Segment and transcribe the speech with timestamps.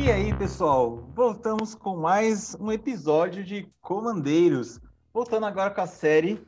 [0.00, 4.78] E aí, pessoal, voltamos com mais um episódio de Comandeiros.
[5.12, 6.40] Voltando agora com a série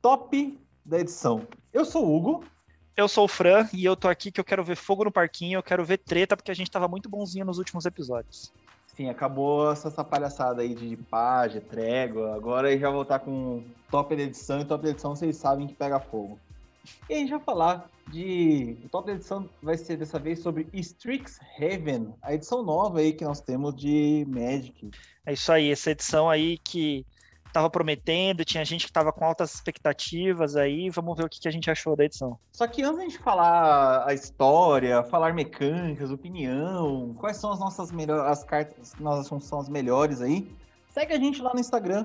[0.00, 1.44] Top da edição.
[1.72, 2.44] Eu sou o Hugo.
[2.96, 5.58] Eu sou o Fran e eu tô aqui que eu quero ver fogo no parquinho,
[5.58, 8.52] eu quero ver treta, porque a gente tava muito bonzinho nos últimos episódios.
[8.96, 12.36] Sim, acabou essa, essa palhaçada aí de page, trégua.
[12.36, 15.98] Agora já voltar com top da edição e top da edição vocês sabem que pega
[15.98, 16.38] fogo.
[17.08, 18.76] E a gente vai falar de.
[18.84, 23.24] O top da edição vai ser dessa vez sobre Strixhaven, a edição nova aí que
[23.24, 24.90] nós temos de Magic.
[25.26, 27.06] É isso aí, essa edição aí que
[27.54, 31.46] tava prometendo, tinha gente que tava com altas expectativas aí, vamos ver o que, que
[31.46, 32.36] a gente achou da edição.
[32.52, 38.24] Só que antes de falar a história, falar mecânicas, opinião, quais são as nossas melhores,
[38.24, 40.52] as cartas que nós achamos são as melhores aí,
[40.88, 42.04] segue a gente lá no Instagram,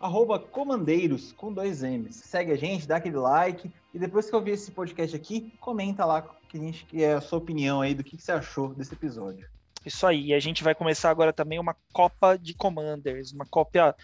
[0.00, 2.16] arroba comandeiros, com dois M's.
[2.16, 6.04] Segue a gente, dá aquele like, e depois que eu ver esse podcast aqui, comenta
[6.04, 8.74] lá que a gente que é a sua opinião aí do que, que você achou
[8.74, 9.48] desse episódio.
[9.84, 13.94] Isso aí, a gente vai começar agora também uma Copa de Commanders, uma Copa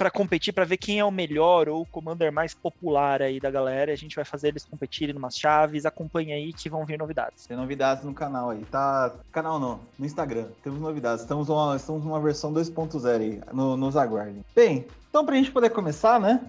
[0.00, 3.50] para competir para ver quem é o melhor ou o commander mais popular aí da
[3.50, 3.92] galera.
[3.92, 5.84] A gente vai fazer eles competirem numas chaves.
[5.84, 7.44] Acompanha aí que vão vir novidades.
[7.44, 9.12] Tem novidades no canal aí, tá?
[9.30, 10.46] Canal não, no Instagram.
[10.64, 11.20] Temos novidades.
[11.20, 13.42] Estamos uma, estamos uma versão 2.0 aí.
[13.52, 14.42] No, nos aguardem.
[14.56, 16.40] Bem, então pra gente poder começar, né?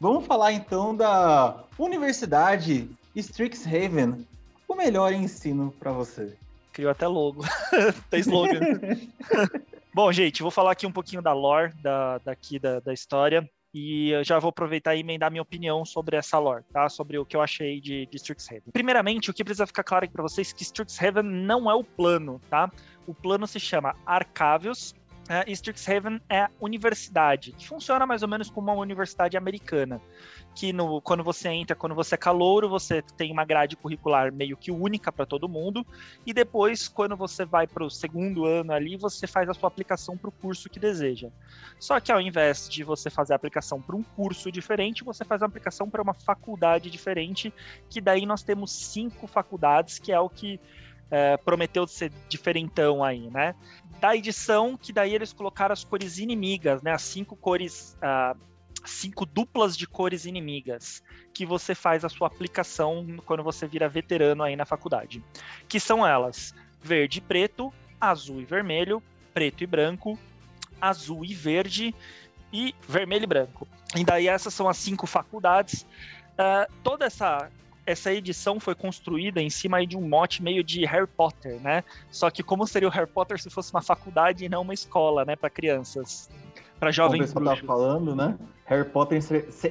[0.00, 4.26] Vamos falar então da Universidade Strixhaven,
[4.66, 6.34] o melhor ensino para você.
[6.72, 7.44] Criou até logo,
[8.10, 8.58] tem slogan.
[9.96, 14.10] Bom, gente, vou falar aqui um pouquinho da lore da, daqui da, da história e
[14.10, 16.86] eu já vou aproveitar e emendar minha opinião sobre essa lore, tá?
[16.90, 18.64] Sobre o que eu achei de, de Strixhaven.
[18.74, 21.82] Primeiramente, o que precisa ficar claro aqui para vocês é que Strixhaven não é o
[21.82, 22.70] plano, tá?
[23.06, 24.94] O plano se chama Arcavius,
[25.28, 30.00] é, Strixhaven é universidade, que funciona mais ou menos como uma universidade americana.
[30.54, 34.56] Que no, quando você entra, quando você é calouro, você tem uma grade curricular meio
[34.56, 35.86] que única para todo mundo,
[36.24, 40.16] e depois, quando você vai para o segundo ano ali, você faz a sua aplicação
[40.16, 41.28] para o curso que deseja.
[41.78, 45.42] Só que ao invés de você fazer a aplicação para um curso diferente, você faz
[45.42, 47.52] a aplicação para uma faculdade diferente,
[47.90, 50.58] que daí nós temos cinco faculdades, que é o que
[51.10, 53.54] é, prometeu ser diferentão aí, né?
[54.00, 56.92] Da edição, que daí eles colocaram as cores inimigas, né?
[56.92, 58.38] As cinco cores, uh,
[58.84, 61.02] cinco duplas de cores inimigas,
[61.32, 65.22] que você faz a sua aplicação quando você vira veterano aí na faculdade.
[65.68, 69.02] Que são elas: verde e preto, azul e vermelho,
[69.32, 70.18] preto e branco,
[70.80, 71.94] azul e verde
[72.52, 73.68] e vermelho e branco.
[73.94, 75.86] E daí essas são as cinco faculdades.
[76.32, 77.50] Uh, toda essa
[77.86, 81.84] essa edição foi construída em cima de um mote meio de Harry Potter, né?
[82.10, 85.24] Só que como seria o Harry Potter se fosse uma faculdade e não uma escola,
[85.24, 86.28] né, para crianças,
[86.78, 88.36] para jovens Como você tá falando, né?
[88.66, 89.20] Harry Potter,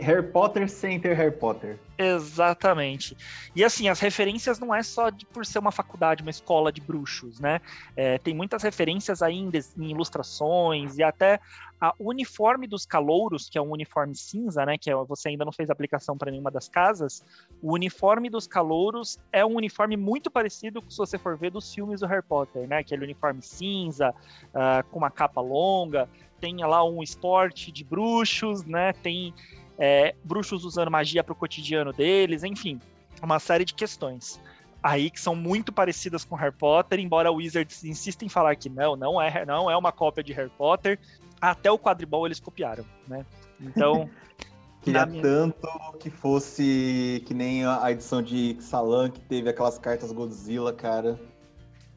[0.02, 1.78] Harry Potter sem ter Harry Potter.
[1.98, 3.16] Exatamente.
[3.54, 6.80] E assim, as referências não é só de, por ser uma faculdade, uma escola de
[6.80, 7.60] bruxos, né?
[7.96, 11.42] É, tem muitas referências em, em, ilustrações e até
[11.80, 14.78] a uniforme dos calouros, que é um uniforme cinza, né?
[14.78, 17.22] Que é, você ainda não fez aplicação para nenhuma das casas.
[17.62, 21.74] O uniforme dos calouros é um uniforme muito parecido com se você for ver dos
[21.74, 22.78] filmes do Harry Potter, né?
[22.78, 26.08] Aquele uniforme cinza, uh, com uma capa longa
[26.46, 28.94] tem lá um esporte de bruxos, né?
[28.94, 29.34] Tem
[29.80, 32.80] é, bruxos usando magia para o cotidiano deles, enfim,
[33.22, 34.40] uma série de questões
[34.84, 38.70] aí que são muito parecidas com Harry Potter, embora o Wizards insista em falar que
[38.70, 41.00] não, não é, não é uma cópia de Harry Potter.
[41.42, 43.26] Até o quadribol eles copiaram, né?
[43.60, 44.08] Então,
[44.84, 45.24] Queria minha...
[45.24, 45.68] tanto
[46.00, 51.20] que fosse que nem a edição de Salan, que teve aquelas cartas Godzilla, cara.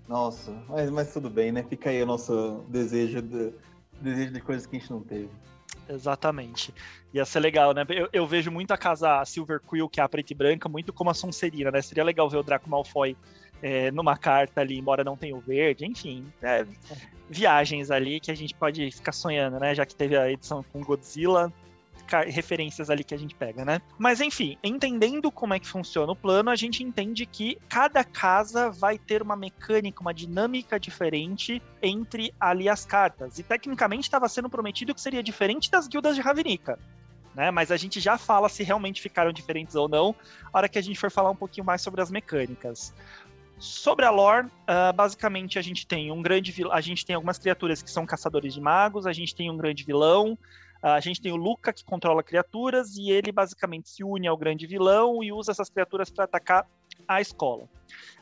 [0.09, 1.62] Nossa, mas, mas tudo bem, né?
[1.62, 3.53] Fica aí o nosso desejo de,
[4.00, 5.28] desejo de coisas que a gente não teve.
[5.88, 6.72] Exatamente.
[7.14, 7.84] Ia ser legal, né?
[7.88, 10.92] Eu, eu, vejo muito a casa Silver Quill, que é a preta e branca, muito
[10.92, 11.81] como a Sonserina, né?
[11.81, 13.16] Seria legal ver o Draco Malfoy
[13.62, 16.26] é, numa carta ali, embora não tenha o verde, enfim.
[16.42, 16.66] É,
[17.28, 19.75] viagens ali que a gente pode ficar sonhando, né?
[19.75, 21.53] Já que teve a edição com Godzilla,
[22.17, 23.81] referências ali que a gente pega, né?
[23.99, 28.71] Mas enfim, entendendo como é que funciona o plano, a gente entende que cada casa
[28.71, 33.39] vai ter uma mecânica, uma dinâmica diferente entre ali as cartas.
[33.39, 36.78] E tecnicamente estava sendo prometido que seria diferente das guildas de Ravnica.
[37.34, 37.51] Né?
[37.51, 40.15] Mas a gente já fala se realmente ficaram diferentes ou não,
[40.45, 42.93] na hora que a gente for falar um pouquinho mais sobre as mecânicas.
[43.59, 47.83] Sobre a lore, uh, basicamente a gente tem um grande a gente tem algumas criaturas
[47.83, 50.39] que são caçadores de magos, a gente tem um grande vilão,
[50.83, 54.66] a gente tem o Luca que controla criaturas e ele basicamente se une ao grande
[54.66, 56.66] vilão e usa essas criaturas para atacar
[57.07, 57.69] a escola.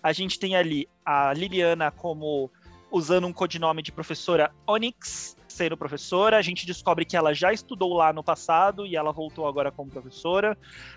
[0.02, 2.50] A gente tem ali a Liliana como
[2.90, 6.36] usando um codinome de professora Onyx, sendo professora.
[6.36, 9.90] A gente descobre que ela já estudou lá no passado e ela voltou agora como
[9.90, 10.56] professora.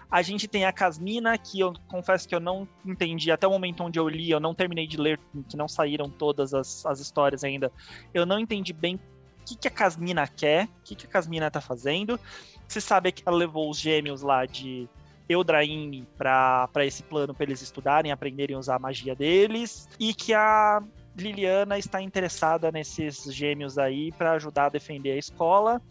[0.10, 3.84] A gente tem a Casmina, que eu confesso que eu não entendi até o momento
[3.84, 7.44] onde eu li, eu não terminei de ler, que não saíram todas as, as histórias
[7.44, 7.72] ainda.
[8.14, 9.00] Eu não entendi bem
[9.50, 12.20] que, que a Casmina quer, o que, que a Casmina tá fazendo.
[12.68, 14.88] Você sabe que ela levou os gêmeos lá de
[15.28, 20.34] Eldraine para esse plano para eles estudarem, aprenderem a usar a magia deles, e que
[20.34, 20.82] a
[21.18, 25.82] Liliana está interessada nesses gêmeos aí para ajudar a defender a escola.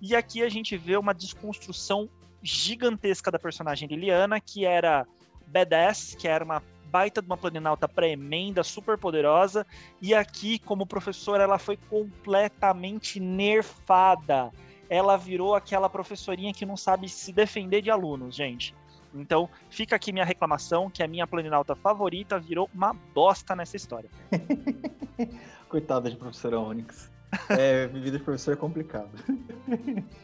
[0.00, 2.08] E aqui a gente vê uma desconstrução
[2.42, 5.06] gigantesca da personagem Liliana, que era
[5.46, 6.62] badass, que era uma
[6.92, 9.66] baita de uma planinalta pré-emenda, super poderosa,
[10.00, 14.52] e aqui, como professora, ela foi completamente nerfada.
[14.90, 18.74] Ela virou aquela professorinha que não sabe se defender de alunos, gente.
[19.14, 24.10] Então, fica aqui minha reclamação, que a minha planinauta favorita virou uma bosta nessa história.
[25.68, 27.11] Coitada de professora Onyx.
[27.48, 29.10] É, vida de professor é complicado.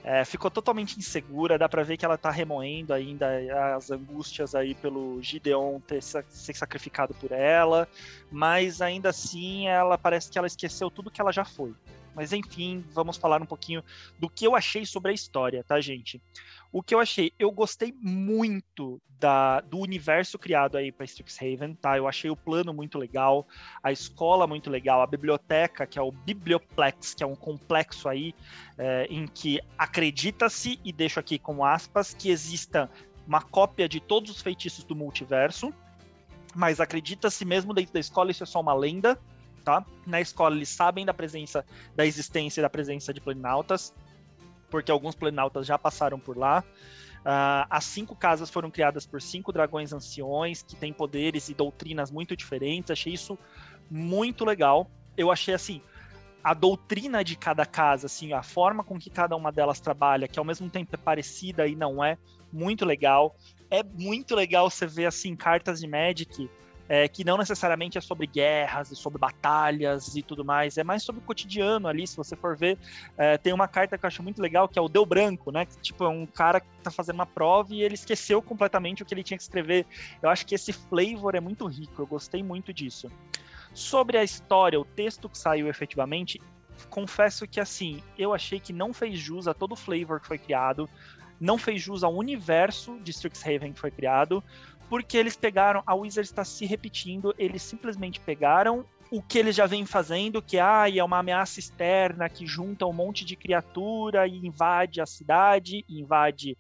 [0.05, 3.29] É, ficou totalmente insegura, dá pra ver que ela tá remoendo ainda
[3.77, 7.89] as angústias aí pelo Gideon ter ser sacrificado por ela,
[8.31, 11.75] mas ainda assim ela parece que ela esqueceu tudo que ela já foi.
[12.19, 13.81] Mas enfim, vamos falar um pouquinho
[14.19, 16.21] do que eu achei sobre a história, tá, gente?
[16.73, 21.97] O que eu achei, eu gostei muito da, do universo criado aí para Strixhaven, tá?
[21.97, 23.47] Eu achei o plano muito legal,
[23.81, 28.35] a escola muito legal, a biblioteca, que é o Biblioplex, que é um complexo aí
[28.77, 32.91] é, em que acredita-se, e deixo aqui com aspas, que exista
[33.29, 35.73] uma cópia de todos os feitiços do multiverso,
[36.53, 39.17] mas acredita-se mesmo dentro da escola, isso é só uma lenda,
[39.69, 39.85] tá?
[40.07, 41.63] Na escola eles sabem da presença,
[41.95, 43.93] da existência e da presença de planinautas,
[44.71, 46.65] porque alguns planaltas já passaram por lá.
[47.19, 52.11] Uh, as cinco casas foram criadas por cinco dragões anciões que têm poderes e doutrinas
[52.11, 52.91] muito diferentes.
[52.91, 53.39] Achei isso
[53.91, 54.91] muito legal.
[55.19, 55.83] Eu achei assim
[56.43, 60.39] a doutrina de cada casa, assim, a forma com que cada uma delas trabalha, que
[60.39, 62.17] ao mesmo tempo é parecida e não é,
[62.51, 63.37] muito legal.
[63.71, 66.49] É muito legal você ver assim cartas de Magic
[66.89, 71.03] é, que não necessariamente é sobre guerras e sobre batalhas e tudo mais, é mais
[71.03, 72.79] sobre o cotidiano ali, se você for ver,
[73.17, 75.67] é, tem uma carta que eu acho muito legal, que é o Deu Branco, né,
[75.67, 79.07] que tipo, é um cara que tá fazendo uma prova e ele esqueceu completamente o
[79.07, 79.87] que ele tinha que escrever,
[80.23, 83.11] eu acho que esse flavor é muito rico, eu gostei muito disso.
[83.75, 86.41] Sobre a história, o texto que saiu efetivamente,
[86.89, 90.39] confesso que assim, eu achei que não fez jus a todo o flavor que foi
[90.39, 90.89] criado,
[91.41, 94.43] não fez jus ao universo de Strixhaven que foi criado,
[94.89, 99.67] porque eles pegaram, a Wizards está se repetindo, eles simplesmente pegaram o que eles já
[99.67, 104.47] vêm fazendo, que ah, é uma ameaça externa que junta um monte de criatura e
[104.47, 106.57] invade a cidade, invade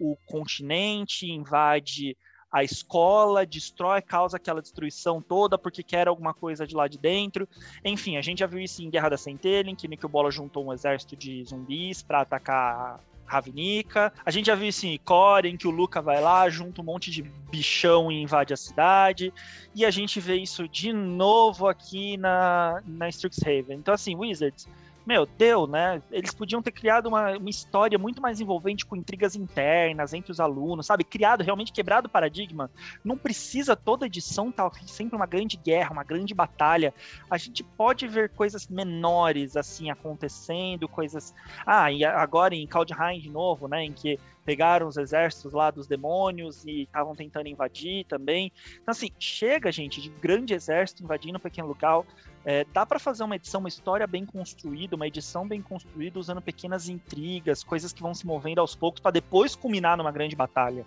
[0.00, 2.16] o continente, invade
[2.50, 7.48] a escola, destrói, causa aquela destruição toda porque quer alguma coisa de lá de dentro.
[7.84, 10.66] Enfim, a gente já viu isso em Guerra da Centelha, em que Nick Bola juntou
[10.66, 13.00] um exército de zumbis para atacar
[13.32, 14.12] Ravnica.
[14.24, 16.84] A gente já viu isso em Core, em que o Luca vai lá, junta um
[16.84, 19.32] monte de bichão e invade a cidade.
[19.74, 23.78] E a gente vê isso de novo aqui na, na Strixhaven.
[23.78, 24.68] Então, assim, Wizards,
[25.06, 26.02] meu, deu, né?
[26.10, 30.40] Eles podiam ter criado uma, uma história muito mais envolvente com intrigas internas entre os
[30.40, 31.04] alunos, sabe?
[31.04, 32.70] Criado, realmente quebrado o paradigma.
[33.04, 36.94] Não precisa toda edição estar tá sempre uma grande guerra, uma grande batalha.
[37.30, 41.34] A gente pode ver coisas menores, assim, acontecendo, coisas...
[41.66, 43.84] Ah, e agora em Kaldheim de novo, né?
[43.84, 48.52] Em que pegaram os exércitos lá dos demônios e estavam tentando invadir também.
[48.74, 52.02] Então, assim, chega, gente, de grande exército invadindo um pequeno lugar,
[52.44, 56.42] é, dá para fazer uma edição, uma história bem construída, uma edição bem construída, usando
[56.42, 60.84] pequenas intrigas, coisas que vão se movendo aos poucos para depois culminar numa grande batalha.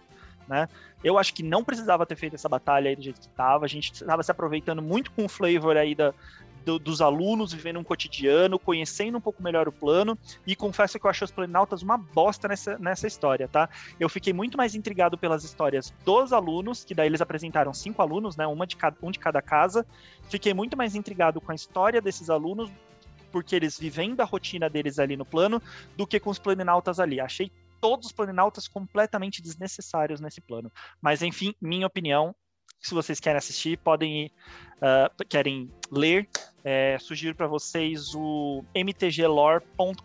[0.48, 0.70] Né?
[1.04, 3.66] Eu acho que não precisava ter feito essa batalha aí do jeito que estava.
[3.66, 6.14] A gente estava se aproveitando muito com o flavor aí da,
[6.66, 11.06] do, dos alunos vivendo um cotidiano, conhecendo um pouco melhor o plano, e confesso que
[11.06, 13.70] eu achei os Planaltas uma bosta nessa, nessa história, tá?
[14.00, 18.36] Eu fiquei muito mais intrigado pelas histórias dos alunos, que daí eles apresentaram cinco alunos,
[18.36, 18.48] né?
[18.48, 19.86] Uma de cada, um de cada casa.
[20.30, 22.72] Fiquei muito mais intrigado com a história desses alunos,
[23.32, 25.62] porque eles vivendo a rotina deles ali no plano,
[25.96, 27.20] do que com os planinautas ali.
[27.20, 30.72] Achei todos os planinautas completamente desnecessários nesse plano.
[31.02, 32.34] Mas enfim, minha opinião,
[32.80, 34.32] se vocês querem assistir, podem ir,
[34.78, 36.30] uh, querem ler,
[36.66, 40.00] é, sugiro para vocês o mtglore.com.br.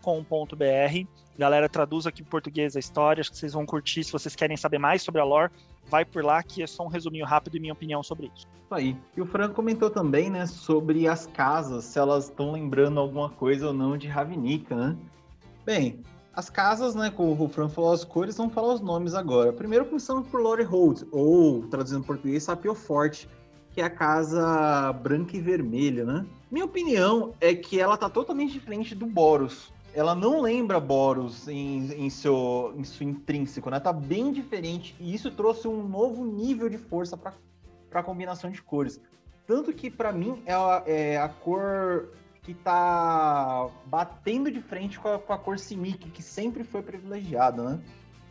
[1.35, 4.03] Galera, traduz aqui em português a história, acho que vocês vão curtir.
[4.03, 5.51] Se vocês querem saber mais sobre a lore,
[5.89, 8.47] vai por lá, que é só um resuminho rápido e minha opinião sobre isso.
[8.69, 8.95] Aí.
[9.17, 13.67] E o Franco comentou também, né, sobre as casas, se elas estão lembrando alguma coisa
[13.67, 14.95] ou não de Ravnica, né?
[15.65, 15.99] Bem,
[16.31, 19.51] as casas, né, como o Fran falou as cores, vamos falar os nomes agora.
[19.51, 23.27] Primeiro começamos por Lore Hold, ou, traduzindo em português, Sapio Forte,
[23.73, 26.25] que é a casa branca e vermelha, né?
[26.49, 29.71] Minha opinião é que ela tá totalmente diferente do Boros.
[29.93, 33.79] ela não lembra Boros em, em, seu, em seu intrínseco, né?
[33.79, 34.95] Tá bem diferente.
[34.99, 37.33] E isso trouxe um novo nível de força para
[37.93, 39.01] a combinação de cores.
[39.47, 42.09] Tanto que, para mim, é a, é a, cor
[42.41, 47.63] que tá batendo de frente com a, com a cor Simic, que sempre foi privilegiada,
[47.63, 47.79] né?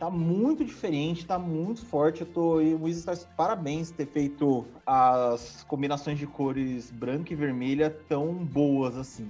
[0.01, 2.21] Tá muito diferente, tá muito forte.
[2.21, 2.59] Eu tô.
[2.59, 8.33] E o Wizards está parabéns ter feito as combinações de cores branca e vermelha tão
[8.33, 9.29] boas assim.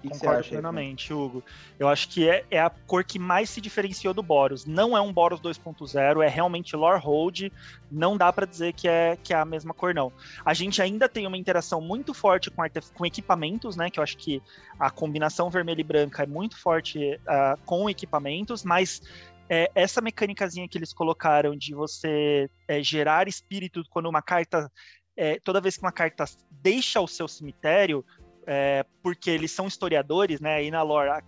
[0.00, 1.42] Que Concordo plenamente, Hugo.
[1.80, 4.66] Eu acho que é, é a cor que mais se diferenciou do Boros.
[4.66, 7.50] Não é um Boros 2.0, é realmente Lore Hold.
[7.90, 10.12] Não dá para dizer que é, que é a mesma cor, não.
[10.44, 12.62] A gente ainda tem uma interação muito forte com,
[12.94, 13.90] com equipamentos, né?
[13.90, 14.40] Que eu acho que
[14.78, 19.00] a combinação vermelha e branca é muito forte uh, com equipamentos, mas
[19.48, 24.70] é, essa mecânicazinha que eles colocaram de você é, gerar espírito quando uma carta.
[25.16, 28.04] É, toda vez que uma carta deixa o seu cemitério,
[28.46, 30.56] é, porque eles são historiadores, né?
[30.56, 31.22] Aí na lore, a,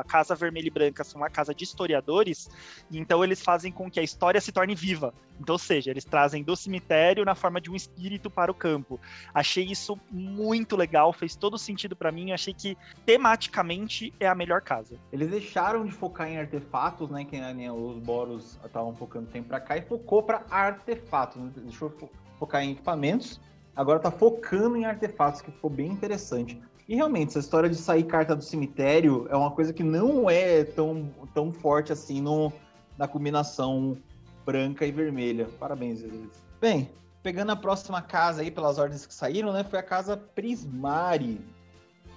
[0.00, 2.50] a, Casa Vermelha e Branca são uma casa de historiadores,
[2.90, 5.14] então eles fazem com que a história se torne viva.
[5.40, 9.00] Então, ou seja, eles trazem do cemitério na forma de um espírito para o campo.
[9.34, 12.32] Achei isso muito legal, fez todo sentido para mim.
[12.32, 14.96] Achei que tematicamente é a melhor casa.
[15.12, 17.24] Eles deixaram de focar em artefatos, né?
[17.24, 21.42] Que né, os Boros estavam focando tempo para cá e focou para artefatos.
[21.42, 21.50] Né?
[21.56, 21.92] Deixou
[22.38, 23.40] focar em equipamentos
[23.74, 26.60] agora tá focando em artefatos, que ficou bem interessante.
[26.88, 30.64] E realmente, essa história de sair carta do cemitério é uma coisa que não é
[30.64, 32.52] tão, tão forte assim no,
[32.98, 33.96] na combinação
[34.44, 35.48] branca e vermelha.
[35.58, 36.42] Parabéns, Jesus.
[36.60, 36.90] Bem,
[37.22, 39.64] pegando a próxima casa aí pelas ordens que saíram, né?
[39.64, 41.40] Foi a casa Prismari.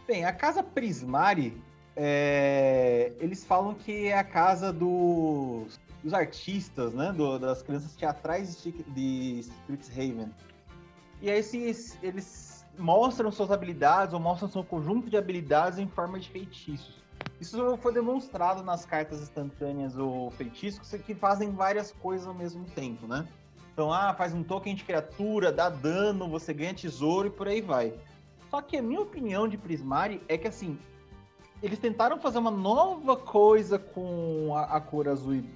[0.08, 1.62] Bem, a casa Prismari,
[1.96, 7.14] é, eles falam que é a casa dos, dos artistas, né?
[7.14, 10.32] Do, das crianças teatrais de Strixhaven.
[11.22, 16.20] E aí eles, eles mostram suas habilidades ou mostram seu conjunto de habilidades em forma
[16.20, 17.04] de feitiços.
[17.40, 23.08] Isso foi demonstrado nas cartas instantâneas ou feitiços que fazem várias coisas ao mesmo tempo,
[23.08, 23.28] né?
[23.74, 27.62] Então, ah, faz um token de criatura, dá dano, você ganha tesouro e por aí
[27.62, 27.94] vai.
[28.50, 30.80] Só que a minha opinião de Prismari é que assim,
[31.62, 35.50] eles tentaram fazer uma nova coisa com a, a cor azul, e,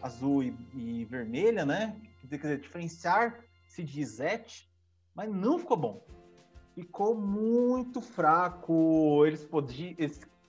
[0.00, 1.96] azul e, e, vermelha, né?
[2.20, 4.68] Quer dizer, diferenciar-se de Zet
[5.14, 6.02] mas não ficou bom.
[6.74, 9.24] Ficou muito fraco.
[9.26, 9.94] Eles podiam.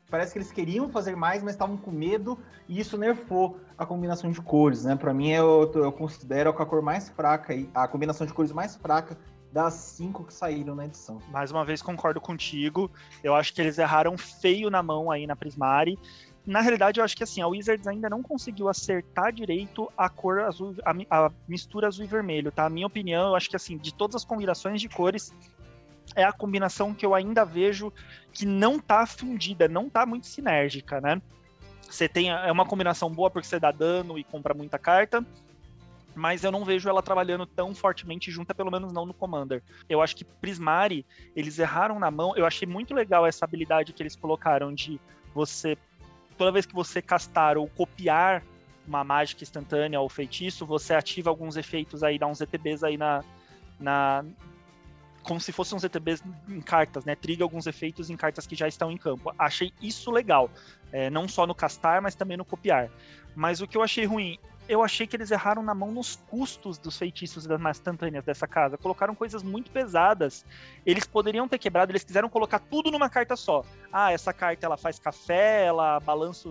[0.09, 4.31] parece que eles queriam fazer mais, mas estavam com medo e isso nerfou a combinação
[4.31, 4.95] de cores, né?
[4.95, 9.17] Para mim, eu, eu considero a cor mais fraca, a combinação de cores mais fraca
[9.51, 11.21] das cinco que saíram na edição.
[11.31, 12.91] Mais uma vez concordo contigo.
[13.23, 15.97] Eu acho que eles erraram feio na mão aí na Prismari
[16.45, 20.41] na realidade, eu acho que assim, a Wizards ainda não conseguiu acertar direito a cor
[20.41, 22.65] azul, a, a, mistura azul e vermelho, tá?
[22.65, 25.33] A minha opinião, eu acho que assim, de todas as combinações de cores,
[26.15, 27.91] é a combinação que eu ainda vejo
[28.31, 31.19] que não tá fundida, não tá muito sinérgica, né?
[31.81, 35.25] Você tem é uma combinação boa porque você dá dano e compra muita carta,
[36.13, 39.63] mas eu não vejo ela trabalhando tão fortemente junta, pelo menos não no Commander.
[39.89, 42.35] Eu acho que Prismari, eles erraram na mão.
[42.37, 44.99] Eu achei muito legal essa habilidade que eles colocaram de
[45.33, 45.77] você
[46.37, 48.43] toda vez que você castar ou copiar
[48.87, 53.23] uma mágica instantânea ou feitiço, você ativa alguns efeitos aí, dá uns ETBs aí na,
[53.79, 54.23] na
[55.23, 57.15] como se fossem uns ETBs em cartas, né?
[57.15, 59.33] Triga alguns efeitos em cartas que já estão em campo.
[59.39, 60.51] Achei isso legal,
[60.91, 62.89] é, não só no castar, mas também no copiar.
[63.35, 64.37] Mas o que eu achei ruim
[64.67, 68.77] eu achei que eles erraram na mão nos custos dos feitiços das instantâneas dessa casa.
[68.77, 70.43] Colocaram coisas muito pesadas.
[70.85, 73.63] Eles poderiam ter quebrado, eles quiseram colocar tudo numa carta só.
[73.91, 76.49] Ah, essa carta ela faz café, ela balança,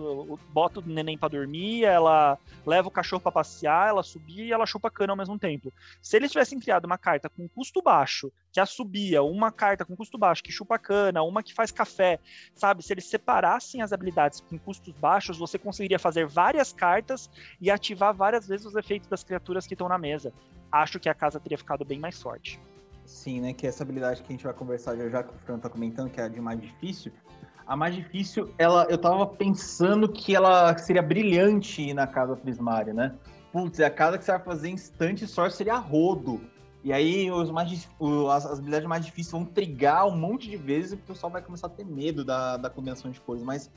[0.49, 4.65] bota o neném para dormir, ela leva o cachorro para passear, ela subia e ela
[4.65, 5.73] chupa cana ao mesmo tempo.
[6.01, 9.95] Se eles tivessem criado uma carta com custo baixo, que a subia, uma carta com
[9.97, 12.19] custo baixo que chupa cana, uma que faz café,
[12.53, 12.81] sabe?
[12.81, 17.29] Se eles separassem as habilidades com custos baixos, você conseguiria fazer várias cartas
[17.59, 20.33] e ativar várias vezes os efeitos das criaturas que estão na mesa.
[20.71, 22.59] Acho que a casa teria ficado bem mais forte.
[23.05, 23.53] Sim, né?
[23.53, 26.09] Que essa habilidade que a gente vai conversar já já que o Fran tá comentando,
[26.09, 27.11] que é a de mais difícil.
[27.67, 33.15] A mais difícil, ela, eu tava pensando que ela seria brilhante na casa Prismária, né?
[33.51, 36.41] Putz, é a casa que você vai fazer instante só seria rodo.
[36.83, 37.89] E aí os mais,
[38.31, 41.41] as, as habilidades mais difíceis vão trigar um monte de vezes e o pessoal vai
[41.41, 43.41] começar a ter medo da, da combinação de cores.
[43.41, 43.71] Mas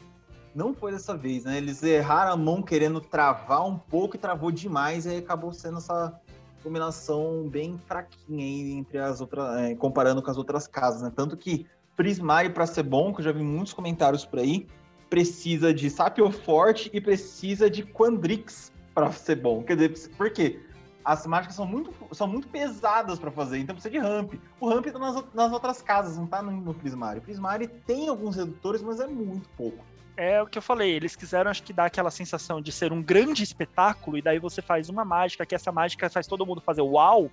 [0.55, 1.59] não foi dessa vez, né?
[1.59, 5.79] Eles erraram a mão querendo travar um pouco e travou demais, e aí acabou sendo
[5.79, 6.19] essa
[6.63, 11.13] combinação bem fraquinha aí entre as outras, é, comparando com as outras casas, né?
[11.15, 14.67] Tanto que Prismari para ser bom, que eu já vi muitos comentários por aí,
[15.09, 19.63] precisa de Sapio Forte e precisa de Quandrix para ser bom.
[19.63, 20.61] Quer dizer, por quê?
[21.09, 24.35] as mágicas são muito, são muito pesadas para fazer, então precisa de ramp.
[24.61, 27.19] O ramp tá nas, nas outras casas, não tá no, no Prismari.
[27.19, 29.83] O Prismari tem alguns redutores, mas é muito pouco.
[30.21, 33.01] É o que eu falei, eles quiseram, acho que, dar aquela sensação de ser um
[33.01, 36.83] grande espetáculo, e daí você faz uma mágica, que essa mágica faz todo mundo fazer
[36.83, 37.31] uau,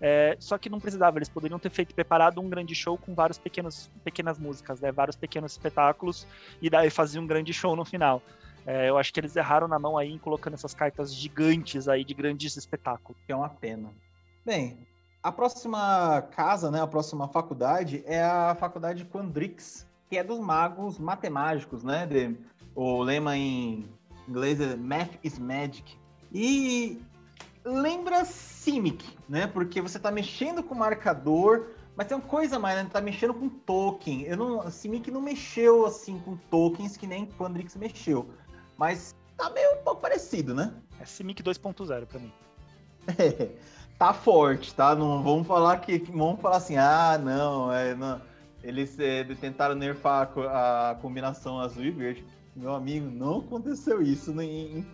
[0.00, 3.38] é, só que não precisava, eles poderiam ter feito preparado um grande show com várias
[3.38, 3.88] pequenas,
[4.40, 6.26] músicas, né, vários pequenos espetáculos,
[6.60, 8.20] e daí fazia um grande show no final.
[8.66, 12.04] É, eu acho que eles erraram na mão aí em colocando essas cartas gigantes aí
[12.04, 13.16] de grandes espetáculos.
[13.28, 13.88] É uma pena.
[14.44, 14.84] Bem,
[15.22, 20.98] a próxima casa, né, a próxima faculdade é a faculdade Quandrix, que é dos magos
[20.98, 22.06] matemáticos, né?
[22.06, 22.36] De,
[22.74, 23.88] o lema em
[24.28, 25.96] inglês é Math is Magic.
[26.32, 27.00] E
[27.64, 29.46] lembra Simic, né?
[29.46, 32.88] Porque você tá mexendo com marcador, mas tem uma coisa mais, né?
[32.92, 34.22] Tá mexendo com token.
[34.22, 38.28] Eu não, Simic não mexeu assim com tokens que nem Quandrix mexeu.
[38.76, 40.74] Mas tá meio um pouco parecido, né?
[41.00, 42.32] É Simic 2.0 para mim.
[43.18, 43.50] É,
[43.98, 44.94] tá forte, tá?
[44.94, 48.20] Não vamos falar que vamos falar assim, ah, não, é, não.
[48.66, 52.24] Eles é, tentaram nerfar a, a, combinação azul e verde.
[52.54, 54.86] Meu amigo, não aconteceu isso em, em.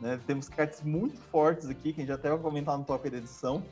[0.00, 0.18] Né?
[0.26, 3.62] Temos cartas muito fortes aqui, que a gente até vai comentar no top da edição.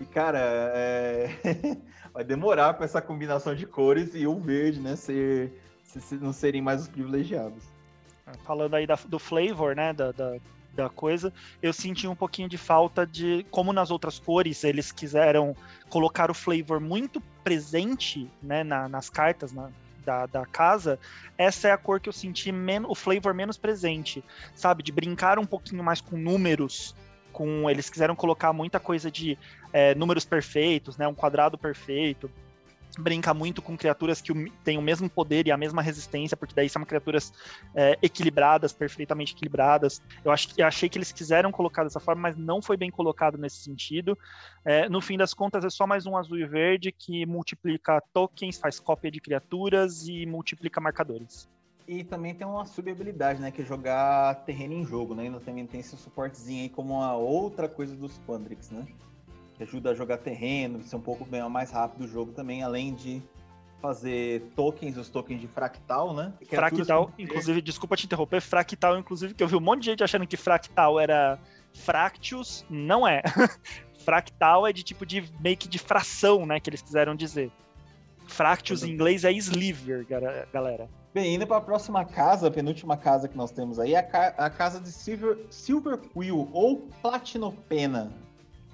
[0.00, 0.38] E, cara,
[0.74, 1.30] é...
[2.12, 5.52] vai demorar para essa combinação de cores e o verde, né, ser,
[5.84, 7.62] se, não serem mais os privilegiados.
[8.44, 10.36] Falando aí da, do flavor, né, da, da,
[10.74, 15.54] da, coisa, eu senti um pouquinho de falta de, como nas outras cores, eles quiseram
[15.88, 19.70] colocar o flavor muito presente, né, na, nas cartas, na,
[20.04, 20.98] da, da, casa,
[21.36, 22.52] essa é a cor que eu senti
[22.88, 24.82] o flavor menos presente, sabe?
[24.82, 26.94] De brincar um pouquinho mais com números,
[27.32, 29.38] com eles quiseram colocar muita coisa de
[29.72, 31.06] é, números perfeitos, né?
[31.06, 32.30] Um quadrado perfeito,
[32.98, 34.32] brinca muito com criaturas que
[34.64, 37.32] têm o mesmo poder e a mesma resistência, porque daí são criaturas
[37.74, 40.02] é, equilibradas, perfeitamente equilibradas.
[40.24, 43.38] Eu, acho, eu achei que eles quiseram colocar dessa forma, mas não foi bem colocado
[43.38, 44.16] nesse sentido.
[44.64, 48.58] É, no fim das contas, é só mais um azul e verde que multiplica tokens,
[48.58, 51.48] faz cópia de criaturas e multiplica marcadores.
[51.88, 53.50] E também tem uma sub-habilidade, né?
[53.50, 55.26] Que é jogar terreno em jogo, né?
[55.26, 58.86] E também tem esse suportezinho aí como uma outra coisa dos Quandrix, né?
[59.60, 63.22] Que ajuda a jogar terreno, ser um pouco mais rápido o jogo também, além de
[63.80, 66.32] fazer tokens, os tokens de fractal, né?
[66.48, 70.26] Fractal, inclusive, desculpa te interromper, fractal, inclusive, que eu vi um monte de gente achando
[70.26, 71.38] que fractal era
[71.74, 73.22] fractius, não é.
[74.04, 77.50] fractal é de tipo de make de fração, né, que eles quiseram dizer.
[78.26, 80.06] Fractius em inglês é sliver,
[80.52, 80.88] galera.
[81.12, 84.02] Bem, indo para a próxima casa, a penúltima casa que nós temos aí, é a,
[84.02, 88.10] ca a casa de Silver, Silver Quill, ou Platinopena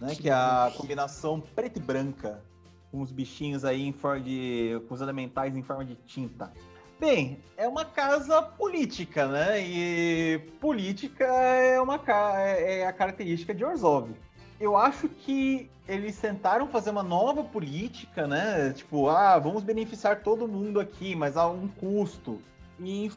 [0.00, 0.14] né?
[0.14, 2.42] Que é a combinação preta e branca,
[2.90, 4.80] com os bichinhos aí em forma de.
[4.88, 6.52] com os elementais em forma de tinta.
[6.98, 9.61] Bem, é uma casa política, né?
[9.61, 12.00] E política é, uma,
[12.38, 14.11] é, é a característica de Orzhov.
[14.59, 18.72] Eu acho que eles tentaram fazer uma nova política, né?
[18.72, 22.40] Tipo, ah, vamos beneficiar todo mundo aqui, mas a um custo.
[22.80, 23.12] E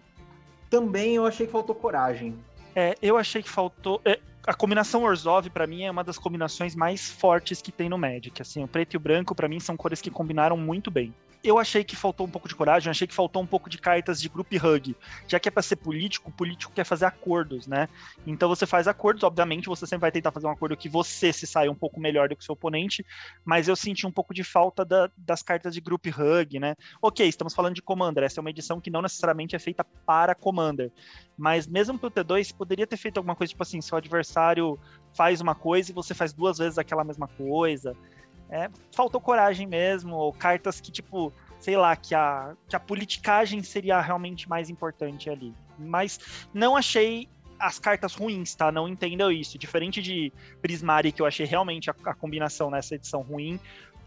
[0.69, 2.37] também eu achei que faltou coragem.
[2.75, 4.01] É, eu achei que faltou.
[4.05, 7.97] É, a combinação Orzhov, para mim, é uma das combinações mais fortes que tem no
[7.97, 8.41] Magic.
[8.41, 11.57] Assim, o preto e o branco, para mim, são cores que combinaram muito bem eu
[11.57, 14.27] achei que faltou um pouco de coragem, achei que faltou um pouco de cartas de
[14.27, 14.95] group hug.
[15.27, 17.87] Já que é para ser político, o político quer fazer acordos, né?
[18.27, 21.47] Então você faz acordos, obviamente, você sempre vai tentar fazer um acordo que você se
[21.47, 23.05] saia um pouco melhor do que o seu oponente,
[23.45, 26.75] mas eu senti um pouco de falta da, das cartas de group hug, né?
[27.01, 30.35] Ok, estamos falando de Commander, essa é uma edição que não necessariamente é feita para
[30.35, 30.91] Commander,
[31.37, 34.77] mas mesmo pro T2 poderia ter feito alguma coisa tipo assim, seu adversário
[35.13, 37.95] faz uma coisa e você faz duas vezes aquela mesma coisa.
[38.49, 43.61] É, faltou coragem mesmo, ou cartas que, tipo, sei lá, que a, que a politicagem
[43.61, 45.53] seria realmente mais importante ali.
[45.77, 48.71] Mas não achei as cartas ruins, tá?
[48.71, 49.57] Não entendam isso.
[49.57, 50.31] Diferente de
[50.61, 53.59] Prismari, que eu achei realmente a, a combinação nessa edição ruim,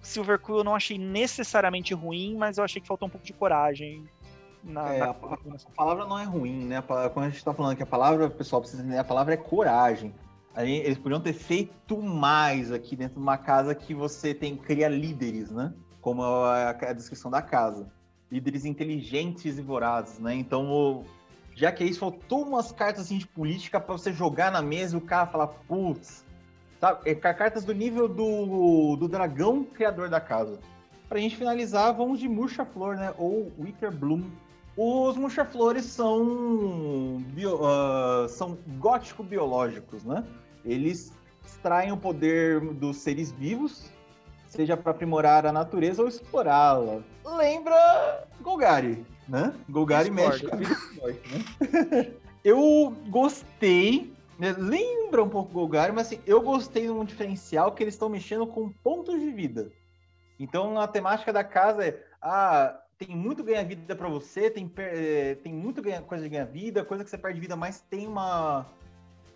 [0.03, 3.33] Silver Quill eu não achei necessariamente ruim, mas eu achei que faltou um pouco de
[3.33, 4.05] coragem.
[4.65, 5.07] Na, é, na...
[5.07, 6.83] A, a, palavra não é ruim, né?
[6.83, 10.13] Quando a gente tá falando que a palavra, pessoal, precisa entender, a palavra é coragem.
[10.57, 15.51] Eles podiam ter feito mais aqui dentro de uma casa que você tem cria líderes,
[15.51, 15.73] né?
[16.01, 17.91] Como a, a descrição da casa.
[18.31, 20.35] Líderes inteligentes e vorazes, né?
[20.35, 21.05] Então,
[21.55, 24.97] já que é isso, faltou umas cartas assim, de política para você jogar na mesa
[24.97, 26.25] e o cara falar, putz,
[26.81, 27.11] sabe?
[27.11, 30.61] É, cartas do nível do, do dragão criador da casa.
[31.09, 33.15] Pra gente finalizar, vamos de Murcha Flor, né?
[33.19, 34.23] Ou Wicker Bloom,
[34.77, 40.25] os murcha-flores são, bio, uh, são gótico-biológicos, né?
[40.65, 41.13] Eles
[41.45, 43.91] extraem o poder dos seres vivos,
[44.49, 47.03] seja para aprimorar a natureza ou explorá-la.
[47.25, 49.53] Lembra Golgari, né?
[49.69, 52.13] Golgari mexe com a vida né?
[52.45, 54.13] Eu gostei,
[54.59, 58.45] Lembra um pouco Golgari, mas assim, eu gostei de um diferencial que eles estão mexendo
[58.45, 59.71] com pontos de vida.
[60.39, 65.53] Então, a temática da casa é: ah, tem muito ganha-vida para você, tem, eh, tem
[65.53, 68.67] muito ganha, coisa de ganha-vida, coisa que você perde vida, mas tem uma,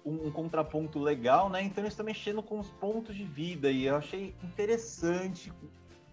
[0.07, 1.61] um, um, contraponto legal, né?
[1.63, 5.53] Então eles estão mexendo com os pontos de vida e eu achei interessante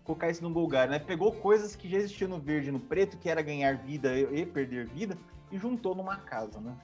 [0.04, 1.00] colocar isso no Golgar, né?
[1.00, 4.46] Pegou coisas que já existiam no verde e no preto, que era ganhar vida e
[4.46, 5.18] perder vida,
[5.52, 6.76] e juntou numa casa, né?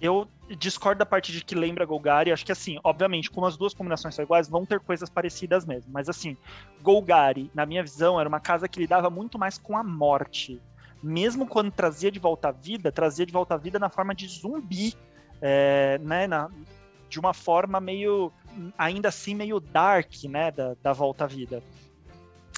[0.00, 0.26] Eu
[0.58, 2.32] discordo da parte de que lembra Golgari.
[2.32, 5.92] Acho que, assim, obviamente, como as duas combinações são iguais, vão ter coisas parecidas mesmo.
[5.92, 6.36] Mas, assim,
[6.82, 10.60] Golgari, na minha visão, era uma casa que lidava muito mais com a morte.
[11.00, 14.26] Mesmo quando trazia de volta a vida, trazia de volta a vida na forma de
[14.26, 14.92] zumbi,
[15.42, 16.26] é, né?
[16.26, 16.48] Na,
[17.08, 18.32] de uma forma meio,
[18.78, 20.50] ainda assim, meio dark, né?
[20.50, 21.62] Da, da volta à vida.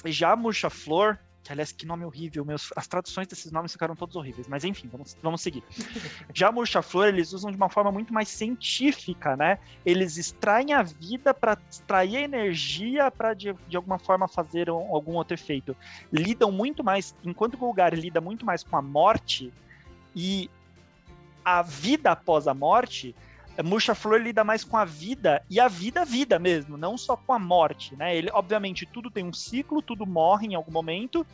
[0.05, 3.95] Já a Murcha Flor, que aliás, que nome horrível, meus, as traduções desses nomes ficaram
[3.95, 5.63] todos horríveis, mas enfim, vamos, vamos seguir.
[6.33, 9.59] Já Murcha-Flor, eles usam de uma forma muito mais científica, né?
[9.85, 14.95] Eles extraem a vida para extrair a energia para de, de alguma forma fazer um,
[14.95, 15.77] algum outro efeito.
[16.11, 19.53] Lidam muito mais, enquanto o Golgar lida muito mais com a morte
[20.15, 20.49] e
[21.45, 23.15] a vida após a morte,
[23.63, 27.31] Murcha Flor lida mais com a vida e a vida vida mesmo, não só com
[27.31, 28.15] a morte, né?
[28.15, 31.25] Ele, obviamente, tudo tem um ciclo, tudo morre em algum momento,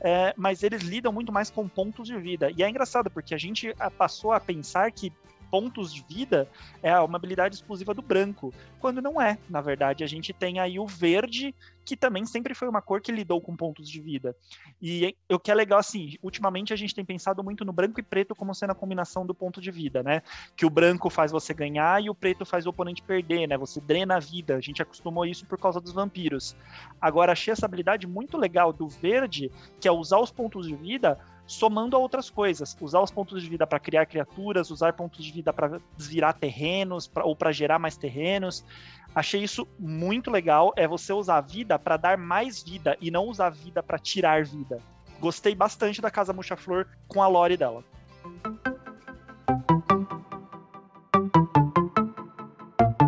[0.00, 2.50] é, mas eles lidam muito mais com pontos de vida.
[2.54, 5.10] E é engraçado porque a gente passou a pensar que
[5.50, 6.48] pontos de vida
[6.82, 9.38] é uma habilidade exclusiva do branco, quando não é.
[9.48, 13.10] Na verdade, a gente tem aí o verde, que também sempre foi uma cor que
[13.10, 14.34] lidou com pontos de vida.
[14.80, 18.02] E o que é legal, assim, ultimamente a gente tem pensado muito no branco e
[18.02, 20.22] preto como sendo a combinação do ponto de vida, né?
[20.56, 23.58] Que o branco faz você ganhar e o preto faz o oponente perder, né?
[23.58, 24.56] Você drena a vida.
[24.56, 26.56] A gente acostumou isso por causa dos vampiros.
[27.00, 31.18] Agora, achei essa habilidade muito legal do verde, que é usar os pontos de vida
[31.50, 32.76] somando a outras coisas.
[32.80, 37.08] Usar os pontos de vida para criar criaturas, usar pontos de vida para desvirar terrenos
[37.08, 38.64] pra, ou para gerar mais terrenos.
[39.12, 40.72] Achei isso muito legal.
[40.76, 43.98] É você usar a vida para dar mais vida e não usar a vida para
[43.98, 44.80] tirar vida.
[45.18, 47.84] Gostei bastante da Casa Murcha Flor com a lore dela.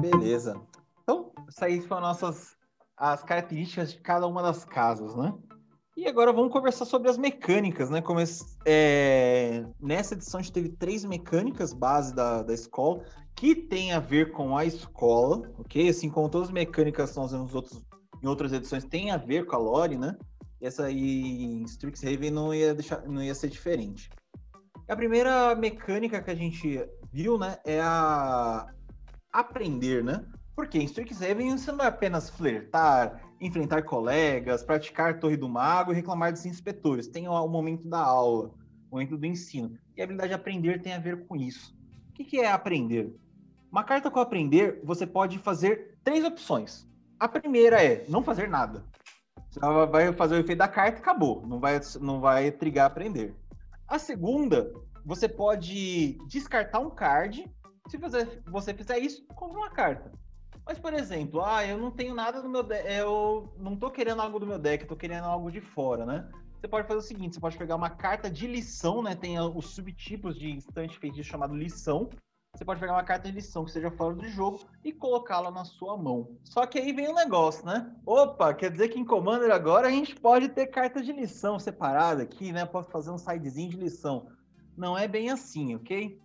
[0.00, 0.60] Beleza.
[1.04, 2.56] Então, aí foram nossas
[2.96, 5.32] as características de cada uma das casas, né?
[5.94, 8.00] E agora vamos conversar sobre as mecânicas, né?
[8.00, 8.18] Como
[8.64, 13.04] é, nessa edição a gente teve três mecânicas base da, da escola
[13.36, 15.90] que tem a ver com a escola, ok?
[15.90, 17.84] Assim como todas as mecânicas que nós vemos outros,
[18.22, 20.16] em outras edições tem a ver com a lore, né?
[20.62, 24.08] Essa aí em Strixhaven não ia, deixar, não ia ser diferente.
[24.88, 28.66] A primeira mecânica que a gente viu, né, é a
[29.30, 30.24] aprender, né?
[30.54, 35.96] Porque em Strixhaven você não é apenas flertar, enfrentar colegas, praticar Torre do Mago e
[35.96, 37.08] reclamar dos inspetores.
[37.08, 38.54] Tem o momento da aula,
[38.88, 39.76] o momento do ensino.
[39.96, 41.76] E a habilidade de aprender tem a ver com isso.
[42.08, 43.12] O que, é aprender?
[43.70, 46.86] Uma carta com aprender, você pode fazer três opções.
[47.18, 48.84] A primeira é não fazer nada.
[49.50, 51.44] Você vai fazer o efeito da carta e acabou.
[51.46, 53.34] Não vai, não vai trigar aprender.
[53.88, 54.72] A segunda,
[55.04, 57.50] você pode descartar um card.
[57.88, 60.12] Se você, você fizer isso, compra uma carta.
[60.64, 64.22] Mas, por exemplo, ah, eu não tenho nada no meu deck, eu não tô querendo
[64.22, 66.28] algo do meu deck, tô querendo algo de fora, né?
[66.60, 69.16] Você pode fazer o seguinte, você pode pegar uma carta de lição, né?
[69.16, 72.08] Tem os subtipos de instante feitiço chamado lição.
[72.54, 75.64] Você pode pegar uma carta de lição que seja fora do jogo e colocá-la na
[75.64, 76.36] sua mão.
[76.44, 77.90] Só que aí vem o um negócio, né?
[78.06, 82.22] Opa, quer dizer que em Commander agora a gente pode ter cartas de lição separada
[82.22, 82.64] aqui, né?
[82.64, 84.28] Pode fazer um sidezinho de lição.
[84.76, 86.20] Não é bem assim, ok?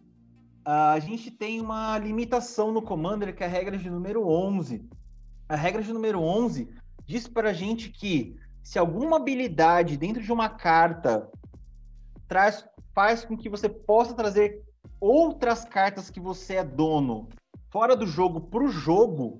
[0.69, 4.85] A gente tem uma limitação no Commander, que é a regra de número 11.
[5.47, 6.67] A regra de número 11
[7.05, 11.31] diz para a gente que se alguma habilidade dentro de uma carta
[12.27, 14.61] traz, faz com que você possa trazer
[14.99, 17.29] outras cartas que você é dono
[17.69, 19.39] fora do jogo para o jogo,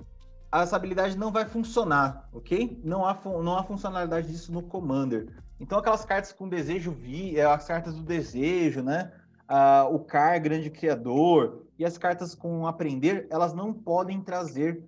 [0.54, 2.80] essa habilidade não vai funcionar, ok?
[2.86, 5.28] Não há, não há funcionalidade disso no Commander.
[5.60, 9.12] Então, aquelas cartas com desejo, vi, as cartas do desejo, né?
[9.50, 14.84] Uh, o CAR, grande criador, e as cartas com aprender, elas não podem trazer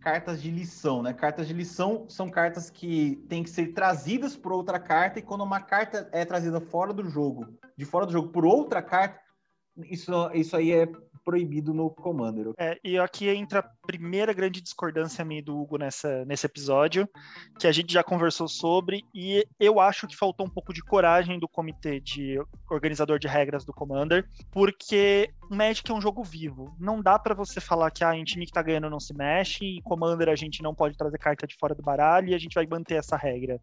[0.00, 1.12] cartas de lição, né?
[1.12, 5.42] Cartas de lição são cartas que têm que ser trazidas por outra carta, e quando
[5.42, 9.20] uma carta é trazida fora do jogo, de fora do jogo por outra carta,
[9.90, 10.88] isso, isso aí é
[11.26, 12.52] proibido no Commander.
[12.56, 17.08] É, e aqui entra a primeira grande discordância minha do Hugo nessa, nesse episódio,
[17.58, 21.40] que a gente já conversou sobre, e eu acho que faltou um pouco de coragem
[21.40, 26.74] do comitê de organizador de regras do Commander, porque Magic é um jogo vivo.
[26.78, 29.64] Não dá para você falar que ah, em time que tá ganhando não se mexe,
[29.64, 32.54] e Commander a gente não pode trazer carta de fora do baralho e a gente
[32.54, 33.60] vai manter essa regra.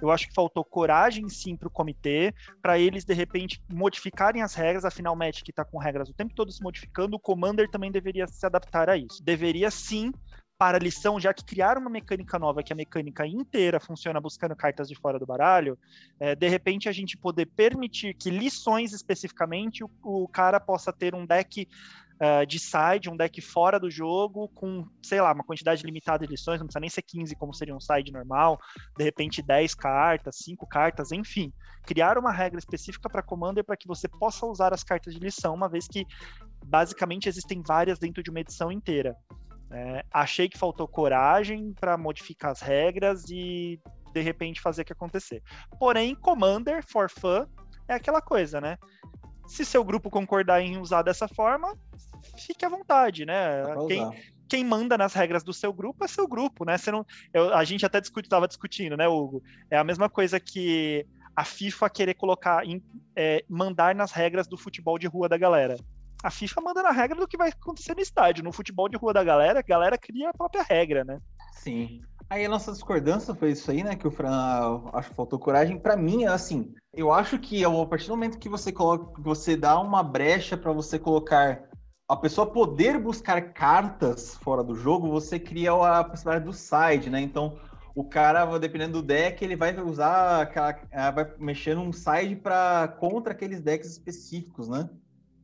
[0.00, 4.54] Eu acho que faltou coragem sim para o comitê, para eles de repente modificarem as
[4.54, 7.90] regras, afinal o Magic está com regras o tempo todo se modificando, o Commander também
[7.90, 9.22] deveria se adaptar a isso.
[9.22, 10.12] Deveria sim
[10.64, 14.56] para a lição, já que criaram uma mecânica nova, que a mecânica inteira funciona buscando
[14.56, 15.78] cartas de fora do baralho,
[16.18, 21.14] é, de repente a gente poder permitir que lições especificamente o, o cara possa ter
[21.14, 21.68] um deck
[22.14, 26.32] uh, de side, um deck fora do jogo, com, sei lá, uma quantidade limitada de
[26.32, 28.58] lições, não precisa nem ser 15 como seria um side normal,
[28.96, 31.52] de repente 10 cartas, 5 cartas, enfim.
[31.82, 35.52] Criar uma regra específica para Commander para que você possa usar as cartas de lição,
[35.52, 36.06] uma vez que
[36.64, 39.14] basicamente existem várias dentro de uma edição inteira.
[39.70, 43.80] É, achei que faltou coragem para modificar as regras e
[44.12, 45.42] de repente fazer o que acontecer.
[45.78, 47.46] Porém, Commander for fun
[47.88, 48.78] é aquela coisa, né?
[49.46, 51.76] Se seu grupo concordar em usar dessa forma,
[52.38, 53.62] fique à vontade, né?
[53.88, 54.10] Quem,
[54.48, 56.78] quem manda nas regras do seu grupo é seu grupo, né?
[56.78, 59.42] Você não, eu, a gente até estava discutindo, né, Hugo?
[59.70, 62.82] É a mesma coisa que a FIFA querer colocar, em,
[63.16, 65.76] é, mandar nas regras do futebol de rua da galera.
[66.24, 68.42] A FIFA manda na regra do que vai acontecer no estádio.
[68.42, 71.20] No futebol de rua da galera, a galera cria a própria regra, né?
[71.52, 72.00] Sim.
[72.30, 73.94] Aí a nossa discordância foi isso aí, né?
[73.94, 75.78] Que o Fran acho que faltou coragem.
[75.78, 79.78] Para mim, assim, eu acho que a partir do momento que você coloca, você dá
[79.78, 81.68] uma brecha para você colocar
[82.08, 87.20] a pessoa poder buscar cartas fora do jogo, você cria a possibilidade do side, né?
[87.20, 87.58] Então,
[87.94, 90.50] o cara, dependendo do deck, ele vai usar
[90.90, 94.88] ah, vai mexer num side para contra aqueles decks específicos, né?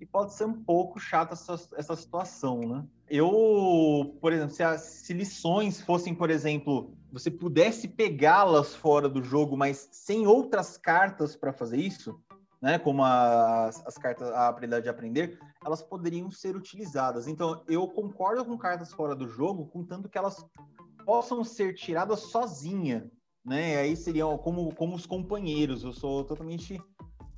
[0.00, 2.84] E pode ser um pouco chata essa, essa situação, né?
[3.08, 9.22] Eu, por exemplo, se, as, se lições fossem, por exemplo, você pudesse pegá-las fora do
[9.22, 12.18] jogo, mas sem outras cartas para fazer isso,
[12.62, 17.26] né, como as, as cartas, a habilidade de aprender, elas poderiam ser utilizadas.
[17.26, 20.44] Então, eu concordo com cartas fora do jogo, contanto que elas
[21.04, 23.10] possam ser tiradas sozinha,
[23.44, 23.76] né?
[23.78, 25.82] Aí seriam como, como os companheiros.
[25.82, 26.80] Eu sou totalmente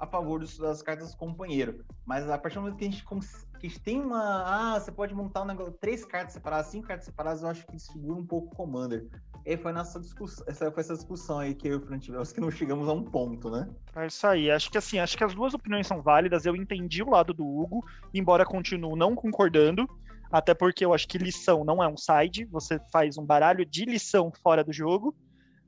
[0.03, 1.85] a favor dos, das cartas companheiro.
[2.05, 4.75] Mas a partir do momento que a gente, que a gente tem uma.
[4.75, 7.79] Ah, você pode montar um negócio, três cartas separadas, cinco cartas separadas, eu acho que
[7.79, 9.09] segura um pouco o Commander.
[9.47, 12.33] E foi nossa discussão, essa foi essa discussão aí que eu e o Fran tivemos,
[12.33, 13.69] que não chegamos a um ponto, né?
[13.95, 14.51] É isso aí.
[14.51, 16.45] Acho que assim, acho que as duas opiniões são válidas.
[16.45, 19.89] Eu entendi o lado do Hugo, embora continuo não concordando.
[20.33, 23.85] Até porque eu acho que lição não é um side, você faz um baralho de
[23.85, 25.15] lição fora do jogo.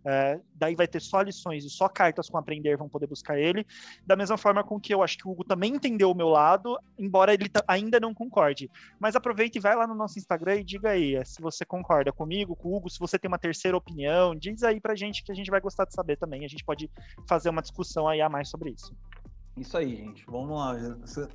[0.07, 3.67] É, daí vai ter só lições e só cartas com aprender vão poder buscar ele.
[4.07, 6.79] Da mesma forma com que eu acho que o Hugo também entendeu o meu lado,
[6.99, 8.71] embora ele ainda não concorde.
[8.99, 12.13] Mas aproveita e vai lá no nosso Instagram e diga aí é, se você concorda
[12.13, 15.33] comigo, com o Hugo, se você tem uma terceira opinião, diz aí pra gente que
[15.33, 16.45] a gente vai gostar de saber também.
[16.45, 16.91] A gente pode
[17.29, 18.95] fazer uma discussão aí a mais sobre isso.
[19.57, 20.25] Isso aí, gente.
[20.27, 20.75] Vamos lá.
[21.07, 21.29] Se,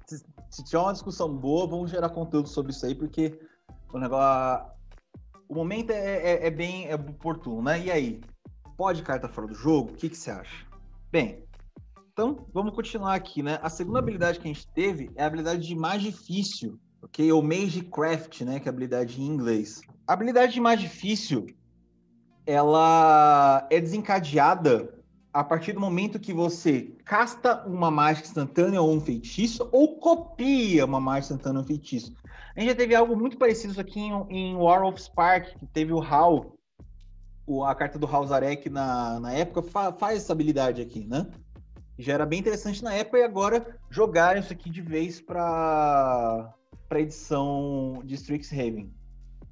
[0.50, 3.40] se tiver uma discussão boa, vamos gerar conteúdo sobre isso aí, porque
[3.94, 4.70] o negócio.
[5.48, 7.80] O momento é, é, é bem é oportuno, né?
[7.80, 8.22] E aí?
[8.80, 9.92] Pode carta fora do jogo?
[9.92, 10.66] O que, que você acha?
[11.12, 11.44] Bem,
[12.14, 13.60] então vamos continuar aqui, né?
[13.62, 17.30] A segunda habilidade que a gente teve é a habilidade de mais difícil, ok?
[17.30, 18.58] Ou Magecraft, né?
[18.58, 19.82] Que é a habilidade em inglês.
[20.08, 21.48] A habilidade de mais difícil,
[22.46, 24.98] ela é desencadeada
[25.34, 30.86] a partir do momento que você casta uma mágica instantânea ou um feitiço, ou copia
[30.86, 32.16] uma mágica instantânea ou um feitiço.
[32.56, 35.92] A gente já teve algo muito parecido aqui em, em War of Spark, que teve
[35.92, 36.58] o Hal
[37.50, 41.26] o, a carta do Halzarek na, na época fa, faz essa habilidade aqui, né?
[41.98, 46.54] Já era bem interessante na época e agora jogaram isso aqui de vez para
[46.88, 48.92] para edição de Strixhaven.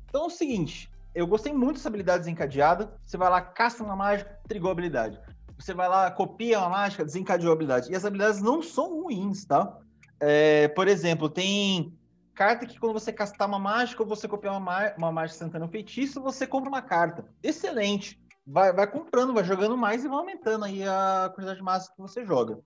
[0.10, 2.92] Então é o seguinte, eu gostei muito dessa habilidade desencadeada.
[3.06, 5.20] Você vai lá, caça uma mágica, trigou a habilidade.
[5.58, 7.92] Você vai lá, copia uma mágica, desencadeou a habilidade.
[7.92, 9.78] E as habilidades não são ruins, tá?
[10.20, 11.94] É, por exemplo, tem
[12.38, 15.72] carta que quando você castar uma mágica ou você copiar uma, uma mágica instantânea um
[15.72, 17.26] feitiço, você compra uma carta.
[17.42, 18.22] Excelente.
[18.46, 22.00] Vai, vai comprando, vai jogando mais e vai aumentando aí a quantidade de massa que
[22.00, 22.60] você joga.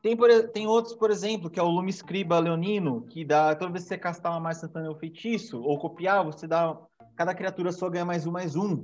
[0.00, 0.16] Tem,
[0.52, 3.88] tem outros, por exemplo, que é o Lume Scriba Leonino, que dá, toda vez que
[3.88, 6.78] você castar uma mágica instantânea um feitiço, ou copiar, você dá.
[7.16, 8.82] Cada criatura sua ganha mais um, mais um.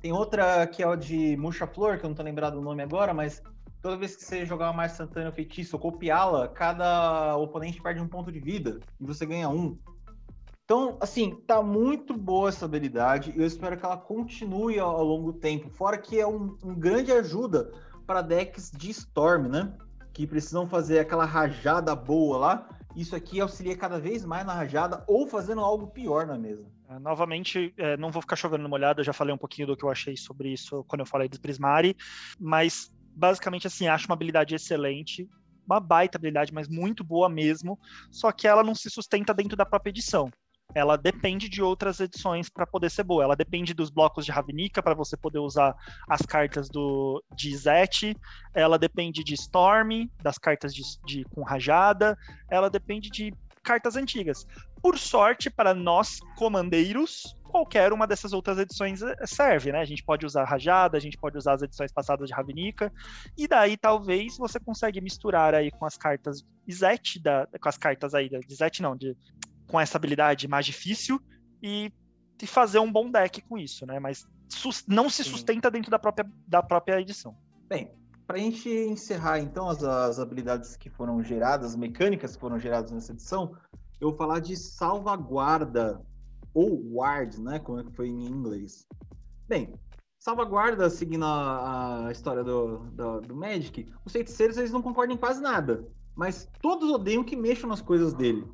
[0.00, 2.82] Tem outra que é o de Murcha Flor, que eu não tô lembrado o nome
[2.82, 3.42] agora, mas
[3.80, 8.32] toda vez que você jogar uma instantânea feitiço ou copiá-la, cada oponente perde um ponto
[8.32, 9.78] de vida e você ganha um.
[10.64, 15.04] Então, assim, tá muito boa essa habilidade e eu espero que ela continue ao, ao
[15.04, 15.70] longo do tempo.
[15.70, 17.72] Fora que é um, um grande ajuda
[18.06, 19.72] para decks de Storm, né?
[20.12, 22.68] Que precisam fazer aquela rajada boa lá.
[22.94, 26.66] Isso aqui auxilia cada vez mais na rajada ou fazendo algo pior na mesa.
[26.88, 29.84] É, novamente, é, não vou ficar chovendo numa olhada, já falei um pouquinho do que
[29.84, 31.94] eu achei sobre isso quando eu falei do Prismari,
[32.40, 35.28] mas basicamente assim, acho uma habilidade excelente.
[35.66, 37.78] uma baita habilidade, mas muito boa mesmo,
[38.10, 40.30] só que ela não se sustenta dentro da própria edição
[40.74, 43.24] ela depende de outras edições para poder ser boa.
[43.24, 45.74] Ela depende dos blocos de Ravnica para você poder usar
[46.08, 48.14] as cartas do de Zet.
[48.54, 52.16] Ela depende de Storm, das cartas de, de, com rajada.
[52.50, 54.46] Ela depende de cartas antigas.
[54.82, 59.80] Por sorte, para nós comandeiros, qualquer uma dessas outras edições eh, serve, né?
[59.80, 62.92] A gente pode usar rajada, a gente pode usar as edições passadas de Ravnica,
[63.36, 68.14] e daí talvez você consegue misturar aí com as cartas Zet, da, com as cartas
[68.14, 69.16] aí de Zet não, de
[69.66, 71.20] com essa habilidade mais difícil
[71.62, 71.92] e,
[72.42, 73.98] e fazer um bom deck com isso, né?
[73.98, 74.26] Mas
[74.86, 75.72] não se sustenta Sim.
[75.72, 77.36] dentro da própria, da própria edição.
[77.68, 77.90] Bem,
[78.26, 82.90] para a gente encerrar então as, as habilidades que foram geradas, mecânicas que foram geradas
[82.90, 83.54] nessa edição,
[84.00, 86.00] eu vou falar de salvaguarda
[86.58, 87.60] ou ward, né?
[87.60, 88.84] Como é que foi em inglês.
[89.46, 89.72] Bem,
[90.18, 95.18] salvaguarda, seguindo a, a história do, do, do, Magic, os feiticeiros eles não concordam em
[95.18, 98.44] quase nada, mas todos odeiam que mexam nas coisas dele.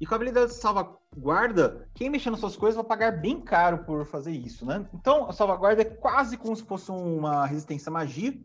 [0.00, 3.78] E com a habilidade de salvaguarda, quem mexer nas suas coisas vai pagar bem caro
[3.84, 4.88] por fazer isso, né?
[4.94, 8.40] Então, a salvaguarda é quase como se fosse uma resistência à magia.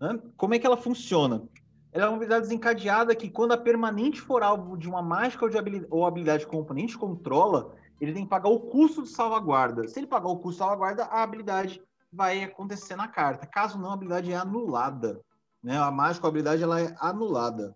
[0.00, 0.20] Né?
[0.36, 1.42] Como é que ela funciona?
[1.92, 5.50] Ela é uma habilidade desencadeada que, quando a permanente for alvo de uma mágica ou,
[5.50, 7.72] de habilidade, ou habilidade oponente controla,
[8.04, 9.88] ele tem que pagar o custo de salvaguarda.
[9.88, 13.46] Se ele pagar o custo de salvaguarda, a habilidade vai acontecer na carta.
[13.46, 15.20] Caso não, a habilidade é anulada.
[15.62, 15.76] Né?
[15.76, 17.74] A mágica a habilidade ela é anulada.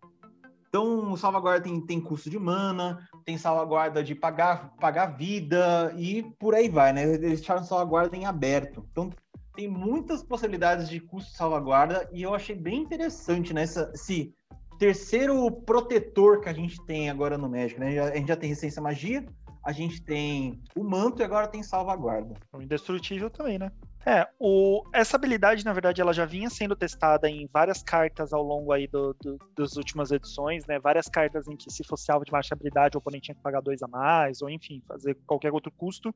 [0.68, 6.54] Então, salvaguarda tem, tem custo de mana, tem salvaguarda de pagar, pagar vida e por
[6.54, 7.04] aí vai, né?
[7.04, 8.86] Eles deixaram salvaguarda em aberto.
[8.92, 9.10] Então,
[9.56, 13.62] tem muitas possibilidades de custo de salvaguarda e eu achei bem interessante né?
[13.64, 14.32] esse
[14.78, 17.98] terceiro protetor que a gente tem agora no Magic, né?
[17.98, 19.26] A gente já tem resistência magia,
[19.68, 22.34] a gente tem o manto e agora tem salvaguarda.
[22.54, 23.70] O indestrutível também, né?
[24.06, 28.42] É, o, essa habilidade, na verdade, ela já vinha sendo testada em várias cartas ao
[28.42, 30.78] longo aí do, do, das últimas edições, né?
[30.78, 33.60] Várias cartas em que se fosse alvo de baixa habilidade, o oponente tinha que pagar
[33.60, 36.14] dois a mais, ou enfim, fazer qualquer outro custo.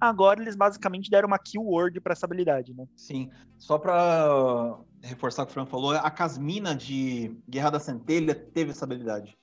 [0.00, 2.84] Agora eles basicamente deram uma keyword para essa habilidade, né?
[2.96, 3.28] Sim.
[3.58, 8.70] Só para reforçar o que o Fran falou, a Casmina de Guerra da Centelha teve
[8.70, 9.36] essa habilidade.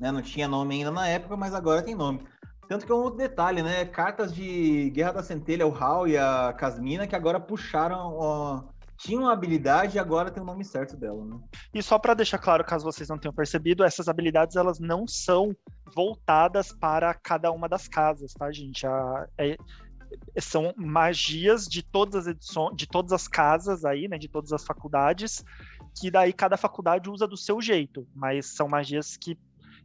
[0.00, 0.10] Né?
[0.10, 2.24] Não tinha nome ainda na época, mas agora tem nome.
[2.68, 3.84] Tanto que é um outro detalhe, né?
[3.84, 8.14] Cartas de Guerra da Centelha, o Hal e a Casmina, que agora puxaram.
[8.16, 8.62] Ó,
[8.96, 11.38] tinham uma habilidade e agora tem o nome certo dela, né?
[11.72, 15.54] E só para deixar claro, caso vocês não tenham percebido, essas habilidades elas não são
[15.94, 18.86] voltadas para cada uma das casas, tá, gente?
[18.86, 19.56] A, é,
[20.38, 24.16] são magias de todas as edições, de todas as casas aí, né?
[24.16, 25.44] De todas as faculdades,
[25.98, 29.36] que daí cada faculdade usa do seu jeito, mas são magias que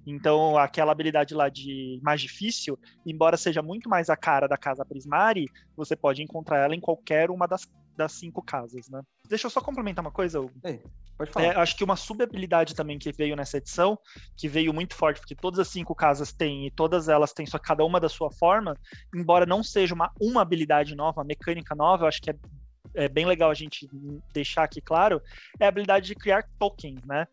[0.10, 4.86] então, aquela habilidade lá de mais difícil, embora seja muito mais a cara da casa
[4.86, 5.46] Prismari,
[5.76, 9.02] você pode encontrar ela em qualquer uma das, das cinco casas, né?
[9.28, 10.54] Deixa eu só complementar uma coisa, Hugo.
[10.64, 10.82] Ei,
[11.18, 11.46] pode falar.
[11.46, 13.98] É, acho que uma sub-habilidade também que veio nessa edição,
[14.38, 17.60] que veio muito forte, porque todas as cinco casas têm, e todas elas têm só
[17.60, 18.76] cada uma da sua forma,
[19.16, 22.36] embora não seja uma, uma habilidade nova, uma mecânica nova, eu acho que é
[22.96, 23.88] é bem legal a gente
[24.34, 25.22] deixar aqui claro,
[25.60, 27.28] é a habilidade de criar tokens, né?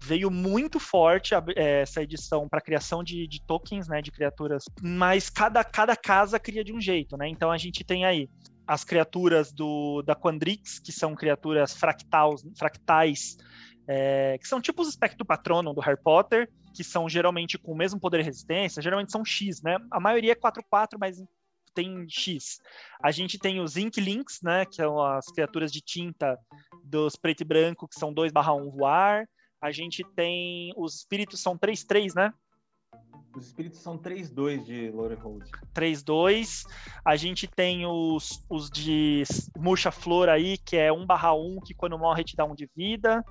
[0.00, 5.28] Veio muito forte é, essa edição para criação de, de, tokens, né, de criaturas, mas
[5.28, 7.28] cada, cada casa cria de um jeito, né?
[7.28, 8.28] Então a gente tem aí
[8.66, 13.36] as criaturas do da Quandrix, que são criaturas fractais, fractais
[13.88, 17.76] é, que são tipo os espectro patrono do Harry Potter, que são geralmente com o
[17.76, 19.78] mesmo poder e resistência, geralmente são X, né?
[19.90, 21.18] A maioria é 4-4, mas
[21.74, 22.60] tem X.
[23.02, 26.36] A gente tem os Inklings, né, que são as criaturas de tinta
[26.84, 29.26] dos preto e branco, que são 2/1 voar.
[29.60, 30.72] A gente tem.
[30.76, 32.32] Os espíritos são 3-3, né?
[33.36, 35.44] Os espíritos são 3-2 de Lorehold.
[35.74, 36.64] 3-2.
[37.04, 39.22] A gente tem os, os de
[39.56, 43.24] Murcha Flor aí, que é 1/1, que quando morre te dá um de vida.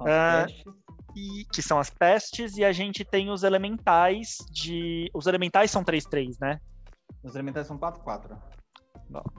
[0.00, 0.74] Uh,
[1.14, 2.56] e, que são as pestes.
[2.56, 5.10] E a gente tem os elementais de.
[5.14, 6.60] Os elementais são 3-3, né?
[7.22, 8.36] Os elementais são 4-4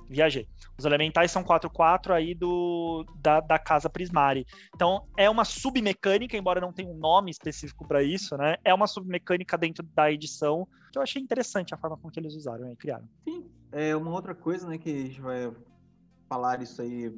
[0.09, 0.47] viajei.
[0.77, 4.45] Os elementais são 4-4 aí do, da, da casa Prismari.
[4.73, 8.55] Então, é uma submecânica, embora não tenha um nome específico para isso, né?
[8.63, 12.35] É uma submecânica dentro da edição que eu achei interessante a forma como que eles
[12.35, 13.07] usaram e criaram.
[13.23, 15.51] Sim, é uma outra coisa, né, que a gente vai
[16.29, 17.11] falar isso aí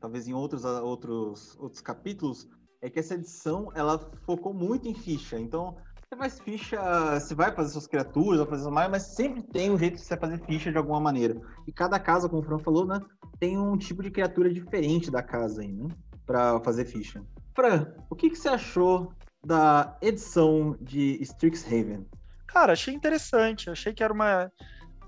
[0.00, 2.48] talvez em outros, outros, outros capítulos,
[2.80, 5.38] é que essa edição ela focou muito em ficha.
[5.38, 5.76] Então,
[6.08, 9.78] você faz ficha, você vai fazer suas criaturas, vai fazer mais, mas sempre tem um
[9.78, 11.40] jeito de você fazer ficha de alguma maneira.
[11.66, 13.00] E cada casa, como o Fran falou, né,
[13.40, 15.88] tem um tipo de criatura diferente da casa aí, né,
[16.24, 17.20] para fazer ficha.
[17.54, 19.12] Fran, o que, que você achou
[19.44, 22.06] da edição de Strixhaven?
[22.46, 23.68] Cara, achei interessante.
[23.68, 24.50] Achei que era uma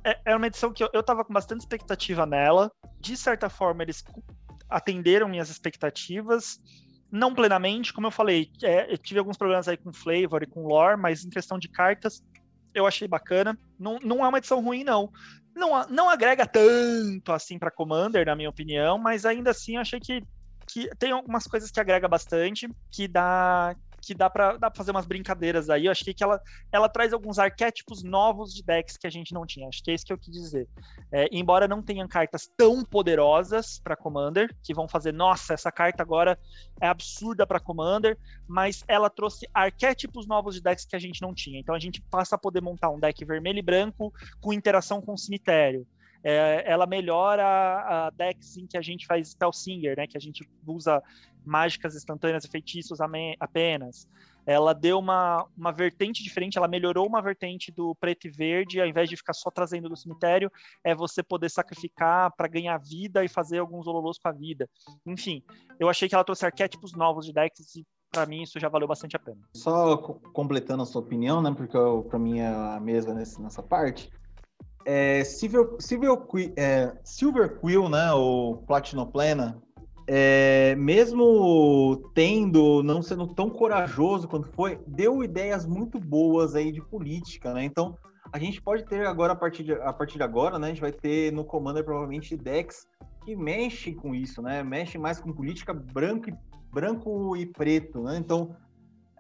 [0.05, 2.73] é, era uma edição que eu, eu tava com bastante expectativa nela.
[3.01, 4.03] De certa forma, eles
[4.69, 6.59] atenderam minhas expectativas.
[7.11, 10.67] Não plenamente, como eu falei, é, eu tive alguns problemas aí com flavor e com
[10.67, 12.23] lore, mas em questão de cartas,
[12.75, 13.59] eu achei bacana.
[13.79, 15.11] Não, não é uma edição ruim, não.
[15.55, 19.99] Não, não agrega tanto assim para Commander, na minha opinião, mas ainda assim eu achei
[19.99, 20.23] que,
[20.67, 25.07] que tem algumas coisas que agrega bastante, que dá que dá para dá fazer umas
[25.07, 25.87] brincadeiras aí.
[25.87, 26.41] Eu achei que ela,
[26.73, 29.69] ela traz alguns arquétipos novos de decks que a gente não tinha.
[29.69, 30.69] Acho que é isso que eu quis dizer.
[31.13, 36.03] É, embora não tenham cartas tão poderosas para Commander, que vão fazer, nossa, essa carta
[36.03, 36.39] agora
[36.81, 41.35] é absurda para Commander, mas ela trouxe arquétipos novos de decks que a gente não
[41.35, 41.59] tinha.
[41.59, 45.15] Então a gente passa a poder montar um deck vermelho e branco com interação com
[45.15, 45.87] o cemitério.
[46.23, 50.07] É, ela melhora a decks em que a gente faz Spellsinger, né?
[50.07, 51.03] Que a gente usa
[51.45, 52.99] mágicas instantâneas e feitiços
[53.41, 54.07] apenas.
[54.47, 58.87] Ela deu uma, uma vertente diferente, ela melhorou uma vertente do preto e verde, ao
[58.87, 60.51] invés de ficar só trazendo do cemitério,
[60.83, 64.69] é você poder sacrificar para ganhar vida e fazer alguns hololos com a vida.
[65.07, 65.43] Enfim,
[65.79, 68.89] eu achei que ela trouxe arquétipos novos de decks e para mim isso já valeu
[68.89, 69.39] bastante a pena.
[69.55, 71.77] Só completando a sua opinião, né, porque
[72.09, 74.11] para mim é a mesma nessa parte.
[74.91, 76.19] É, Silver, Silver,
[76.57, 79.61] é, Silver Quill, né, o Platinum Plena,
[80.07, 86.81] é, mesmo tendo, não sendo tão corajoso quanto foi, deu ideias muito boas aí de
[86.81, 87.65] política, né?
[87.65, 87.99] Então,
[88.33, 90.69] a gente pode ter agora, a partir de, a partir de agora, né?
[90.69, 92.87] A gente vai ter no Commander provavelmente decks
[93.27, 94.63] que mexem com isso, né?
[94.63, 96.35] Mexe mais com política branco e,
[96.73, 98.17] branco e preto, né?
[98.17, 98.57] Então,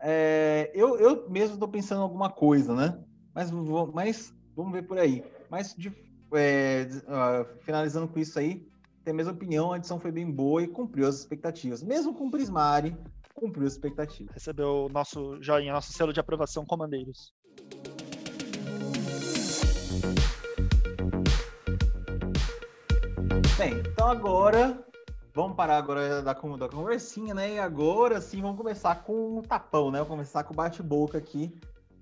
[0.01, 2.99] é, eu, eu mesmo estou pensando em alguma coisa, né?
[3.35, 3.51] Mas,
[3.93, 5.23] mas vamos ver por aí.
[5.51, 5.93] Mas, de,
[6.35, 8.67] é, uh, finalizando com isso aí,
[9.05, 11.83] tem a mesma opinião, a edição foi bem boa e cumpriu as expectativas.
[11.83, 12.95] Mesmo com o Prismari,
[13.35, 14.35] cumpriu as expectativas.
[14.35, 17.33] Recebeu o nosso joinha, nosso selo de aprovação, comandeiros.
[23.57, 24.85] Bem, então agora
[25.35, 27.55] vamos parar agora da, da conversinha, né?
[27.55, 29.99] E agora sim vamos começar com o tapão, né?
[29.99, 31.59] Vamos começar com o bate-boca aqui,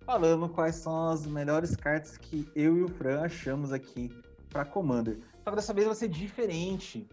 [0.07, 4.09] falando quais são as melhores cartas que eu e o Fran achamos aqui
[4.49, 5.19] para Commander.
[5.43, 7.09] Só que dessa vez vai ser diferente.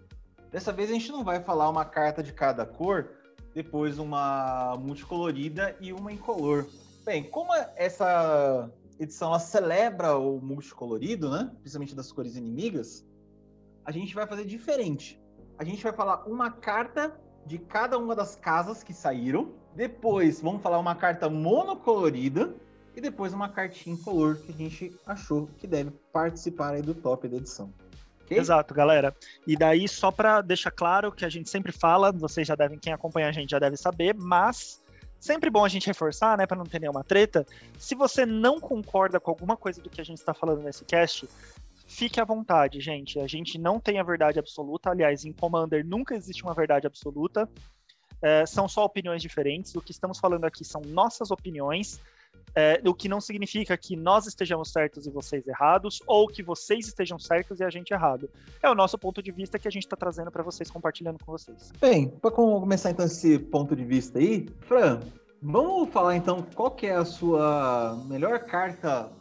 [0.52, 3.10] Dessa vez a gente não vai falar uma carta de cada cor,
[3.56, 6.68] depois uma multicolorida e uma incolor.
[7.04, 11.52] Bem, como essa edição ela celebra o multicolorido, né?
[11.62, 13.04] Principalmente das cores inimigas,
[13.84, 15.20] a gente vai fazer diferente.
[15.58, 19.52] A gente vai falar uma carta de cada uma das casas que saíram.
[19.76, 22.56] Depois vamos falar uma carta monocolorida
[22.96, 27.28] e depois uma cartinha incolor que a gente achou que deve participar aí do top
[27.28, 27.72] da edição.
[28.24, 28.38] Okay?
[28.38, 29.16] Exato, galera.
[29.46, 32.94] E daí, só para deixar claro que a gente sempre fala, vocês já devem, quem
[32.94, 34.82] acompanha a gente já deve saber, mas
[35.20, 37.46] sempre bom a gente reforçar, né, para não ter nenhuma treta.
[37.78, 41.28] Se você não concorda com alguma coisa do que a gente está falando nesse cast,
[41.88, 43.20] fique à vontade, gente.
[43.20, 44.90] A gente não tem a verdade absoluta.
[44.90, 47.50] Aliás, em Commander nunca existe uma verdade absoluta.
[48.22, 49.76] É, são só opiniões diferentes.
[49.76, 52.00] O que estamos falando aqui são nossas opiniões
[52.56, 56.88] é, o que não significa que nós estejamos certos e vocês errados, ou que vocês
[56.88, 58.30] estejam certos e a gente errado.
[58.62, 61.32] É o nosso ponto de vista que a gente está trazendo para vocês, compartilhando com
[61.32, 61.72] vocês.
[61.80, 65.00] Bem, para começar então esse ponto de vista aí, Fran,
[65.42, 69.12] vamos falar então qual que é a sua melhor carta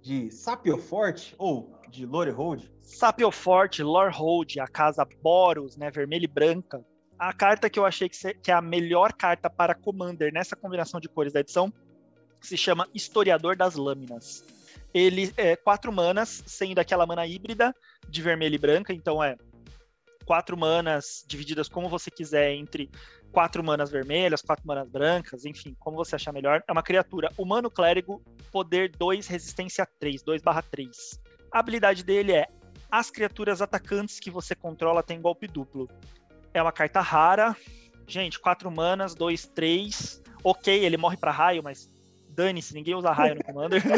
[0.00, 2.64] de Sapio Forte ou de Lore Hold?
[2.80, 6.82] Sapio Forte, Lore Hold, a casa Boros, né, vermelha e branca.
[7.18, 11.06] A carta que eu achei que é a melhor carta para Commander nessa combinação de
[11.06, 11.70] cores da edição
[12.40, 14.44] se chama Historiador das Lâminas.
[14.92, 17.74] Ele é quatro manas, sendo aquela mana híbrida
[18.08, 19.36] de vermelho e branca, então é
[20.24, 22.90] quatro manas divididas como você quiser entre
[23.32, 26.62] quatro manas vermelhas, quatro manas brancas, enfim, como você achar melhor.
[26.66, 31.20] É uma criatura humano clérigo, poder 2, resistência 3, 2 barra 3.
[31.52, 32.46] A habilidade dele é
[32.90, 35.88] as criaturas atacantes que você controla têm golpe duplo.
[36.52, 37.56] É uma carta rara.
[38.06, 40.22] Gente, quatro manas, 2, 3.
[40.42, 41.88] Ok, ele morre para raio, mas
[42.30, 43.82] dane-se, ninguém usa raio no Commander.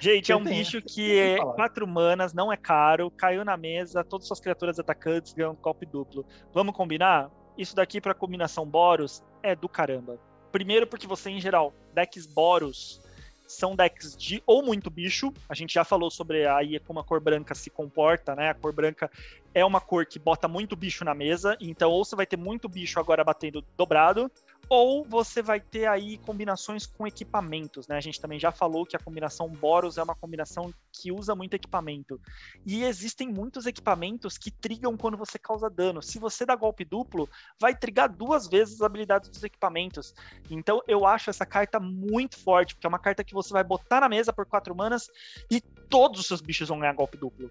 [0.00, 4.26] Gente, é um bicho que é quatro manas, não é caro, caiu na mesa, todas
[4.26, 6.26] suas criaturas atacantes ganham um golpe duplo.
[6.52, 7.30] Vamos combinar?
[7.56, 10.18] Isso daqui para combinação Boros é do caramba.
[10.52, 13.00] Primeiro porque você, em geral, decks Boros
[13.46, 17.20] são decks de ou muito bicho, a gente já falou sobre aí como a cor
[17.20, 18.50] branca se comporta, né?
[18.50, 19.10] A cor branca
[19.54, 22.68] é uma cor que bota muito bicho na mesa, então ou você vai ter muito
[22.68, 24.30] bicho agora batendo dobrado,
[24.68, 27.96] ou você vai ter aí combinações com equipamentos, né?
[27.96, 31.54] A gente também já falou que a combinação Boros é uma combinação que usa muito
[31.54, 32.20] equipamento.
[32.64, 36.02] E existem muitos equipamentos que trigam quando você causa dano.
[36.02, 40.14] Se você dá golpe duplo, vai trigar duas vezes as habilidades dos equipamentos.
[40.50, 44.00] Então eu acho essa carta muito forte, porque é uma carta que você vai botar
[44.00, 45.08] na mesa por quatro manas
[45.50, 47.50] e todos os seus bichos vão ganhar golpe duplo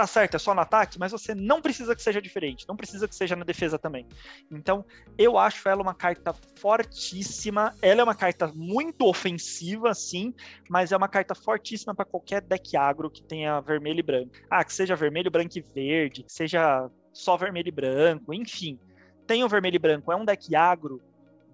[0.00, 3.06] tá certo, é só no ataque, mas você não precisa que seja diferente, não precisa
[3.06, 4.06] que seja na defesa também.
[4.50, 4.82] Então,
[5.18, 7.74] eu acho ela uma carta fortíssima.
[7.82, 10.32] Ela é uma carta muito ofensiva, sim,
[10.70, 14.30] mas é uma carta fortíssima para qualquer deck agro que tenha vermelho e branco.
[14.48, 18.78] Ah, que seja vermelho, branco e verde, que seja só vermelho e branco, enfim.
[19.26, 21.02] Tem o vermelho e branco, é um deck agro,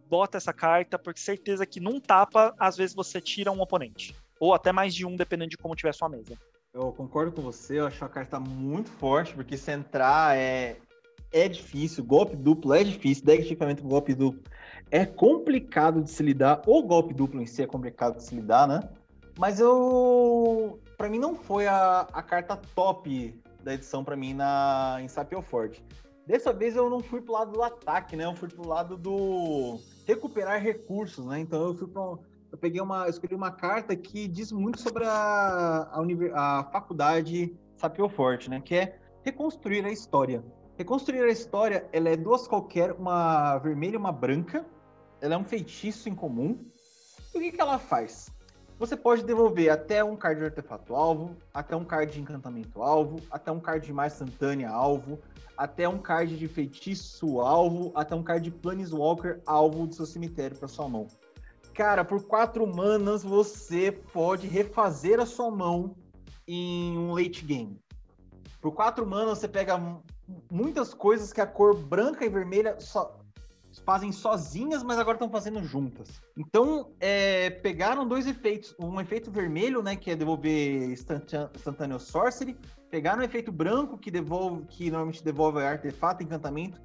[0.08, 4.14] bota essa carta, porque certeza que num tapa, às vezes você tira um oponente.
[4.38, 6.38] Ou até mais de um, dependendo de como tiver sua mesa.
[6.76, 10.76] Eu concordo com você, eu acho a carta muito forte, porque se entrar é,
[11.32, 14.42] é difícil, golpe duplo é difícil, deck de equipamento com golpe duplo
[14.90, 18.68] é complicado de se lidar, o golpe duplo em si é complicado de se lidar,
[18.68, 18.80] né?
[19.38, 20.78] Mas eu.
[20.98, 25.40] para mim não foi a, a carta top da edição para mim na, em Sapio
[25.40, 25.82] Forte.
[26.26, 28.26] Dessa vez eu não fui pro lado do ataque, né?
[28.26, 31.40] Eu fui pro lado do recuperar recursos, né?
[31.40, 32.18] Então eu fui para
[32.50, 37.54] eu peguei uma, eu escolhi uma carta que diz muito sobre a, a, a faculdade
[37.76, 38.60] Sapio Forte, né?
[38.60, 40.44] Que é reconstruir a história.
[40.76, 44.64] Reconstruir a história, ela é duas qualquer, uma vermelha e uma branca.
[45.20, 46.58] Ela é um feitiço em comum.
[47.34, 48.30] E o que, que ela faz?
[48.78, 53.16] Você pode devolver até um card de artefato alvo, até um card de encantamento alvo,
[53.30, 55.18] até um card de mais instantânea alvo,
[55.56, 60.58] até um card de feitiço alvo, até um card de Planeswalker alvo do seu cemitério
[60.58, 61.06] para sua mão.
[61.76, 65.94] Cara, por quatro manas você pode refazer a sua mão
[66.48, 67.78] em um late game.
[68.62, 69.78] Por quatro manas você pega
[70.50, 73.18] muitas coisas que a cor branca e vermelha só
[73.84, 76.08] fazem sozinhas, mas agora estão fazendo juntas.
[76.34, 78.74] Então, é, pegaram dois efeitos.
[78.80, 82.56] Um efeito vermelho, né, que é devolver instantâneo sorcery.
[82.90, 86.80] Pegaram um efeito branco, que devolve, que normalmente devolve artefato, encantamento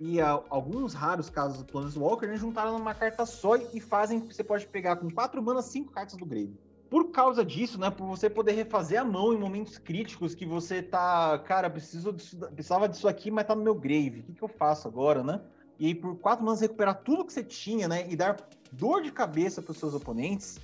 [0.00, 4.34] e a, alguns raros casos do Planeswalker, né, juntaram numa carta só e fazem que
[4.34, 6.58] você pode pegar com quatro manas cinco cartas do grave.
[6.88, 10.82] Por causa disso, né, por você poder refazer a mão em momentos críticos que você
[10.82, 14.20] tá, cara, preciso disso, precisava disso aqui, mas tá no meu grave.
[14.20, 15.40] O que, que eu faço agora, né?
[15.78, 18.36] E aí, por quatro manas recuperar tudo que você tinha, né, e dar
[18.72, 20.58] dor de cabeça para os seus oponentes,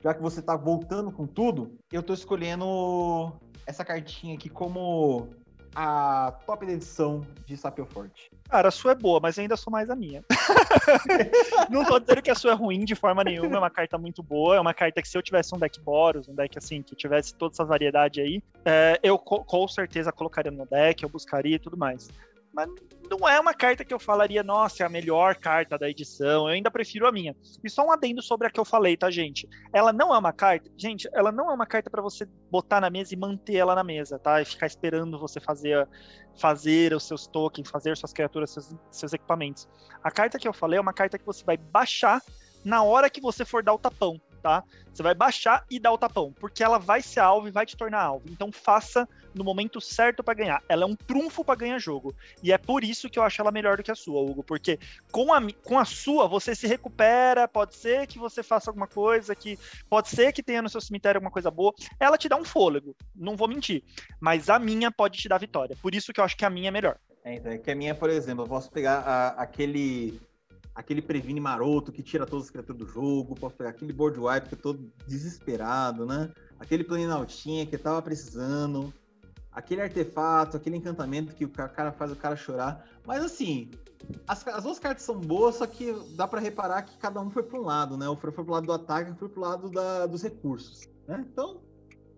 [0.00, 3.32] já que você tá voltando com tudo, eu tô escolhendo
[3.66, 5.28] essa cartinha aqui como
[5.74, 8.30] a top edição de Sapio Forte.
[8.48, 10.22] Cara, a sua é boa, mas ainda sou mais a minha.
[11.70, 14.22] não tô dizendo que a sua é ruim de forma nenhuma, é uma carta muito
[14.22, 16.94] boa, é uma carta que se eu tivesse um deck Boros, um deck assim, que
[16.94, 21.56] tivesse toda essa variedade aí, é, eu co com certeza colocaria no deck, eu buscaria
[21.56, 22.10] e tudo mais
[22.52, 22.68] mas
[23.10, 26.54] não é uma carta que eu falaria, nossa, é a melhor carta da edição, eu
[26.54, 27.34] ainda prefiro a minha.
[27.62, 29.48] E só um adendo sobre a que eu falei, tá, gente?
[29.72, 32.90] Ela não é uma carta, gente, ela não é uma carta para você botar na
[32.90, 34.40] mesa e manter ela na mesa, tá?
[34.40, 35.88] E ficar esperando você fazer
[36.38, 39.68] fazer os seus tokens, fazer suas criaturas, seus, seus equipamentos.
[40.02, 42.22] A carta que eu falei é uma carta que você vai baixar
[42.64, 44.64] na hora que você for dar o tapão tá?
[44.92, 47.76] Você vai baixar e dar o tapão, porque ela vai ser alvo e vai te
[47.76, 48.26] tornar alvo.
[48.28, 50.62] Então faça no momento certo para ganhar.
[50.68, 52.14] Ela é um trunfo para ganhar jogo.
[52.42, 54.78] E é por isso que eu acho ela melhor do que a sua, Hugo, porque
[55.10, 59.34] com a, com a sua você se recupera, pode ser que você faça alguma coisa
[59.34, 61.72] que pode ser que tenha no seu cemitério alguma coisa boa.
[61.98, 63.82] Ela te dá um fôlego, não vou mentir,
[64.20, 65.76] mas a minha pode te dar vitória.
[65.80, 66.98] Por isso que eu acho que a minha é melhor.
[67.24, 70.20] É, então, é que a minha, por exemplo, eu posso pegar a, aquele
[70.74, 74.48] aquele previne maroto que tira todas as criaturas do jogo, posso pegar aquele board wipe
[74.48, 76.30] que eu tô desesperado, né?
[76.58, 78.92] Aquele planaltinha que eu tava precisando,
[79.50, 82.86] aquele artefato, aquele encantamento que o cara faz o cara chorar.
[83.06, 83.70] Mas assim,
[84.26, 87.42] as, as duas cartas são boas, só que dá para reparar que cada um foi
[87.42, 88.08] para um lado, né?
[88.08, 91.24] O Fro foi pro lado do ataque, o foi pro lado da, dos recursos, né?
[91.30, 91.60] Então,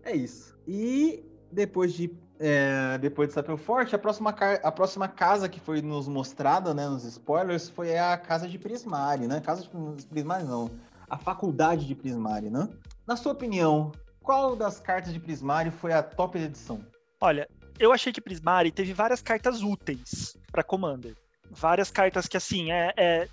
[0.02, 0.56] é isso.
[0.66, 2.08] E depois de
[2.46, 4.28] é, depois de Sapio Forte, a próxima,
[4.62, 9.26] a próxima casa que foi nos mostrada, né, nos spoilers, foi a casa de Prismari,
[9.26, 9.40] né?
[9.40, 10.70] Casa de Prismari não,
[11.08, 12.68] a faculdade de Prismari, né?
[13.06, 13.92] Na sua opinião,
[14.22, 16.84] qual das cartas de Prismari foi a top edição?
[17.18, 21.16] Olha, eu achei que Prismari teve várias cartas úteis para Commander.
[21.50, 23.28] Várias cartas que, assim, é, é,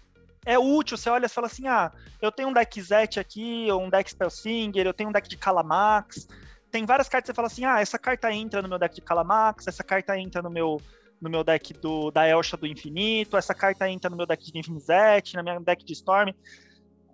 [0.45, 0.95] é útil.
[0.95, 1.91] Você olha e fala assim: ah,
[2.22, 5.36] eu tenho um deck Zet aqui, ou um deck Spellsinger, eu tenho um deck de
[5.36, 6.28] Calamax
[6.72, 9.01] tem várias cartas que você fala assim: ah, essa carta entra no meu deck de
[9.01, 10.82] Calamax, essa carta entra no meu,
[11.19, 14.57] no meu deck do, da Elsha do Infinito, essa carta entra no meu deck de
[14.57, 16.34] Infinizete, na minha deck de Storm.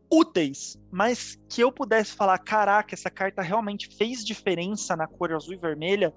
[0.09, 5.53] Úteis, mas que eu pudesse falar: caraca, essa carta realmente fez diferença na cor azul
[5.53, 6.13] e vermelha.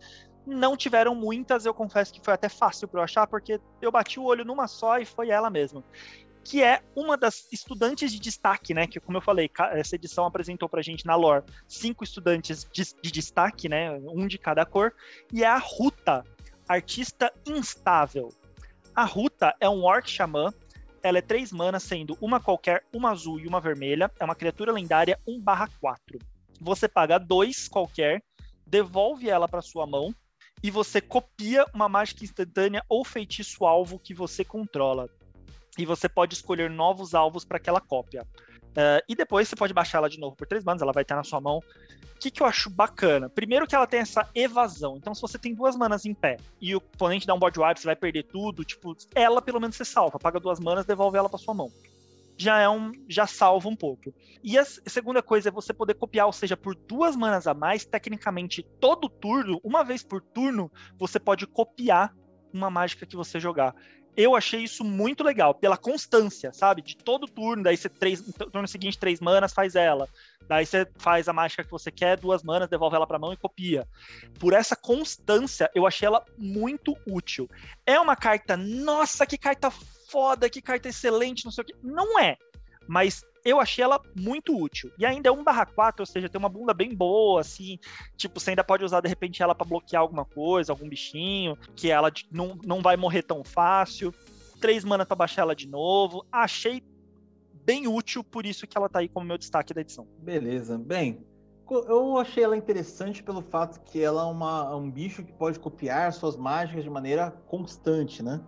[0.46, 4.18] Não tiveram muitas, eu confesso que foi até fácil para eu achar, porque eu bati
[4.18, 5.84] o olho numa só e foi ela mesma
[6.44, 8.86] que é uma das estudantes de destaque, né?
[8.86, 13.10] Que, como eu falei, essa edição apresentou pra gente na lore cinco estudantes de, de
[13.10, 13.92] destaque, né?
[13.92, 14.92] Um de cada cor,
[15.32, 16.24] e é a Ruta,
[16.68, 18.32] artista instável.
[18.94, 20.52] A Ruta é um orc xamã,
[21.02, 24.10] ela é três manas, sendo uma qualquer, uma azul e uma vermelha.
[24.18, 26.18] É uma criatura lendária 1/4.
[26.60, 28.22] Você paga dois qualquer,
[28.66, 30.14] devolve ela para sua mão
[30.62, 35.08] e você copia uma mágica instantânea ou feitiço alvo que você controla.
[35.80, 38.26] E você pode escolher novos alvos para aquela cópia.
[38.70, 41.16] Uh, e depois você pode baixar ela de novo por três manas, ela vai estar
[41.16, 41.58] na sua mão.
[41.58, 43.30] O que, que eu acho bacana?
[43.30, 44.98] Primeiro que ela tem essa evasão.
[44.98, 47.80] Então, se você tem duas manas em pé e o oponente dá um board wipe,
[47.80, 50.18] você vai perder tudo, tipo, ela pelo menos você salva.
[50.18, 51.72] Paga duas manas, devolve ela para sua mão.
[52.36, 52.92] Já é um.
[53.08, 54.14] já salva um pouco.
[54.44, 57.86] E a segunda coisa é você poder copiar, ou seja, por duas manas a mais,
[57.86, 62.14] tecnicamente, todo turno, uma vez por turno, você pode copiar
[62.52, 63.74] uma mágica que você jogar
[64.16, 66.82] eu achei isso muito legal, pela constância, sabe?
[66.82, 70.08] De todo turno, daí você três, no turno seguinte, três manas, faz ela.
[70.48, 73.36] Daí você faz a mágica que você quer, duas manas, devolve ela pra mão e
[73.36, 73.86] copia.
[74.38, 77.48] Por essa constância, eu achei ela muito útil.
[77.86, 81.76] É uma carta, nossa, que carta foda, que carta excelente, não sei o que.
[81.82, 82.36] Não é.
[82.88, 84.90] Mas eu achei ela muito útil.
[84.98, 87.78] E ainda é 1/4, ou seja, tem uma bunda bem boa, assim.
[88.16, 91.90] Tipo, você ainda pode usar de repente ela para bloquear alguma coisa, algum bichinho, que
[91.90, 94.14] ela não, não vai morrer tão fácil.
[94.60, 96.24] Três mana para baixar ela de novo.
[96.30, 96.82] Achei
[97.64, 100.06] bem útil, por isso que ela tá aí como meu destaque da edição.
[100.18, 100.78] Beleza.
[100.78, 101.24] Bem,
[101.70, 106.12] eu achei ela interessante pelo fato que ela é uma, um bicho que pode copiar
[106.12, 108.40] suas mágicas de maneira constante, né?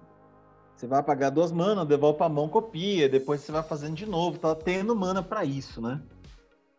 [0.83, 4.37] Você vai apagar duas manas, devolve pra mão, copia, depois você vai fazendo de novo,
[4.37, 6.03] tá tendo mana para isso, né?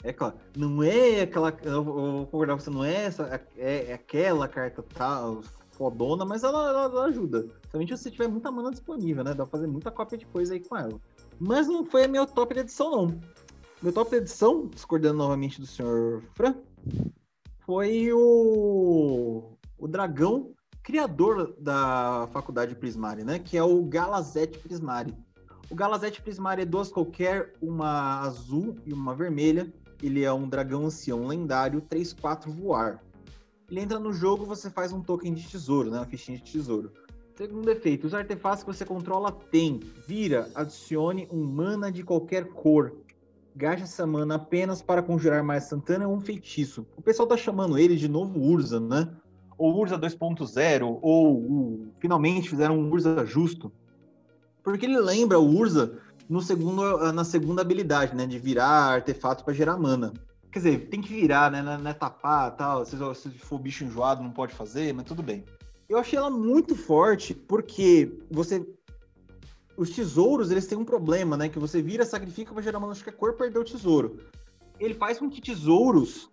[0.03, 1.57] É claro, não é aquela.
[1.63, 5.41] Eu vou concordar com você, não é essa, é, é aquela carta tal,
[5.71, 7.47] fodona, mas ela, ela, ela ajuda.
[7.71, 9.33] Somente se você tiver muita mana disponível, né?
[9.33, 10.99] Dá pra fazer muita cópia de coisa aí com ela.
[11.39, 13.21] Mas não foi a minha top de edição, não.
[13.81, 16.55] Meu top de edição, discordando novamente do senhor Fran,
[17.61, 19.53] foi o.
[19.77, 20.51] O dragão
[20.83, 23.39] criador da faculdade Prismari, né?
[23.39, 25.15] Que é o Galazete Prismari.
[25.69, 29.73] O Galazete Prismari é duas qualquer, uma azul e uma vermelha.
[30.03, 33.01] Ele é um dragão ancião lendário, 3-4 voar.
[33.71, 35.97] Ele entra no jogo, você faz um token de tesouro, né?
[35.97, 36.91] Uma fichinha de tesouro.
[37.35, 39.79] Segundo efeito, os artefatos que você controla tem.
[40.05, 42.93] Vira, adicione um mana de qualquer cor.
[43.55, 46.85] Gaste essa mana apenas para conjurar mais Santana ou um feitiço.
[46.97, 49.09] O pessoal tá chamando ele de novo Urza, né?
[49.57, 53.71] Ou Urza 2.0, ou uh, finalmente fizeram um Urza justo.
[54.63, 55.99] Porque ele lembra o Urza
[56.29, 58.25] no segundo, na segunda habilidade, né?
[58.25, 60.13] De virar artefato para gerar mana.
[60.51, 61.61] Quer dizer, tem que virar, né?
[61.61, 62.85] Não é tapar tal.
[62.85, 65.43] Se, se for bicho enjoado, não pode fazer, mas tudo bem.
[65.89, 68.65] Eu achei ela muito forte porque você.
[69.75, 71.49] Os tesouros, eles têm um problema, né?
[71.49, 74.19] Que você vira, sacrifica para gerar mana, acho que a cor perdeu o tesouro.
[74.79, 76.29] Ele faz com que tesouros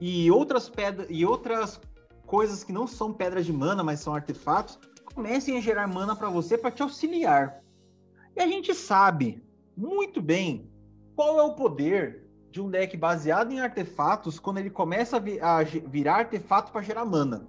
[0.00, 1.80] e outras pedras e outras
[2.26, 4.78] coisas que não são pedras de mana, mas são artefatos,
[5.14, 7.62] comecem a gerar mana para você para te auxiliar.
[8.34, 9.42] E a gente sabe
[9.76, 10.70] muito bem
[11.14, 15.40] qual é o poder de um deck baseado em artefatos quando ele começa a, vi
[15.40, 17.48] a virar artefato para gerar mana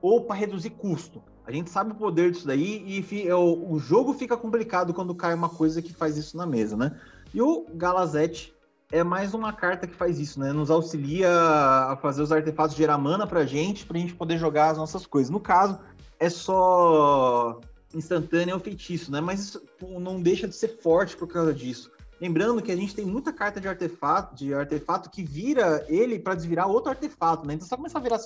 [0.00, 1.22] ou para reduzir custo.
[1.46, 5.34] A gente sabe o poder disso daí e o, o, jogo fica complicado quando cai
[5.34, 6.98] uma coisa que faz isso na mesa, né?
[7.34, 8.53] E o Galazete
[8.94, 10.52] é mais uma carta que faz isso, né?
[10.52, 14.78] Nos auxilia a fazer os artefatos gerar mana pra gente, pra gente poder jogar as
[14.78, 15.30] nossas coisas.
[15.30, 15.80] No caso,
[16.20, 17.60] é só
[17.92, 19.20] instantâneo ou feitiço, né?
[19.20, 19.62] Mas isso
[19.98, 21.90] não deixa de ser forte por causa disso.
[22.20, 26.36] Lembrando que a gente tem muita carta de artefato, de artefato que vira ele para
[26.36, 27.54] desvirar outro artefato, né?
[27.54, 28.20] Então só começar a virar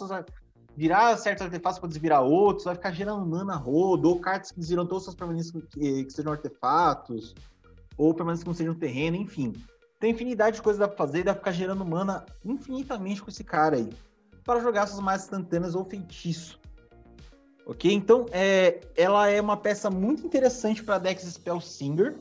[0.77, 4.87] virar certos artefatos para desvirar outros, vai ficar gerando mana rodo, ou cartas que desviram
[4.87, 7.35] todas as permanências que, que sejam artefatos,
[7.97, 9.55] ou permanências que não sejam terreno, enfim.
[9.99, 13.31] Tem infinidade de coisas dá pra fazer e dá pra ficar gerando mana infinitamente com
[13.31, 13.91] esse cara aí.
[14.45, 16.59] Para jogar suas mais instantâneas ou feitiço.
[17.67, 17.93] Ok?
[17.93, 22.17] Então, é, ela é uma peça muito interessante para Dex Spell Singer,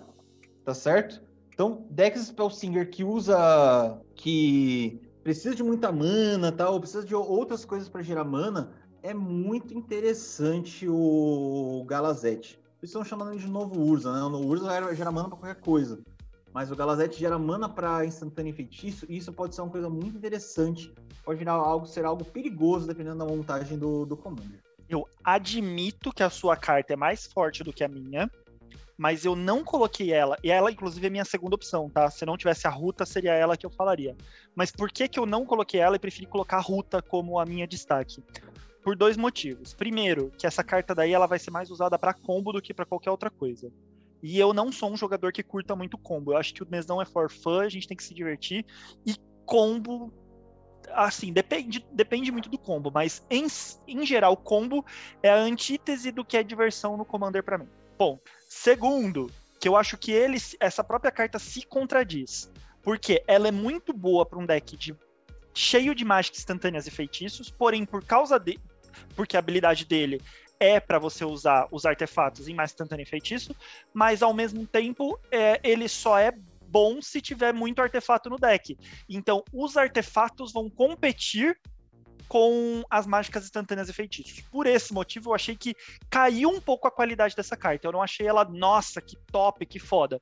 [0.65, 1.21] tá certo?
[1.53, 4.01] Então, Dex Spell Singer que usa.
[4.15, 8.71] que precisa de muita mana, tal, ou precisa de outras coisas para gerar mana,
[9.03, 12.59] é muito interessante o Galazete.
[12.80, 14.21] Eles estão chamando ele de novo Urza, né?
[14.23, 15.99] O Urza gera mana para qualquer coisa
[16.58, 19.88] mas o Galazete gera mana para instantâneo e feitiço, e isso pode ser uma coisa
[19.91, 20.91] muito interessante,
[21.24, 24.60] pode virar algo, ser algo perigoso dependendo da montagem do, do Commander.
[24.89, 28.28] Eu admito que a sua carta é mais forte do que a minha,
[28.97, 32.10] mas eu não coloquei ela, e ela, inclusive, é minha segunda opção, tá?
[32.10, 34.18] Se não tivesse a Ruta, seria ela que eu falaria.
[34.55, 37.45] Mas por que, que eu não coloquei ela e preferi colocar a Ruta como a
[37.45, 38.24] minha destaque?
[38.82, 39.76] Por dois motivos.
[39.76, 42.84] Primeiro, que essa carta daí ela vai ser mais usada para combo do que para
[42.84, 43.72] qualquer outra coisa.
[44.22, 46.34] E eu não sou um jogador que curta muito combo.
[46.34, 48.65] Eu acho que o mesão é for fun, a gente tem que se divertir.
[49.05, 49.15] E
[49.45, 50.11] combo,
[50.89, 53.47] assim, depende, depende muito do combo, mas em,
[53.88, 54.86] em geral, combo
[55.22, 57.68] é a antítese do que é diversão no Commander para mim.
[57.97, 62.51] Bom, segundo, que eu acho que ele, essa própria carta se contradiz.
[62.82, 64.95] Porque ela é muito boa para um deck de,
[65.53, 68.57] cheio de mágicas instantâneas e feitiços, porém, por causa de,
[69.15, 70.22] porque a habilidade dele
[70.60, 73.55] é para você usar os artefatos em mais instantâneo feitiço,
[73.93, 76.32] mas ao mesmo tempo é, ele só é
[76.68, 78.78] bom se tiver muito artefato no deck.
[79.10, 81.58] Então, os artefatos vão competir
[82.28, 84.41] com as mágicas instantâneas e feitiços.
[84.51, 85.74] Por esse motivo, eu achei que
[86.10, 87.88] caiu um pouco a qualidade dessa carta.
[87.88, 90.22] Eu não achei ela, nossa, que top, que foda.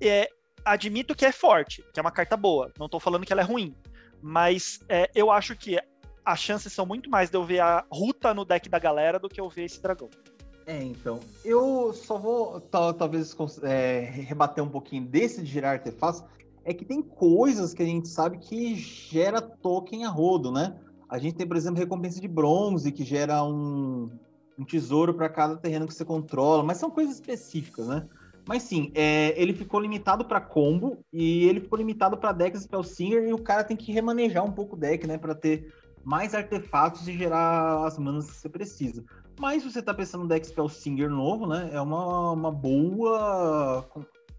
[0.00, 0.28] É,
[0.64, 2.72] admito que é forte, que é uma carta boa.
[2.78, 3.74] Não tô falando que ela é ruim.
[4.20, 5.78] Mas é, eu acho que
[6.28, 9.30] as chances são muito mais de eu ver a ruta no deck da galera do
[9.30, 10.10] que eu ver esse dragão.
[10.66, 11.20] É, então.
[11.42, 16.22] Eu só vou talvez é, rebater um pouquinho desse de gerar artefatos.
[16.64, 20.78] É que tem coisas que a gente sabe que gera token a rodo, né?
[21.08, 24.10] A gente tem, por exemplo, recompensa de bronze, que gera um,
[24.58, 28.06] um tesouro para cada terreno que você controla, mas são coisas específicas, né?
[28.46, 33.26] Mas sim, é, ele ficou limitado para combo e ele ficou limitado para decks Spellsinger
[33.26, 35.72] e o cara tem que remanejar um pouco o deck, né, para ter
[36.04, 39.04] mais artefatos e gerar as manas que você precisa.
[39.38, 43.86] Mas se você tá pensando no deck Spellsinger novo, né, é uma, uma boa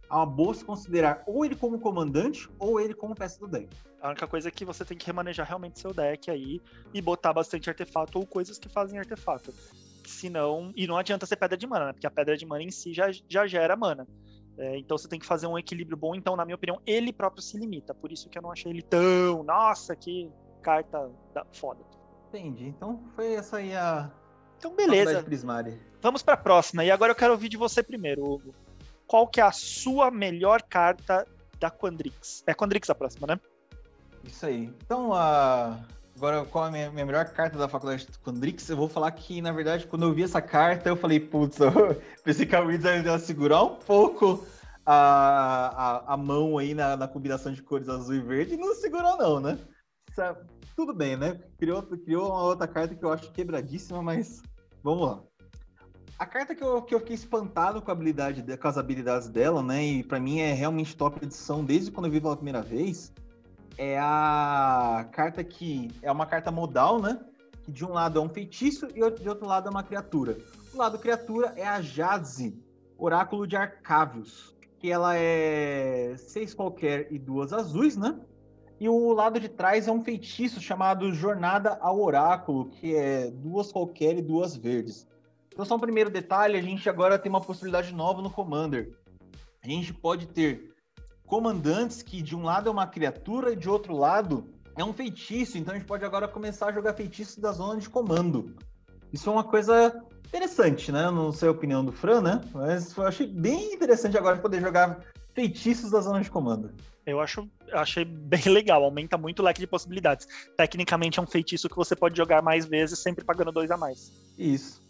[0.10, 3.70] é uma boa se considerar ou ele como comandante ou ele como peça do deck.
[4.02, 6.62] A única coisa é que você tem que remanejar realmente seu deck aí
[6.94, 9.54] e botar bastante artefato ou coisas que fazem artefato
[10.10, 10.72] senão.
[10.76, 11.94] E não adianta ser pedra de mana, né?
[11.94, 14.08] Porque a pedra de mana em si já, já gera mana.
[14.58, 16.16] É, então você tem que fazer um equilíbrio bom.
[16.16, 17.94] Então, na minha opinião, ele próprio se limita.
[17.94, 19.44] Por isso que eu não achei ele tão.
[19.44, 20.30] Nossa, que
[20.62, 21.46] carta da...
[21.52, 21.80] foda.
[22.30, 22.68] Entendi.
[22.68, 24.12] Então foi essa aí a.
[24.58, 25.24] Então, beleza.
[26.02, 26.84] Vamos para a próxima.
[26.84, 28.54] E agora eu quero ouvir de você primeiro, Hugo.
[29.08, 31.26] Qual que é a sua melhor carta
[31.60, 32.44] da Quandrix?
[32.46, 33.40] É Quandrix a próxima, né?
[34.24, 34.74] Isso aí.
[34.86, 35.80] Então, a.
[36.16, 38.70] Agora, qual é a minha, minha, melhor carta da faculdade de Condrix?
[38.70, 41.58] Eu vou falar que, na verdade, quando eu vi essa carta, eu falei, putz,
[42.26, 44.46] pensei que a Wizard ia segurar um pouco
[44.86, 48.76] a, a, a mão aí na, na, combinação de cores azul e verde, e não
[48.76, 49.58] segurou não, né?
[50.20, 50.42] Sabe?
[50.76, 51.40] Tudo bem, né?
[51.58, 54.44] Criou, criou uma outra carta que eu acho quebradíssima, mas
[54.84, 55.24] vamos lá.
[56.18, 59.64] A carta que eu, que eu fiquei espantado com, a habilidade, com as habilidades dela,
[59.64, 59.82] né?
[59.82, 63.14] E para mim é realmente top edição desde quando eu vi pela primeira vez
[63.78, 67.18] é a carta que é uma carta modal, né?
[67.64, 70.38] Que de um lado é um feitiço e de outro lado é uma criatura.
[70.74, 72.62] O lado criatura é a Jadze,
[72.98, 78.20] Oráculo de Arcavios, que ela é seis qualquer e duas azuis, né?
[78.80, 83.72] E o lado de trás é um feitiço chamado Jornada ao Oráculo, que é duas
[83.72, 85.06] qualquer e duas verdes.
[85.52, 88.98] Então, só um primeiro detalhe: a gente agora tem uma possibilidade nova no Commander.
[89.62, 90.74] A gente pode ter
[91.26, 95.58] comandantes que de um lado é uma criatura e de outro lado é um feitiço.
[95.58, 98.56] Então a gente pode agora começar a jogar feitiços da zona de comando.
[99.12, 101.12] Isso é uma coisa interessante, né?
[101.12, 102.42] Não sei a opinião do Fran, né?
[102.54, 105.04] Mas eu achei bem interessante agora poder jogar
[105.40, 106.70] feitiços da zona de comando.
[107.06, 110.28] Eu acho, achei bem legal, aumenta muito o leque de possibilidades.
[110.58, 114.12] Tecnicamente é um feitiço que você pode jogar mais vezes, sempre pagando dois a mais.
[114.38, 114.82] Isso.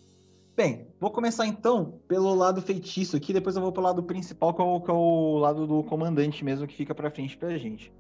[0.58, 4.60] Bem, vou começar então pelo lado feitiço aqui, depois eu vou pro lado principal, que
[4.60, 7.94] é o, que é o lado do comandante mesmo, que fica pra frente pra gente.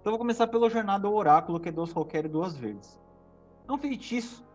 [0.00, 3.00] Então eu vou começar pela Jornada ao Oráculo, que é duas qualquer duas verdes.
[3.68, 4.46] É um feitiço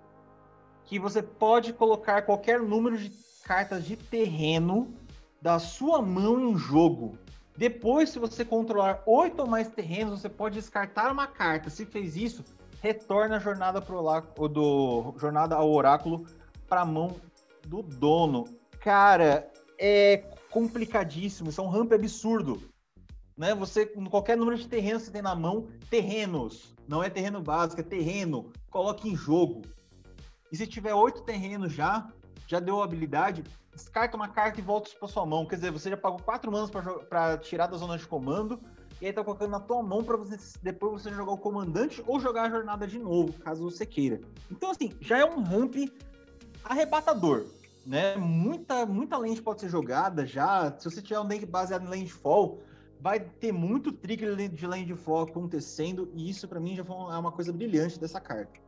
[0.86, 3.12] que você pode colocar qualquer número de
[3.44, 4.96] cartas de terreno
[5.42, 7.18] da sua mão em jogo.
[7.58, 11.70] Depois, se você controlar oito ou mais terrenos, você pode descartar uma carta.
[11.70, 12.44] Se fez isso,
[12.82, 16.26] retorna a jornada, pro do, jornada ao oráculo
[16.68, 17.16] para a mão
[17.68, 18.46] do dono.
[18.80, 22.62] Cara, é complicadíssimo, isso é um ramp absurdo.
[23.38, 23.54] Né?
[23.56, 27.82] Você, qualquer número de terrenos que você tem na mão, terrenos, não é terreno básico,
[27.82, 29.62] é terreno, coloque em jogo.
[30.52, 32.12] E se tiver oito terrenos já,
[32.48, 35.46] já deu a habilidade, descarta uma carta e volta para sua mão.
[35.46, 36.70] Quer dizer, você já pagou quatro manos
[37.10, 38.60] para tirar da zona de comando,
[39.02, 42.20] e aí tá colocando na tua mão para você depois você jogar o comandante ou
[42.20, 44.22] jogar a jornada de novo, caso você queira.
[44.52, 45.76] Então, assim, já é um ramp
[46.64, 47.46] arrebatador,
[47.86, 48.16] né?
[48.16, 50.72] Muita, muita lente pode ser jogada já.
[50.78, 52.62] Se você tiver um deck baseado em landfall,
[53.00, 57.52] vai ter muito trigger de landfall acontecendo, e isso para mim já é uma coisa
[57.52, 58.60] brilhante dessa carta.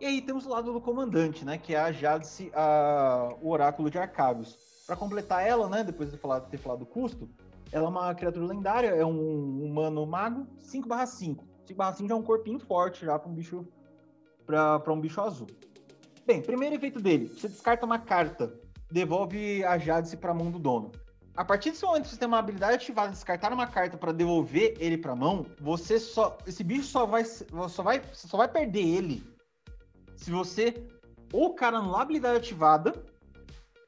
[0.00, 1.58] E aí temos o lado do comandante, né?
[1.58, 4.58] Que é a Jadce, a, o Oráculo de Arcavios.
[4.86, 5.84] Para completar ela, né?
[5.84, 7.28] Depois de falar, ter falado do custo,
[7.70, 11.44] ela é uma criatura lendária, é um humano mago 5/5.
[11.66, 13.68] 5/5 já é um corpinho forte já para um bicho
[14.46, 15.46] para um bicho azul.
[16.26, 18.58] Bem, primeiro efeito dele, você descarta uma carta,
[18.90, 20.90] devolve a Jadice para a mão do dono.
[21.36, 24.12] A partir desse momento que você tem uma habilidade ativada de descartar uma carta para
[24.12, 28.48] devolver ele para a mão, você só esse bicho só vai só vai só vai
[28.48, 29.29] perder ele
[30.20, 30.86] se você
[31.32, 32.92] ou o cara a habilidade ativada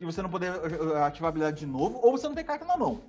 [0.01, 2.65] e você não poder eh, ativar a habilidade de novo, ou você não tem carta
[2.65, 3.01] na mão.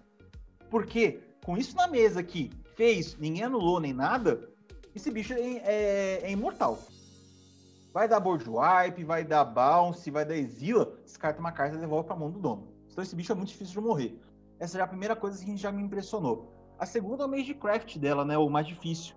[0.70, 4.50] Porque com isso na mesa aqui, fez, ninguém anulou nem nada,
[4.94, 6.78] esse bicho é, é, é imortal.
[7.94, 12.08] Vai dar board wipe, vai dar bounce, vai dar exila, descarta uma carta e devolve
[12.08, 12.68] pra mão do dono.
[12.92, 14.20] Então esse bicho é muito difícil de morrer.
[14.60, 16.54] Essa é a primeira coisa que já me impressionou.
[16.78, 18.38] A segunda é o Magecraft dela, né?
[18.38, 19.16] O mais difícil.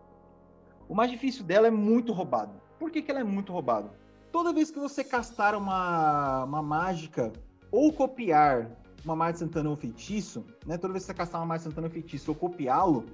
[0.89, 2.66] O mais difícil dela é muito roubado.
[2.79, 3.91] Por que, que ela é muito roubada?
[4.31, 7.33] Toda vez que você castar uma, uma mágica
[7.71, 8.71] ou copiar
[9.05, 10.77] uma mágica Santana ou feitiço, né?
[10.77, 13.07] Toda vez que você castar uma mágica Santana ou feitiço ou copiá-lo,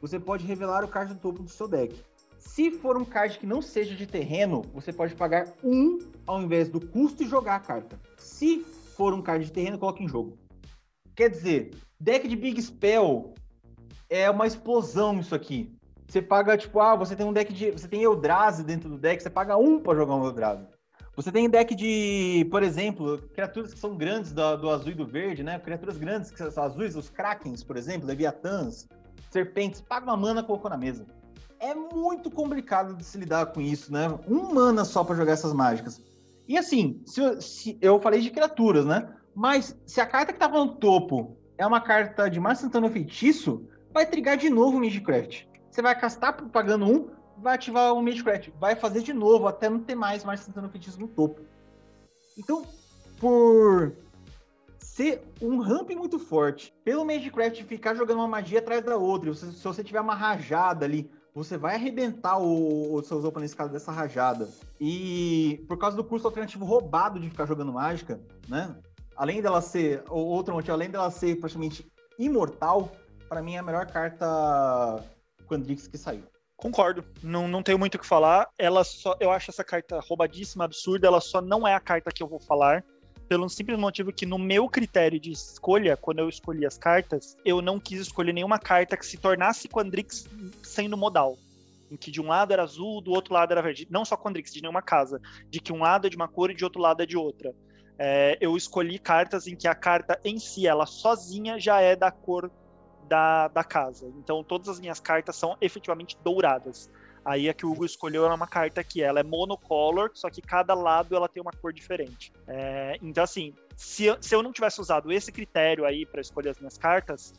[0.00, 1.94] você pode revelar o card do topo do seu deck.
[2.38, 6.68] Se for um card que não seja de terreno, você pode pagar um ao invés
[6.68, 7.98] do custo e jogar a carta.
[8.16, 8.60] Se
[8.96, 10.36] for um card de terreno, coloque em jogo.
[11.14, 13.34] Quer dizer, deck de Big Spell
[14.08, 15.74] é uma explosão isso aqui.
[16.14, 17.72] Você paga, tipo, ah, você tem um deck de.
[17.72, 20.64] Você tem Eldrazi dentro do deck, você paga um para jogar um Eldrazi.
[21.16, 25.04] Você tem deck de, por exemplo, criaturas que são grandes do, do azul e do
[25.04, 25.58] verde, né?
[25.58, 28.86] Criaturas grandes que são azuis, os Krakens, por exemplo, Leviatãs,
[29.28, 31.04] Serpentes, paga uma mana, colocou na mesa
[31.58, 34.06] é muito complicado de se lidar com isso, né?
[34.28, 36.00] Um mana só para jogar essas mágicas.
[36.46, 39.08] E assim, se, se, eu falei de criaturas, né?
[39.34, 43.66] Mas se a carta que tava no topo é uma carta de mais Santana Feitiço,
[43.92, 45.46] vai trigar de novo o Magecraft.
[45.74, 48.50] Você vai castar pagando um, vai ativar o Magecraft.
[48.60, 51.40] Vai fazer de novo até não ter mais mais Santana Feitiço no topo.
[52.38, 52.64] Então,
[53.18, 53.92] por
[54.78, 59.46] ser um ramp muito forte, pelo Magecraft ficar jogando uma magia atrás da outra, se,
[59.46, 64.48] você tiver uma rajada ali, você vai arrebentar os seus oponentes caso dessa rajada.
[64.80, 68.76] E por causa do curso alternativo roubado de ficar jogando mágica, né?
[69.16, 71.84] Além dela ser, ou outro motivo, além dela ser praticamente
[72.16, 72.92] imortal,
[73.28, 75.02] para mim é a melhor carta
[75.54, 76.24] Quandrix que saiu.
[76.56, 78.48] Concordo, não, não tenho muito o que falar.
[78.58, 81.06] Ela só, eu acho essa carta roubadíssima, absurda.
[81.06, 82.84] Ela só não é a carta que eu vou falar
[83.28, 87.62] pelo simples motivo que no meu critério de escolha, quando eu escolhi as cartas, eu
[87.62, 90.26] não quis escolher nenhuma carta que se tornasse Quandrix
[90.62, 91.38] sendo modal.
[91.90, 93.86] Em que de um lado era azul, do outro lado era verde.
[93.90, 95.20] Não só Quandrix, de nenhuma casa.
[95.48, 97.54] De que um lado é de uma cor e de outro lado é de outra.
[97.98, 102.10] É, eu escolhi cartas em que a carta em si, ela sozinha, já é da
[102.10, 102.50] cor
[103.04, 104.12] da, da casa.
[104.18, 106.90] Então todas as minhas cartas são efetivamente douradas.
[107.24, 110.42] Aí a que o Hugo escolheu era uma carta que ela é monocolor, só que
[110.42, 112.30] cada lado ela tem uma cor diferente.
[112.46, 116.50] É, então, assim, se eu, se eu não tivesse usado esse critério aí para escolher
[116.50, 117.32] as minhas cartas,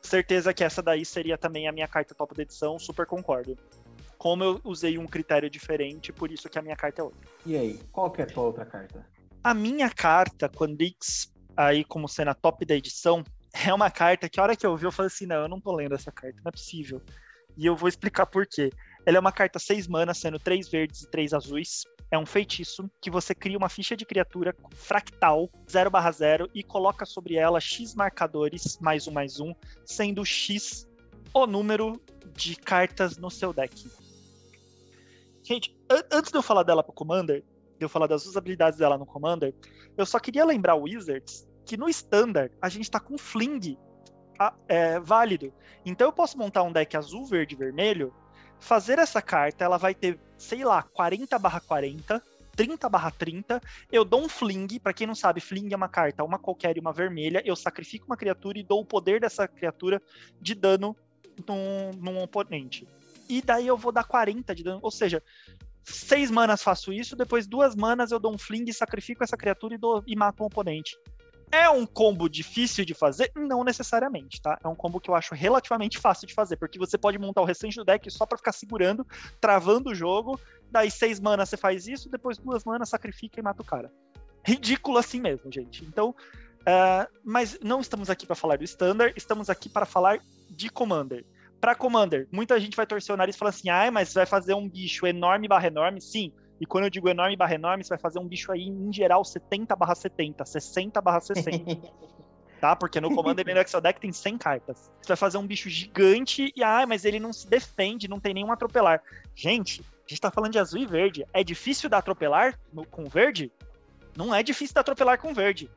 [0.00, 3.58] certeza que essa daí seria também a minha carta top da edição, super concordo.
[4.16, 7.28] Como eu usei um critério diferente, por isso que a minha carta é outra.
[7.44, 9.04] E aí, qual que é a tua outra carta?
[9.42, 13.24] A minha carta, Quandix, aí como sendo a top da edição,
[13.66, 15.60] é uma carta que a hora que eu vi eu falei assim, não, eu não
[15.60, 17.00] tô lendo essa carta, não é possível.
[17.56, 18.70] E eu vou explicar por quê.
[19.06, 21.84] Ela é uma carta 6 mana, sendo 3 verdes e 3 azuis.
[22.10, 27.36] É um feitiço que você cria uma ficha de criatura fractal 0/0 e coloca sobre
[27.36, 30.88] ela X marcadores, mais um, mais um, sendo X
[31.32, 32.00] o número
[32.32, 33.88] de cartas no seu deck.
[35.42, 35.76] Gente,
[36.10, 37.42] antes de eu falar dela pro Commander,
[37.78, 39.54] de eu falar das usabilidades dela no Commander,
[39.96, 43.78] eu só queria lembrar o Wizards que no Standard a gente tá com Fling
[44.68, 45.52] é, válido.
[45.84, 48.12] Então eu posso montar um deck azul, verde vermelho
[48.64, 52.22] fazer essa carta, ela vai ter, sei lá, 40 barra 40,
[52.56, 53.60] 30 barra 30,
[53.92, 56.80] eu dou um fling, para quem não sabe, fling é uma carta, uma qualquer e
[56.80, 60.00] uma vermelha, eu sacrifico uma criatura e dou o poder dessa criatura
[60.40, 60.96] de dano
[61.46, 62.88] num, num oponente.
[63.28, 65.22] E daí eu vou dar 40 de dano, ou seja,
[65.82, 69.78] seis manas faço isso, depois duas manas eu dou um fling, sacrifico essa criatura e,
[69.78, 70.96] dou, e mato um oponente.
[71.54, 73.30] É um combo difícil de fazer?
[73.32, 74.58] Não necessariamente, tá?
[74.60, 77.44] É um combo que eu acho relativamente fácil de fazer, porque você pode montar o
[77.44, 79.06] restante do deck só para ficar segurando,
[79.40, 80.38] travando o jogo,
[80.68, 83.88] daí seis manas você faz isso, depois duas manas sacrifica e mata o cara.
[84.44, 85.84] Ridículo assim mesmo, gente.
[85.84, 90.18] Então, uh, mas não estamos aqui para falar do Standard, estamos aqui para falar
[90.50, 91.24] de Commander.
[91.60, 94.54] Para Commander, muita gente vai torcer o nariz e falar assim: ah, mas vai fazer
[94.54, 96.00] um bicho enorme barra enorme?
[96.00, 98.92] Sim, e quando eu digo enorme barra enorme, você vai fazer um bicho aí, em
[98.92, 101.78] geral, 70 barra 70, 60 barra 60.
[102.60, 102.76] tá?
[102.76, 104.90] Porque no Commander no Excel Deck tem 100 cartas.
[105.02, 108.32] Você vai fazer um bicho gigante e, ah, mas ele não se defende, não tem
[108.32, 109.02] nenhum atropelar.
[109.34, 111.26] Gente, a gente tá falando de azul e verde.
[111.32, 113.52] É difícil dar atropelar no, com verde?
[114.16, 115.68] Não é difícil dar atropelar com verde.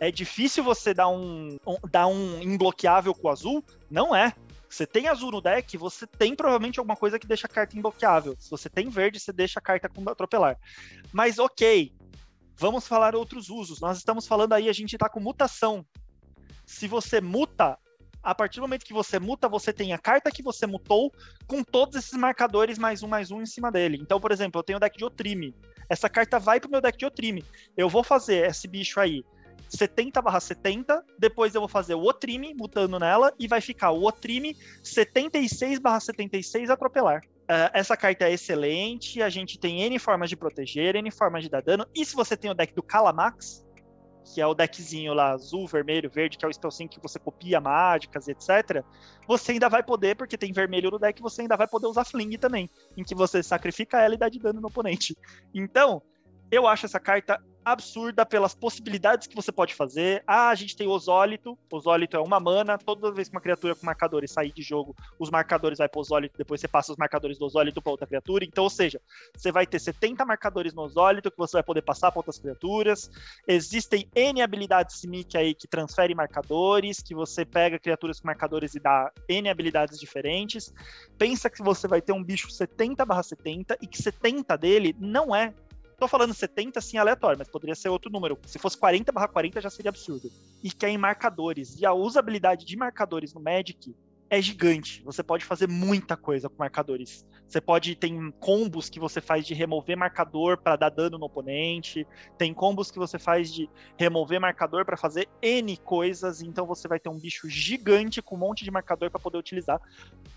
[0.00, 3.64] É difícil você dar um, um, dar um imbloqueável com o azul?
[3.90, 4.34] Não é.
[4.74, 8.34] Você tem azul no deck, você tem provavelmente alguma coisa que deixa a carta imbloqueável.
[8.40, 10.58] Se você tem verde, você deixa a carta com atropelar.
[11.12, 11.94] Mas ok,
[12.56, 13.80] vamos falar outros usos.
[13.80, 15.86] Nós estamos falando aí, a gente está com mutação.
[16.66, 17.78] Se você muta,
[18.20, 21.12] a partir do momento que você muta, você tem a carta que você mutou
[21.46, 23.96] com todos esses marcadores mais um, mais um em cima dele.
[24.00, 25.54] Então, por exemplo, eu tenho o deck de Otrime.
[25.88, 27.44] Essa carta vai pro meu deck de Otrime.
[27.76, 29.22] Eu vou fazer esse bicho aí
[29.68, 34.04] 70 barra 70, depois eu vou fazer o Otrime mutando nela e vai ficar o
[34.04, 37.22] Otrime 76 barra 76 atropelar.
[37.44, 41.50] Uh, essa carta é excelente, a gente tem N formas de proteger, N formas de
[41.50, 43.64] dar dano, e se você tem o deck do Calamax,
[44.24, 47.60] que é o deckzinho lá azul, vermelho, verde, que é o spellzinho que você copia
[47.60, 48.82] mágicas, etc.,
[49.28, 52.38] você ainda vai poder, porque tem vermelho no deck, você ainda vai poder usar Fling
[52.38, 55.14] também, em que você sacrifica ela e dá de dano no oponente.
[55.54, 56.02] Então,
[56.50, 60.22] eu acho essa carta absurda pelas possibilidades que você pode fazer.
[60.26, 61.58] Ah, a gente tem Osólito.
[61.70, 62.76] Osólito é uma mana.
[62.76, 66.36] Toda vez que uma criatura com marcadores sair de jogo, os marcadores vai para Osólito.
[66.36, 68.44] Depois você passa os marcadores do Osólito para outra criatura.
[68.44, 69.00] Então, ou seja,
[69.34, 73.10] você vai ter 70 marcadores no Osólito que você vai poder passar para outras criaturas.
[73.46, 78.80] Existem N habilidades Simic aí que transferem marcadores, que você pega criaturas com marcadores e
[78.80, 80.72] dá N habilidades diferentes.
[81.18, 85.54] Pensa que você vai ter um bicho 70/70 e que 70 dele não é
[85.98, 88.38] Tô falando 70 assim aleatório, mas poderia ser outro número.
[88.46, 90.30] Se fosse 40 barra 40 já seria absurdo.
[90.62, 91.80] E que é em marcadores.
[91.80, 93.94] E a usabilidade de marcadores no Magic
[94.30, 95.02] é gigante.
[95.04, 97.24] Você pode fazer muita coisa com marcadores.
[97.46, 102.06] Você pode tem combos que você faz de remover marcador para dar dano no oponente,
[102.36, 106.98] tem combos que você faz de remover marcador para fazer N coisas, então você vai
[106.98, 109.80] ter um bicho gigante com um monte de marcador para poder utilizar.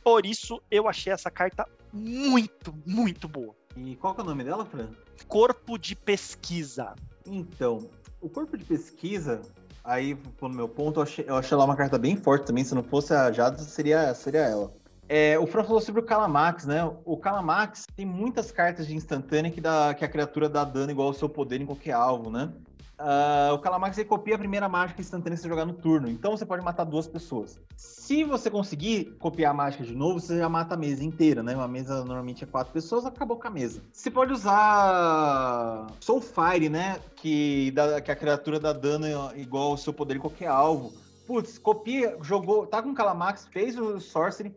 [0.03, 3.55] Por isso eu achei essa carta muito, muito boa.
[3.85, 4.89] E qual é o nome dela, Fran?
[5.27, 6.95] Corpo de pesquisa.
[7.25, 7.89] Então,
[8.21, 9.41] o corpo de pesquisa,
[9.83, 12.63] aí, pelo meu ponto, eu achei, eu achei ela uma carta bem forte também.
[12.63, 14.73] Se não fosse a Jada, seria, seria ela.
[15.09, 16.83] É, o Fran falou sobre o Calamax, né?
[17.05, 21.07] O Calamax tem muitas cartas de instantânea que, dá, que a criatura dá dano igual
[21.07, 22.51] ao seu poder em qualquer alvo, né?
[22.99, 26.09] Uh, o Calamax copia a primeira mágica instantânea que você jogar no turno.
[26.09, 27.59] Então você pode matar duas pessoas.
[27.75, 31.55] Se você conseguir copiar a mágica de novo, você já mata a mesa inteira, né?
[31.55, 33.81] Uma mesa normalmente é quatro pessoas, acabou com a mesa.
[33.93, 36.99] Você pode usar Soulfire, né?
[37.15, 40.91] Que, dá, que a criatura dá dano igual ao seu poder em qualquer alvo.
[41.27, 44.55] Putz, copia, jogou, tá com o Calamax, fez o Sorcery,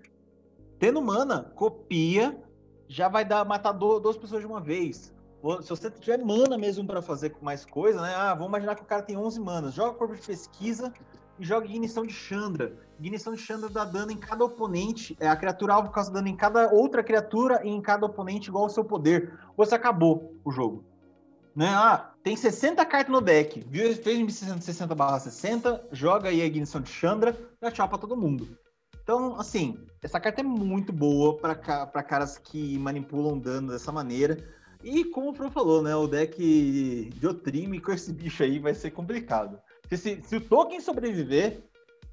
[0.78, 2.40] tendo mana, copia,
[2.88, 5.12] já vai dar matar duas pessoas de uma vez.
[5.62, 8.14] Se você tiver mana mesmo para fazer mais coisa, né?
[8.14, 9.74] Ah, vamos imaginar que o cara tem 11 manas.
[9.74, 10.92] Joga corpo de pesquisa
[11.38, 12.76] e joga ignição de Chandra.
[12.98, 15.16] Ignição de Chandra dá dano em cada oponente.
[15.18, 18.64] É, a criatura alvo causa dano em cada outra criatura e em cada oponente igual
[18.64, 19.38] ao seu poder.
[19.56, 20.84] Você acabou o jogo.
[21.56, 21.68] Né?
[21.68, 23.64] Ah, tem 60 cartas no deck.
[23.66, 23.94] Viu?
[23.96, 28.16] Fez um 60 barra 60, joga aí a ignição de Chandra, dá tchau pra todo
[28.16, 28.56] mundo.
[29.02, 31.54] Então, assim, essa carta é muito boa para
[32.02, 34.36] caras que manipulam dano dessa maneira.
[34.82, 35.94] E como o Pro falou, né?
[35.94, 39.58] O deck de Otrime com esse bicho aí vai ser complicado.
[39.90, 41.60] Se, se o Tolkien sobreviver,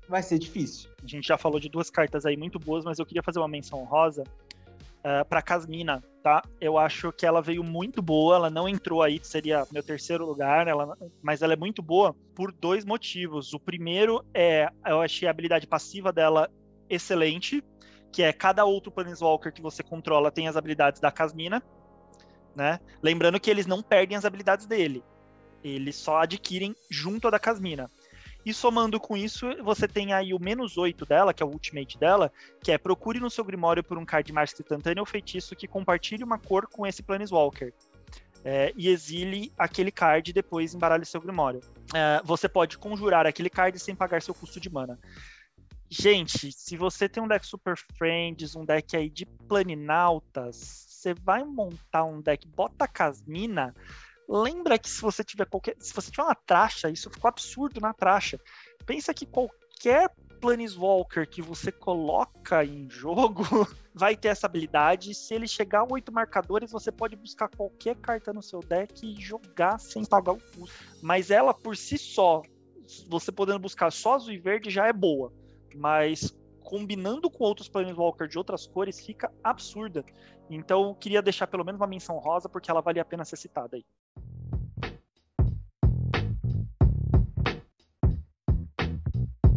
[0.08, 0.90] vai ser difícil.
[1.04, 3.48] A gente já falou de duas cartas aí muito boas, mas eu queria fazer uma
[3.48, 6.42] menção rosa uh, para Casmina, tá?
[6.60, 10.68] Eu acho que ela veio muito boa, ela não entrou aí, seria meu terceiro lugar,
[10.68, 13.54] ela, mas ela é muito boa por dois motivos.
[13.54, 16.50] O primeiro é, eu achei a habilidade passiva dela
[16.90, 17.64] excelente,
[18.12, 21.62] que é cada outro Planeswalker que você controla tem as habilidades da Casmina,
[22.58, 22.80] né?
[23.02, 25.04] Lembrando que eles não perdem as habilidades dele.
[25.64, 27.90] Eles só adquirem junto da Casmina.
[28.44, 31.98] E somando com isso, você tem aí o menos 8 dela, que é o ultimate
[31.98, 32.32] dela,
[32.64, 36.24] que é procure no seu Grimório por um card mágico instantâneo ou feitiço que compartilhe
[36.24, 37.74] uma cor com esse Planeswalker.
[38.44, 41.60] É, e exile aquele card e depois embaralhe seu Grimório.
[41.94, 44.98] É, você pode conjurar aquele card sem pagar seu custo de mana.
[45.90, 51.44] Gente, se você tem um deck Super Friends, um deck aí de planinautas, você vai
[51.44, 53.74] montar um deck, bota Casmina,
[54.28, 55.76] lembra que se você tiver qualquer.
[55.80, 58.40] Se você tiver uma tracha, isso ficou absurdo na tracha.
[58.86, 60.10] Pensa que qualquer
[60.42, 63.44] Planeswalker que você coloca em jogo
[63.94, 65.14] vai ter essa habilidade.
[65.14, 69.20] Se ele chegar a oito marcadores, você pode buscar qualquer carta no seu deck e
[69.22, 70.78] jogar sem pagar o custo.
[71.02, 72.42] Mas ela por si só,
[73.08, 75.32] você podendo buscar só azul e verde já é boa.
[75.76, 76.37] Mas
[76.68, 80.04] combinando com outros Planeswalker de outras cores fica absurda.
[80.50, 83.78] Então, queria deixar pelo menos uma menção rosa, porque ela vale a pena ser citada
[83.78, 83.86] aí.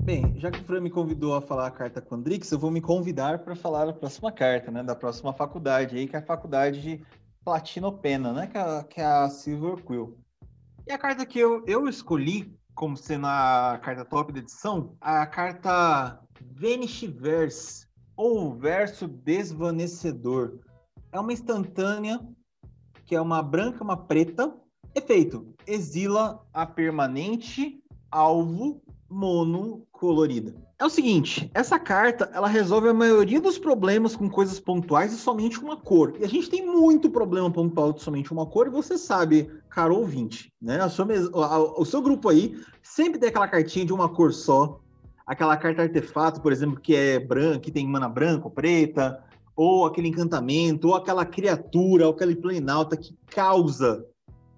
[0.04, 2.80] Bem, já que o Fran me convidou a falar a carta Quandrix, eu vou me
[2.80, 4.84] convidar para falar a próxima carta, né?
[4.84, 7.04] Da próxima faculdade aí, que é a faculdade de
[7.44, 8.46] Platinopena, né?
[8.46, 10.16] Que é, que é a Silver Quill.
[10.86, 15.26] E a carta que eu, eu escolhi como sendo a carta top da edição, a
[15.26, 17.86] carta Vanish Verse,
[18.16, 20.58] ou Verso Desvanecedor.
[21.12, 22.20] É uma instantânea,
[23.06, 24.54] que é uma branca, uma preta.
[24.94, 30.54] Efeito: exila a permanente alvo monocolorida.
[30.78, 35.18] É o seguinte, essa carta, ela resolve a maioria dos problemas com coisas pontuais de
[35.18, 36.14] somente uma cor.
[36.18, 39.96] E a gente tem muito problema pontual de somente uma cor, e você sabe, caro
[39.96, 40.80] ouvinte, né?
[40.80, 41.06] A sua,
[41.76, 44.80] o seu grupo aí sempre tem aquela cartinha de uma cor só,
[45.26, 49.22] aquela carta artefato, por exemplo, que é branca, que tem mana branca ou preta,
[49.54, 54.06] ou aquele encantamento, ou aquela criatura, ou aquele planalta que causa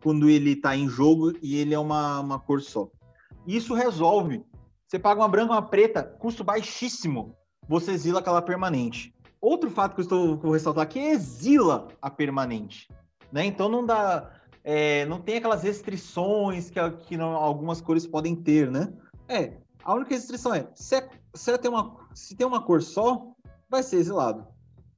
[0.03, 2.89] quando ele está em jogo e ele é uma, uma cor só.
[3.47, 4.45] Isso resolve.
[4.87, 7.35] Você paga uma branca, uma preta, custo baixíssimo.
[7.69, 9.15] Você exila aquela permanente.
[9.41, 12.89] Outro fato que eu estou vou ressaltar aqui é exila a permanente.
[13.33, 13.45] Né?
[13.47, 14.31] Então não dá.
[14.63, 18.93] É, não tem aquelas restrições que, que não, algumas cores podem ter, né?
[19.29, 19.55] É,
[19.85, 23.33] a única restrição é se, é, se, tem, uma, se tem uma cor só,
[23.69, 24.47] vai ser exilado.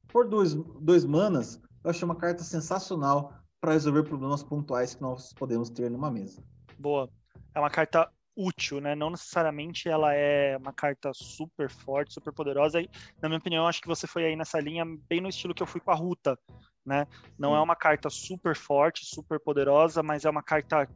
[0.09, 5.33] Por dois, dois manas, eu achei uma carta sensacional para resolver problemas pontuais que nós
[5.33, 6.43] podemos ter numa mesa.
[6.79, 7.09] Boa.
[7.55, 8.95] É uma carta útil, né?
[8.95, 12.81] Não necessariamente ela é uma carta super forte, super poderosa.
[12.81, 12.91] E,
[13.23, 15.67] na minha opinião, acho que você foi aí nessa linha bem no estilo que eu
[15.67, 16.39] fui com a Ruta,
[16.85, 17.07] né?
[17.39, 17.57] Não Sim.
[17.57, 20.89] é uma carta super forte, super poderosa, mas é uma carta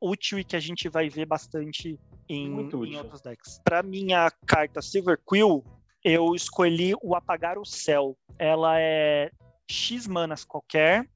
[0.00, 3.60] útil e que a gente vai ver bastante em, em outros decks.
[3.62, 5.64] Para minha carta Silver Quill,
[6.04, 8.16] eu escolhi o Apagar o Céu.
[8.38, 9.30] Ela é
[9.68, 11.08] X manas qualquer,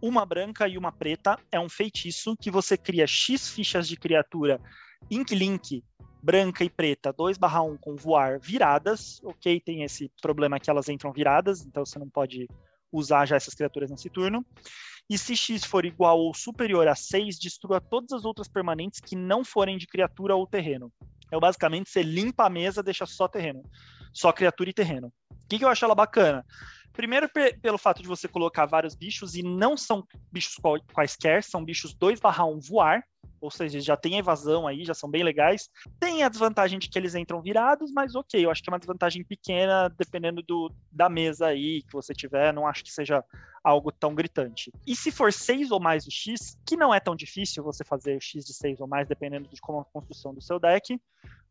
[0.00, 1.38] uma branca e uma preta.
[1.50, 4.60] É um feitiço que você cria X fichas de criatura
[5.10, 5.84] Ink Link,
[6.22, 9.60] branca e preta, 2/1 com voar viradas, ok?
[9.60, 12.48] Tem esse problema que elas entram viradas, então você não pode
[12.96, 14.44] usar já essas criaturas nesse turno.
[15.08, 19.14] E se X for igual ou superior a 6, destrua todas as outras permanentes que
[19.14, 20.90] não forem de criatura ou terreno.
[21.26, 23.62] Então, basicamente, você limpa a mesa, deixa só terreno.
[24.12, 25.12] Só criatura e terreno.
[25.30, 26.44] O que, que eu acho ela bacana?
[26.92, 27.28] Primeiro,
[27.60, 30.56] pelo fato de você colocar vários bichos, e não são bichos
[30.92, 33.02] quaisquer, são bichos 2/1 voar,
[33.44, 35.68] ou seja, já tem evasão aí, já são bem legais.
[36.00, 38.78] Tem a desvantagem de que eles entram virados, mas ok, eu acho que é uma
[38.78, 43.22] desvantagem pequena, dependendo do, da mesa aí que você tiver, não acho que seja
[43.62, 44.72] algo tão gritante.
[44.86, 48.16] E se for 6 ou mais o X, que não é tão difícil você fazer
[48.16, 50.98] o X de 6 ou mais, dependendo de como a construção do seu deck,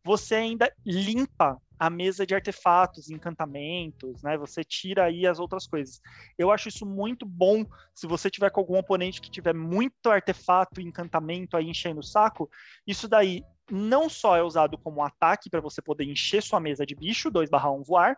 [0.03, 4.37] você ainda limpa a mesa de artefatos, encantamentos, né?
[4.37, 5.99] Você tira aí as outras coisas.
[6.37, 10.79] Eu acho isso muito bom se você tiver com algum oponente que tiver muito artefato
[10.79, 12.49] e encantamento aí enchendo o saco.
[12.87, 16.95] Isso daí não só é usado como ataque para você poder encher sua mesa de
[16.95, 18.15] bicho, 2/1 voar,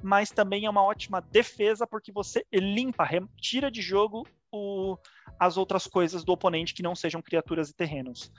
[0.00, 3.04] mas também é uma ótima defesa porque você limpa,
[3.40, 4.96] tira de jogo o,
[5.40, 8.30] as outras coisas do oponente que não sejam criaturas e terrenos.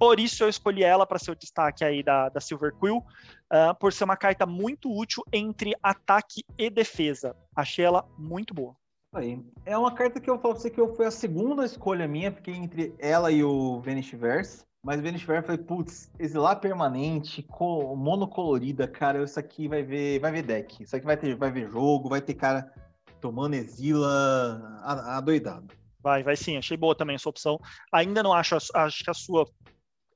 [0.00, 3.74] Por isso eu escolhi ela para ser o destaque aí da, da Silver Quill, uh,
[3.78, 7.36] por ser uma carta muito útil entre ataque e defesa.
[7.54, 8.74] Achei ela muito boa.
[9.12, 9.44] Aí.
[9.66, 12.32] É uma carta que eu falo pra você que eu, foi a segunda escolha minha,
[12.32, 14.64] fiquei entre ela e o Vanish Verse.
[14.82, 17.46] Mas o Vanish Verse foi, putz, exilar permanente,
[17.94, 20.82] monocolorida, cara, isso aqui vai ver, vai ver deck.
[20.82, 22.72] Isso aqui vai ter, vai ver jogo, vai ter cara
[23.20, 25.74] tomando exila adoidado.
[26.02, 27.60] Vai, vai sim, achei boa também a sua opção.
[27.92, 29.46] Ainda não acho, acho que a sua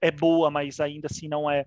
[0.05, 1.65] é boa, mas ainda assim não é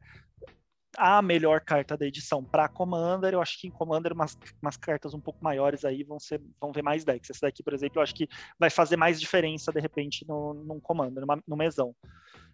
[0.96, 3.34] a melhor carta da edição para Commander.
[3.34, 6.72] Eu acho que em Commander umas, umas cartas um pouco maiores aí vão ser vão
[6.72, 7.32] ver mais decks.
[7.32, 8.28] Essa daqui, por exemplo, eu acho que
[8.60, 11.96] vai fazer mais diferença de repente no, num Commander, numa, no mesão.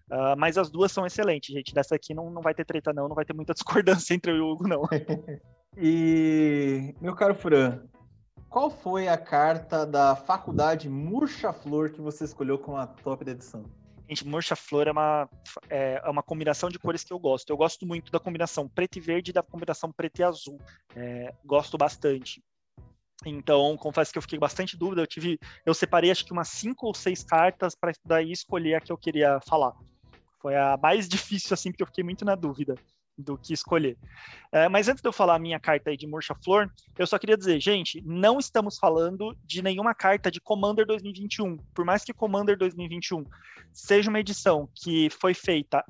[0.09, 1.73] Uh, mas as duas são excelentes, gente.
[1.73, 3.09] Dessa aqui não, não vai ter treta, não.
[3.09, 4.83] Não vai ter muita discordância entre eu e o Hugo, não.
[5.77, 7.81] e, meu caro Fran,
[8.49, 13.31] qual foi a carta da faculdade Murcha Flor que você escolheu como a top da
[13.31, 13.65] edição?
[14.13, 15.27] Gente, Murcha Flor é uma,
[15.67, 17.49] é, é, uma combinação de cores que eu gosto.
[17.49, 20.59] Eu gosto muito da combinação preto e verde e da combinação preto e azul.
[20.95, 22.39] É, gosto bastante.
[23.25, 25.01] Então, confesso que eu fiquei bastante dúvida.
[25.01, 28.81] Eu tive, eu separei acho que umas cinco ou seis cartas para daí escolher a
[28.81, 29.73] que eu queria falar.
[30.39, 32.75] Foi a mais difícil, assim, porque eu fiquei muito na dúvida
[33.17, 33.97] do que escolher.
[34.51, 37.17] É, mas antes de eu falar a minha carta aí de Murcha Flor, eu só
[37.19, 41.57] queria dizer, gente, não estamos falando de nenhuma carta de Commander 2021.
[41.73, 43.25] Por mais que Commander 2021
[43.71, 45.83] seja uma edição que foi feita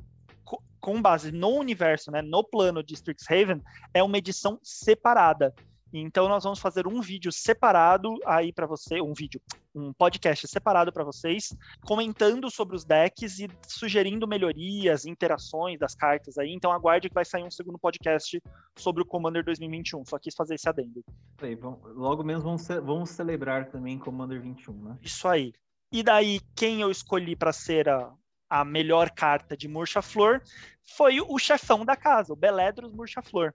[0.80, 3.62] com base no universo, né, no plano de Strixhaven,
[3.94, 5.56] é uma edição separada.
[5.94, 9.40] Então nós vamos fazer um vídeo separado aí para você, um vídeo,
[9.76, 16.38] um podcast separado para vocês, comentando sobre os decks e sugerindo melhorias, interações das cartas
[16.40, 16.52] aí.
[16.52, 18.42] Então aguarde que vai sair um segundo podcast
[18.76, 20.04] sobre o Commander 2021.
[20.06, 21.04] Só quis fazer esse adendo.
[21.40, 21.56] Aí,
[21.94, 24.98] logo menos vamos, vamos celebrar também Commander 21, né?
[25.02, 25.54] Isso aí.
[25.92, 28.12] E daí, quem eu escolhi para ser a,
[28.50, 30.42] a melhor carta de Murcha Flor
[30.82, 33.54] foi o chefão da casa, o Beledros Murcha Flor.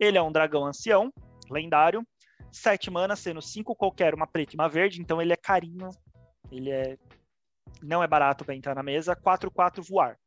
[0.00, 1.12] Ele é um dragão ancião,
[1.52, 2.06] lendário.
[2.52, 5.90] Sete mana, sendo cinco qualquer, uma preta e uma verde, então ele é carinho.
[6.50, 6.96] Ele é.
[7.82, 9.16] Não é barato para entrar na mesa.
[9.16, 10.18] 4-4 voar.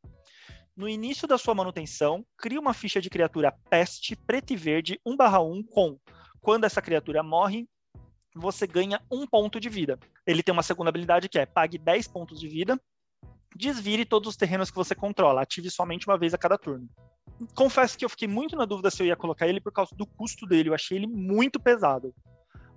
[0.75, 5.63] no início da sua manutenção, cria uma ficha de criatura peste, preto e verde, 1/1
[5.67, 5.99] com
[6.41, 7.67] quando essa criatura morre,
[8.33, 9.99] você ganha um ponto de vida.
[10.25, 12.79] Ele tem uma segunda habilidade que é pague 10 pontos de vida,
[13.55, 16.87] desvire todos os terrenos que você controla, ative somente uma vez a cada turno.
[17.55, 20.05] Confesso que eu fiquei muito na dúvida se eu ia colocar ele por causa do
[20.05, 22.13] custo dele, eu achei ele muito pesado.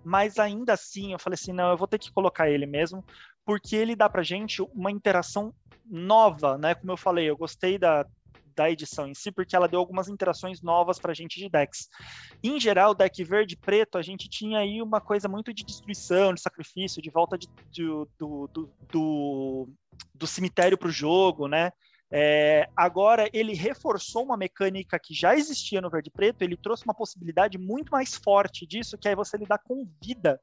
[0.04, 3.04] Mas ainda assim, eu falei assim, não, eu vou ter que colocar ele mesmo,
[3.44, 6.74] porque ele dá pra gente uma interação nova, né?
[6.74, 8.06] Como eu falei, eu gostei da,
[8.54, 11.88] da edição em si, porque ela deu algumas interações novas para a gente de decks.
[12.42, 16.34] Em geral, deck verde e preto, a gente tinha aí uma coisa muito de destruição,
[16.34, 19.68] de sacrifício, de volta de, do, do, do,
[20.14, 21.72] do cemitério para o jogo, né?
[22.14, 26.92] É, agora ele reforçou uma mecânica que já existia no verde preto, ele trouxe uma
[26.92, 30.38] possibilidade muito mais forte disso, que é você lidar com vida.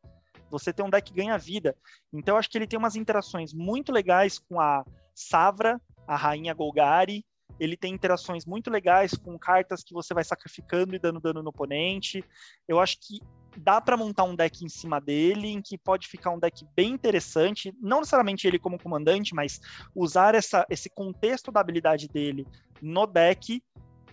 [0.50, 1.76] Você tem um deck que ganha vida.
[2.12, 4.84] Então eu acho que ele tem umas interações muito legais com a
[5.14, 7.24] Savra, a rainha Golgari,
[7.60, 11.49] ele tem interações muito legais com cartas que você vai sacrificando e dando dano no
[11.49, 12.23] oponente.
[12.68, 13.19] Eu acho que
[13.57, 16.91] dá para montar um deck em cima dele, em que pode ficar um deck bem
[16.91, 19.60] interessante, não necessariamente ele como comandante, mas
[19.94, 22.48] usar essa, esse contexto da habilidade dele
[22.81, 23.61] no deck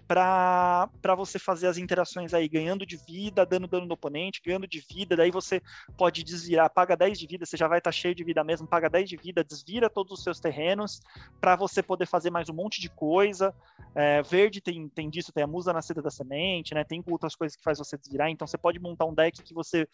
[0.06, 4.80] para você fazer as interações aí, ganhando de vida, dando dano no oponente, ganhando de
[4.80, 5.60] vida, daí você
[5.96, 8.66] pode desvirar, paga 10 de vida, você já vai estar tá cheio de vida mesmo,
[8.66, 11.00] paga 10 de vida, desvira todos os seus terrenos,
[11.40, 13.54] para você poder fazer mais um monte de coisa.
[13.94, 16.84] É, verde tem, tem disso, tem a musa nascida da semente, né?
[16.84, 19.88] Tem outras coisas que faz você desvirar, então você pode montar um deck que você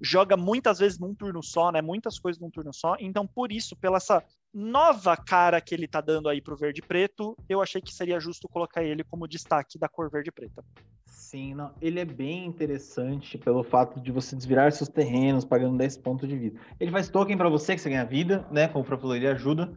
[0.00, 1.82] joga muitas vezes num turno só, né?
[1.82, 2.96] Muitas coisas num turno só.
[3.00, 6.86] Então, por isso, pela essa nova cara que ele tá dando aí pro verde e
[6.86, 10.64] preto, eu achei que seria justo colocar ele como destaque da cor verde preta.
[11.06, 15.98] Sim, não, ele é bem interessante pelo fato de você desvirar seus terrenos pagando 10
[15.98, 16.60] pontos de vida.
[16.80, 18.66] Ele faz token para você que você ganha vida, né?
[18.68, 19.70] Como o próprio ele ajuda.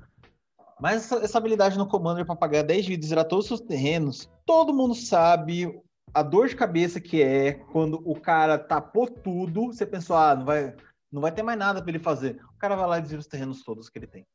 [0.80, 3.48] Mas essa, essa habilidade no Commander para pagar 10 de vida e zerar todos os
[3.50, 5.68] seus terrenos, todo mundo sabe
[6.14, 10.46] a dor de cabeça que é quando o cara tapou tudo, você pensou, ah, não
[10.46, 10.76] vai,
[11.12, 12.42] não vai ter mais nada para ele fazer.
[12.56, 14.26] O cara vai lá e desvira os terrenos todos que ele tem.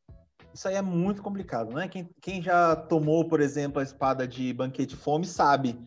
[0.56, 1.86] Isso aí é muito complicado, né?
[1.86, 5.78] Quem, quem já tomou, por exemplo, a espada de banquete fome sabe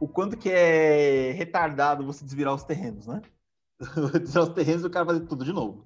[0.00, 3.22] o quanto que é retardado você desvirar os terrenos, né?
[4.20, 5.84] desvirar os terrenos e o cara fazer tudo de novo.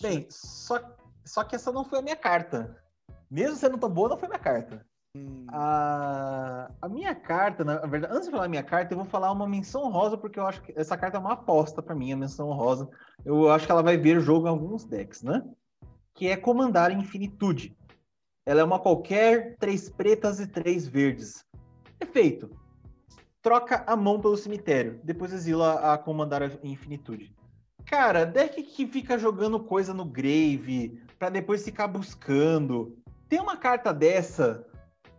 [0.00, 0.80] Bem, só,
[1.24, 2.80] só que essa não foi a minha carta.
[3.28, 4.86] Mesmo sendo tão boa, não foi a minha carta.
[5.16, 5.44] Hum.
[5.48, 9.32] A, a minha carta, na verdade, antes de falar a minha carta, eu vou falar
[9.32, 12.16] uma menção rosa, porque eu acho que essa carta é uma aposta para mim, a
[12.16, 12.88] menção rosa.
[13.24, 15.42] Eu acho que ela vai ver o jogo em alguns decks, né?
[16.14, 17.76] Que é comandar a infinitude.
[18.46, 21.44] Ela é uma qualquer, três pretas e três verdes.
[22.00, 22.50] Efeito.
[23.42, 27.34] Troca a mão pelo cemitério, depois exila a comandar a infinitude.
[27.84, 32.96] Cara, deck que fica jogando coisa no grave, para depois ficar buscando.
[33.28, 34.66] Tem uma carta dessa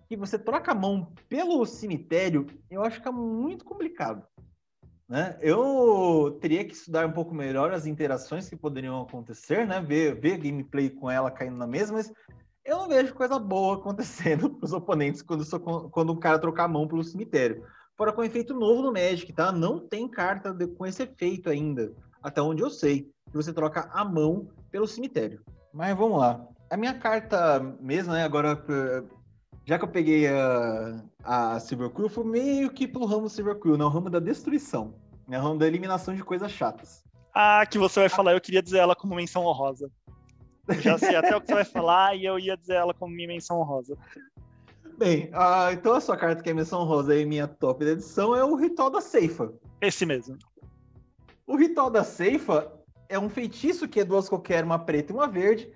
[0.07, 4.25] que você troca a mão pelo cemitério, eu acho que é muito complicado.
[5.07, 5.37] Né?
[5.39, 9.79] Eu teria que estudar um pouco melhor as interações que poderiam acontecer, né?
[9.79, 12.11] Ver, ver gameplay com ela caindo na mesa, mas
[12.63, 15.45] eu não vejo coisa boa acontecendo para os oponentes quando,
[15.91, 17.63] quando um cara trocar a mão pelo cemitério.
[17.95, 19.51] Fora com efeito novo no Magic, tá?
[19.51, 23.87] Não tem carta de, com esse efeito ainda, até onde eu sei, que você troca
[23.93, 25.41] a mão pelo cemitério.
[25.71, 26.45] Mas vamos lá.
[26.69, 28.23] A minha carta mesmo, né?
[28.23, 28.55] Agora
[29.65, 33.77] já que eu peguei a, a Silver Quill, foi meio que pro ramo Silver não,
[33.77, 33.85] né?
[33.85, 34.93] o ramo da destruição,
[35.27, 35.39] né?
[35.39, 37.03] o ramo da eliminação de coisas chatas.
[37.33, 39.91] Ah, que você vai falar, eu queria dizer ela como menção honrosa.
[40.67, 43.13] Eu já sei até o que você vai falar e eu ia dizer ela como
[43.13, 43.97] minha menção honrosa.
[44.97, 48.35] Bem, uh, então a sua carta que é menção honrosa e minha top da edição
[48.35, 49.51] é o Ritual da Ceifa.
[49.81, 50.37] Esse mesmo.
[51.45, 52.71] O Ritual da Ceifa
[53.09, 55.69] é um feitiço que é duas qualquer, uma preta e uma verde,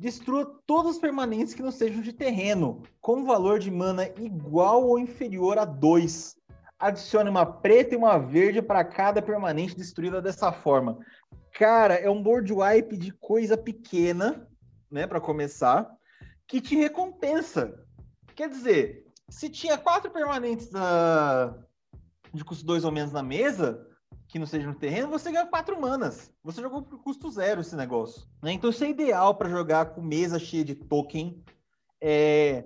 [0.00, 4.98] Destrua todos os permanentes que não sejam de terreno, com valor de mana igual ou
[4.98, 6.38] inferior a 2.
[6.78, 10.98] Adicione uma preta e uma verde para cada permanente destruída dessa forma.
[11.52, 14.48] Cara, é um board wipe de coisa pequena,
[14.90, 15.94] né, para começar,
[16.46, 17.78] que te recompensa.
[18.34, 21.54] Quer dizer, se tinha quatro permanentes da...
[22.32, 23.86] de custo 2 ou menos na mesa,
[24.30, 26.32] que não seja no terreno, você ganha quatro manas.
[26.44, 28.28] Você jogou por custo zero esse negócio.
[28.40, 28.52] Né?
[28.52, 31.42] Então isso é ideal para jogar com mesa cheia de token.
[32.00, 32.64] É...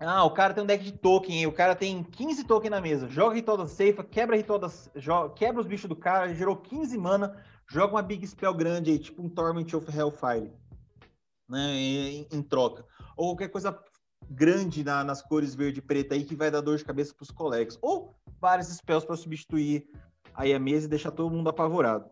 [0.00, 3.08] Ah, o cara tem um deck de token, o cara tem 15 token na mesa.
[3.08, 4.68] Joga ritual da Seifa, quebra ritual da...
[5.36, 9.22] quebra os bichos do cara, gerou 15 mana, joga uma Big Spell grande aí, tipo
[9.22, 10.52] um Torment of Hellfire,
[11.48, 12.84] né, em, em troca.
[13.16, 13.78] Ou qualquer coisa
[14.28, 17.22] grande na, nas cores verde e preta aí que vai dar dor de cabeça para
[17.22, 17.78] os colegas.
[17.80, 19.88] Ou vários spells para substituir
[20.36, 22.10] aí a mesa e deixar todo mundo apavorado.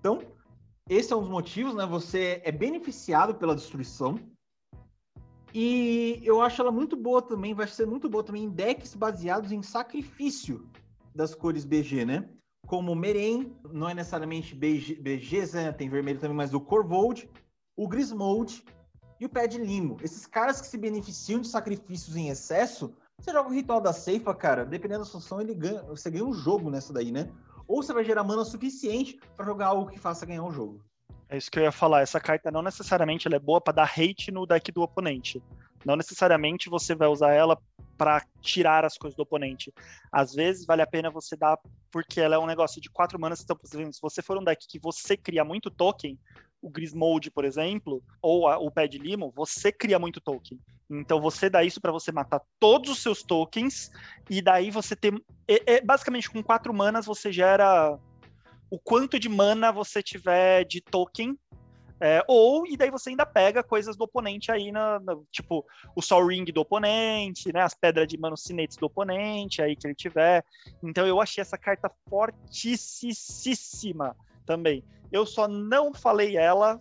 [0.00, 0.20] Então,
[0.88, 1.84] esse é um dos motivos, né?
[1.86, 4.18] Você é beneficiado pela destruição
[5.54, 9.50] E eu acho ela muito boa também, vai ser muito boa também em decks baseados
[9.50, 10.68] em sacrifício
[11.14, 12.28] das cores BG, né?
[12.66, 15.72] Como Meren, não é necessariamente BG, BGs, né?
[15.72, 17.28] Tem vermelho também, mas o Corvold,
[17.76, 18.62] o Grismold
[19.18, 19.96] e o Pé de Limo.
[20.02, 24.34] Esses caras que se beneficiam de sacrifícios em excesso, você joga o Ritual da Ceifa,
[24.34, 27.32] cara, dependendo da função, ele ganha, você ganha um jogo nessa daí, né?
[27.68, 30.82] Ou você vai gerar mana suficiente para jogar algo que faça ganhar o jogo.
[31.28, 32.00] É isso que eu ia falar.
[32.00, 35.42] Essa carta não necessariamente é boa para dar hate no deck do oponente.
[35.84, 37.58] Não necessariamente você vai usar ela
[37.98, 39.72] para tirar as coisas do oponente.
[40.10, 41.58] Às vezes vale a pena você dar
[41.90, 43.42] porque ela é um negócio de quatro manas.
[43.42, 46.18] Então, se você for um deck que você cria muito token,
[46.60, 50.58] o Grismold, por exemplo, ou a, o Pé de Limo, você cria muito token.
[50.90, 53.90] Então você dá isso para você matar todos os seus tokens
[54.28, 57.98] e daí você tem, é, é, basicamente com quatro manas você gera
[58.70, 61.38] o quanto de mana você tiver de token
[62.00, 65.66] é, ou, e daí você ainda pega coisas do oponente aí, na, na, tipo,
[65.96, 67.62] o Sol Ring do oponente, né?
[67.62, 70.44] As pedras de manocinetes do oponente aí que ele tiver.
[70.82, 72.86] Então eu achei essa carta fortíssima
[74.48, 74.82] também.
[75.12, 76.80] Eu só não falei ela.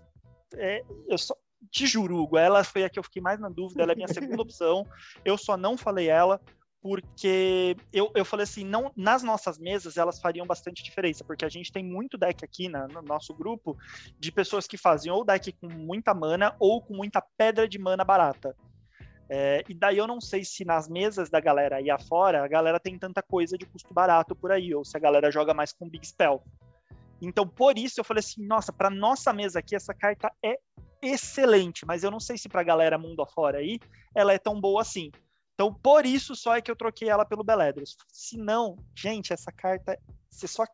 [0.56, 1.36] É, eu só,
[1.70, 4.08] te juro, Hugo, ela foi a que eu fiquei mais na dúvida, ela é minha
[4.08, 4.88] segunda opção.
[5.26, 6.40] Eu só não falei ela
[6.82, 11.50] porque eu, eu falei assim, não, nas nossas mesas elas fariam bastante diferença, porque a
[11.50, 13.78] gente tem muito deck aqui na, no nosso grupo
[14.18, 18.06] de pessoas que fazem ou deck com muita mana ou com muita pedra de mana
[18.06, 18.56] barata.
[19.30, 22.80] É, e daí eu não sei se nas mesas da galera aí afora a galera
[22.80, 25.90] tem tanta coisa de custo barato por aí, ou se a galera joga mais com
[25.90, 26.42] Big Spell.
[27.22, 30.58] Então, por isso eu falei assim, nossa, para nossa mesa aqui essa carta é
[31.02, 33.80] excelente, mas eu não sei se para a galera mundo afora aí
[34.16, 35.12] ela é tão boa assim.
[35.54, 37.98] Então, por isso só é que eu troquei ela pelo Beledros.
[38.08, 40.00] Se não, gente, essa carta,
[40.30, 40.68] se sua,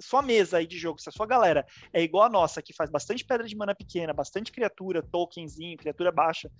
[0.00, 2.90] sua mesa aí de jogo, se a sua galera é igual a nossa, que faz
[2.90, 6.50] bastante pedra de mana pequena, bastante criatura, tokenzinho, criatura baixa,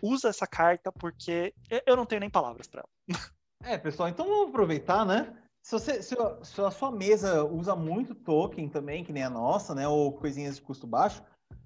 [0.00, 1.54] usa essa carta porque
[1.86, 3.20] eu não tenho nem palavras para ela.
[3.62, 5.36] É, pessoal, então vamos aproveitar, né?
[5.62, 9.74] Se, você, se, se, a sua mesa usa muito token também, que nem a nossa,
[9.74, 9.86] né?
[9.86, 11.22] Ou coisinhas de custo baixo,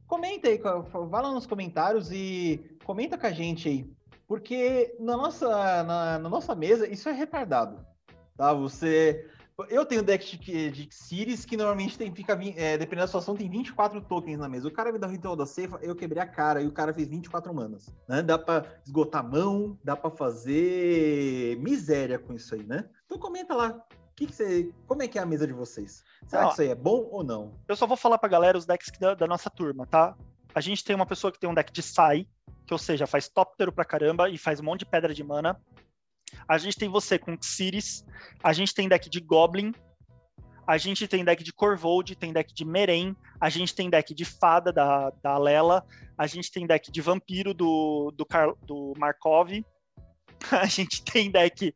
[0.07, 3.95] comenta aí, vá lá nos comentários e comenta com a gente aí
[4.27, 5.49] porque na nossa,
[5.85, 7.85] na, na, nossa mesa, isso é retardado.
[8.37, 8.53] Tá?
[8.53, 9.29] Você.
[9.68, 13.48] Eu tenho deck de, de Series que normalmente tem, fica, é, dependendo da situação, tem
[13.48, 14.66] 24 tokens na mesa.
[14.66, 16.93] O cara me dá o ritual da cefa, eu quebrei a cara e o cara
[16.93, 17.89] fez 24 manas.
[18.09, 18.20] Né?
[18.20, 22.85] Dá pra esgotar a mão, dá pra fazer miséria com isso aí, né?
[23.06, 23.81] Então comenta lá.
[24.16, 26.05] Que que você, como é que é a mesa de vocês?
[26.26, 27.55] Será não, que isso aí é bom ou não?
[27.68, 30.16] Eu só vou falar pra galera os decks da, da nossa turma, tá?
[30.55, 32.26] A gente tem uma pessoa que tem um deck de Sai,
[32.66, 35.60] que ou seja, faz tóptero pra caramba e faz um monte de pedra de mana.
[36.48, 38.05] A gente tem você com Xiris,
[38.43, 39.73] a gente tem deck de Goblin,
[40.66, 44.24] a gente tem deck de Corvold, tem deck de Meren, a gente tem deck de
[44.24, 45.85] Fada da, da Lela,
[46.16, 49.51] a gente tem deck de Vampiro do, do, Car, do Markov,
[50.51, 51.74] a gente tem deck.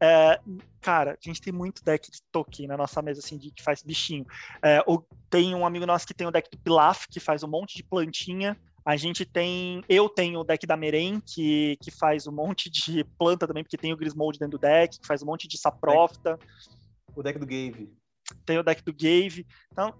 [0.00, 0.40] É,
[0.80, 3.82] cara, a gente tem muito deck de token na nossa mesa, assim, de, que faz
[3.82, 4.26] bichinho.
[4.62, 7.48] É, o, tem um amigo nosso que tem o deck do Pilaf, que faz um
[7.48, 8.58] monte de plantinha.
[8.84, 9.82] A gente tem.
[9.88, 13.76] Eu tenho o deck da Meren, que, que faz um monte de planta também, porque
[13.76, 16.38] tem o Grismold dentro do deck, que faz um monte de Saprofta.
[17.14, 17.92] O deck do Gave.
[18.44, 19.46] Tem o deck do Gave.
[19.70, 19.94] Então,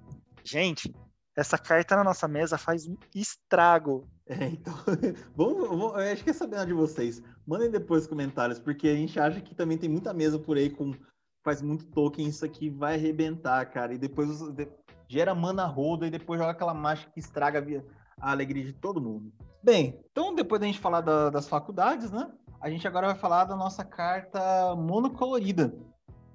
[0.45, 0.93] gente,
[1.37, 4.09] essa carta na nossa mesa faz um estrago.
[4.27, 4.75] É, então,
[5.37, 7.23] vamos, vamos, eu acho que é saber de vocês.
[7.47, 10.93] Mandem depois comentários, porque a gente acha que também tem muita mesa por aí com
[11.45, 13.95] faz muito token, isso aqui vai arrebentar, cara.
[13.95, 14.69] E depois de,
[15.09, 17.63] gera mana roda e depois joga aquela marcha que estraga a
[18.21, 19.33] alegria de todo mundo.
[19.63, 22.31] Bem, então depois da gente falar da, das faculdades, né?
[22.61, 25.75] A gente agora vai falar da nossa carta monocolorida,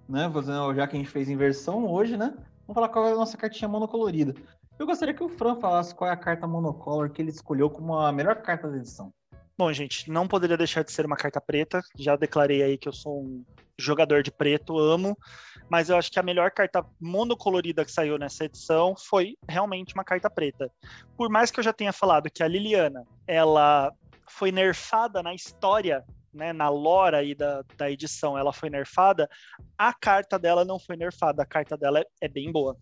[0.08, 0.32] né?
[0.76, 2.34] Já que a gente fez inversão hoje, né?
[2.62, 4.34] Vamos falar qual é a nossa cartinha monocolorida.
[4.78, 7.98] Eu gostaria que o Fran falasse qual é a carta monocolor que ele escolheu como
[7.98, 9.12] a melhor carta da edição.
[9.58, 11.82] Bom, gente, não poderia deixar de ser uma carta preta.
[11.98, 13.44] Já declarei aí que eu sou um
[13.80, 15.18] jogador de preto, amo.
[15.70, 20.04] Mas eu acho que a melhor carta monocolorida que saiu nessa edição foi realmente uma
[20.04, 20.72] carta preta.
[21.16, 23.92] Por mais que eu já tenha falado que a Liliana, ela
[24.30, 26.04] foi nerfada na história
[26.38, 29.28] né, na lore aí da, da edição ela foi nerfada,
[29.78, 32.78] a carta dela não foi nerfada, a carta dela é, é bem boa.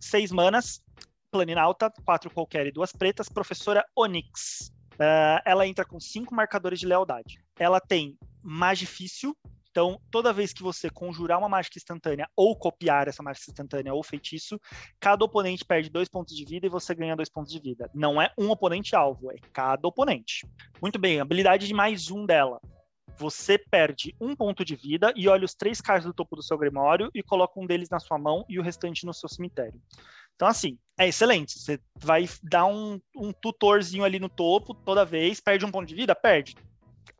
[0.00, 0.82] Seis manas,
[1.30, 4.72] Planina Alta, quatro qualquer e duas pretas, professora Onyx.
[4.94, 7.38] Uh, ela entra com cinco marcadores de lealdade.
[7.58, 9.36] Ela tem Magifício,
[9.74, 14.04] então toda vez que você conjurar uma mágica instantânea ou copiar essa mágica instantânea ou
[14.04, 14.56] feitiço,
[15.00, 17.90] cada oponente perde dois pontos de vida e você ganha dois pontos de vida.
[17.92, 20.46] Não é um oponente alvo, é cada oponente.
[20.80, 22.60] Muito bem, habilidade de mais um dela.
[23.16, 26.56] Você perde um ponto de vida e olha os três cards do topo do seu
[26.56, 29.82] grimório e coloca um deles na sua mão e o restante no seu cemitério.
[30.36, 31.58] Então, assim, é excelente.
[31.58, 35.96] Você vai dar um, um tutorzinho ali no topo toda vez, perde um ponto de
[35.96, 36.14] vida?
[36.14, 36.54] Perde.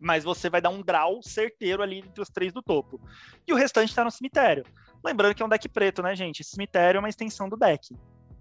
[0.00, 3.00] Mas você vai dar um grau certeiro ali entre os três do topo.
[3.46, 4.64] E o restante está no cemitério.
[5.04, 6.42] Lembrando que é um deck preto, né, gente?
[6.42, 7.94] cemitério é uma extensão do deck.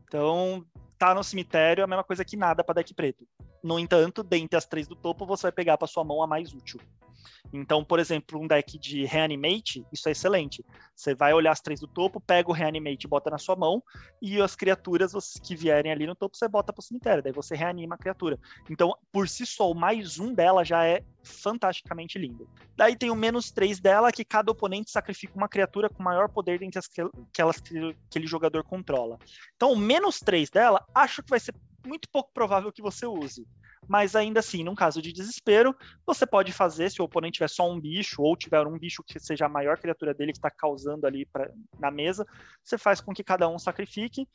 [0.06, 0.66] Então,
[0.98, 3.28] tá no cemitério é a mesma coisa que nada para deck preto.
[3.64, 6.54] No entanto, dentre as três do topo, você vai pegar para sua mão a mais
[6.54, 6.82] útil.
[7.52, 10.66] Então, por exemplo, um deck de Reanimate, isso é excelente.
[10.96, 13.82] Você vai olhar as três do topo, pega o Reanimate e bota na sua mão,
[14.22, 17.96] e as criaturas que vierem ali no topo, você bota pro cemitério, daí você reanima
[17.96, 18.40] a criatura.
[18.70, 22.50] Então, por si só, o mais um dela já é fantasticamente lindo.
[22.76, 26.60] Daí tem o menos três dela, que cada oponente sacrifica uma criatura com maior poder
[26.60, 29.20] dentre aquelas que aquele jogador controla.
[29.56, 31.54] Então, o menos três dela, acho que vai ser
[31.86, 33.46] muito pouco provável que você use
[33.88, 37.70] mas ainda assim, num caso de desespero, você pode fazer, se o oponente tiver só
[37.70, 41.06] um bicho, ou tiver um bicho que seja a maior criatura dele que está causando
[41.06, 41.50] ali pra,
[41.80, 42.26] na mesa,
[42.64, 44.28] você faz com que cada um sacrifique.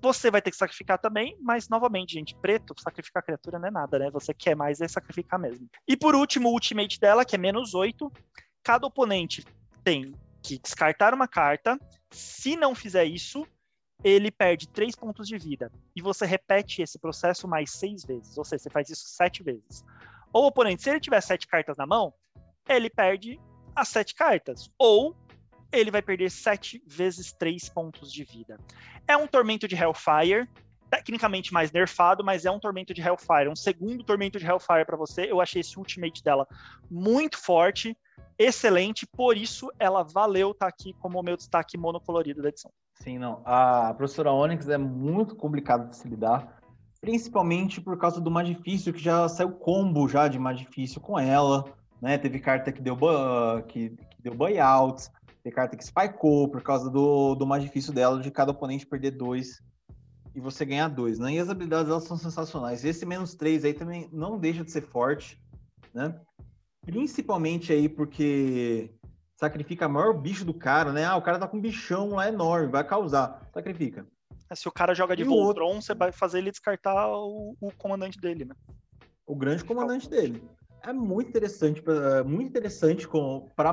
[0.00, 3.98] Você vai ter que sacrificar também, mas novamente, gente, preto, sacrificar criatura não é nada,
[3.98, 4.10] né?
[4.10, 5.68] Você quer mais é sacrificar mesmo.
[5.86, 8.10] E por último, o ultimate dela, que é menos 8,
[8.62, 9.44] cada oponente
[9.82, 11.78] tem que descartar uma carta.
[12.10, 13.46] Se não fizer isso,
[14.04, 15.72] ele perde três pontos de vida.
[15.96, 18.36] E você repete esse processo mais seis vezes.
[18.36, 19.82] Ou seja, você faz isso sete vezes.
[20.30, 22.12] Ou o oponente, se ele tiver sete cartas na mão,
[22.68, 23.40] ele perde
[23.74, 24.70] as sete cartas.
[24.78, 25.16] Ou
[25.72, 28.60] ele vai perder sete vezes três pontos de vida.
[29.08, 30.48] É um tormento de Hellfire,
[30.90, 33.48] tecnicamente mais nerfado, mas é um tormento de Hellfire.
[33.48, 35.24] Um segundo tormento de Hellfire para você.
[35.30, 36.46] Eu achei esse ultimate dela
[36.90, 37.96] muito forte,
[38.38, 42.70] excelente, por isso ela valeu estar tá aqui como o meu destaque monocolorido da edição.
[42.94, 43.42] Sim, não.
[43.44, 46.60] A professora Onyx é muito complicada de se lidar,
[47.00, 51.18] principalmente por causa do mais difícil, que já saiu combo já de mais difícil com
[51.18, 51.64] ela,
[52.00, 52.16] né?
[52.16, 52.96] Teve carta que deu,
[53.68, 55.10] que, que deu buyouts,
[55.42, 59.10] teve carta que spikeou por causa do, do mais difícil dela, de cada oponente perder
[59.10, 59.60] dois
[60.34, 61.32] e você ganhar dois, né?
[61.32, 62.84] E as habilidades elas são sensacionais.
[62.84, 65.40] Esse menos três aí também não deixa de ser forte,
[65.92, 66.18] né?
[66.84, 68.90] Principalmente aí porque
[69.44, 71.04] sacrifica o maior bicho do cara, né?
[71.04, 73.48] Ah, o cara tá com um bichão lá enorme, vai causar.
[73.52, 74.06] Sacrifica.
[74.50, 75.82] É, se o cara joga de e Voltron, outro...
[75.82, 78.54] você vai fazer ele descartar o, o comandante dele, né?
[79.26, 80.42] O grande comandante dele.
[80.82, 83.08] É muito interessante, é muito interessante
[83.56, 83.72] para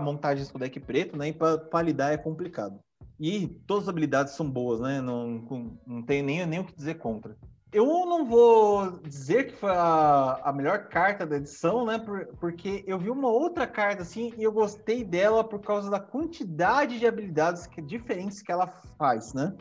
[0.00, 1.28] montagens com deck preto, né?
[1.28, 2.78] E para lidar é complicado.
[3.18, 5.00] E todas as habilidades são boas, né?
[5.00, 7.36] Não, não tem nem, nem o que dizer contra.
[7.72, 11.98] Eu não vou dizer que foi a, a melhor carta da edição, né?
[11.98, 15.98] Por, porque eu vi uma outra carta assim e eu gostei dela por causa da
[15.98, 19.52] quantidade de habilidades que, diferentes que ela faz, né?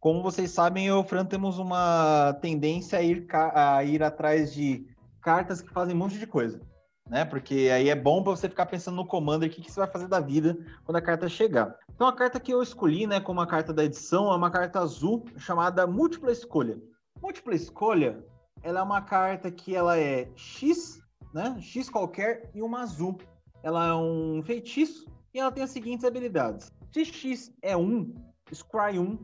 [0.00, 4.52] Como vocês sabem, eu e o Fran temos uma tendência a ir, a ir atrás
[4.52, 4.86] de
[5.20, 6.60] cartas que fazem um monte de coisa,
[7.08, 7.24] né?
[7.24, 9.88] Porque aí é bom para você ficar pensando no commander, o que, que você vai
[9.88, 11.76] fazer da vida quando a carta chegar.
[11.94, 14.80] Então a carta que eu escolhi, né, como a carta da edição, é uma carta
[14.80, 16.80] azul chamada Múltipla Escolha.
[17.22, 18.26] Múltipla escolha,
[18.64, 21.00] ela é uma carta que ela é X,
[21.32, 21.56] né?
[21.60, 23.16] X qualquer e uma azul.
[23.62, 26.72] Ela é um feitiço e ela tem as seguintes habilidades.
[26.90, 28.12] Se X é 1,
[28.52, 29.16] Scry 1,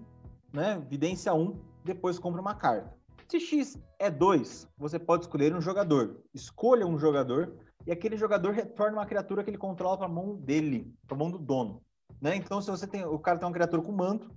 [0.53, 0.81] né?
[0.89, 2.95] Vidência 1, depois compra uma carta.
[3.27, 6.23] Se X é 2, você pode escolher um jogador.
[6.33, 7.53] Escolha um jogador
[7.85, 11.19] e aquele jogador retorna uma criatura que ele controla para a mão dele, para a
[11.19, 11.83] mão do dono.
[12.23, 12.37] Né?
[12.37, 14.31] Então, se você tem, o cara tem uma criatura com manto,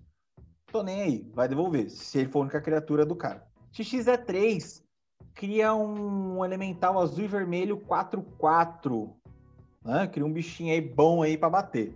[0.72, 3.51] tô nem aí, vai devolver, se ele for a única criatura do cara.
[3.72, 4.84] XX é 3
[5.34, 9.12] cria um elemental azul e vermelho 4-4.
[9.84, 10.08] Né?
[10.08, 11.96] Cria um bichinho aí bom aí para bater.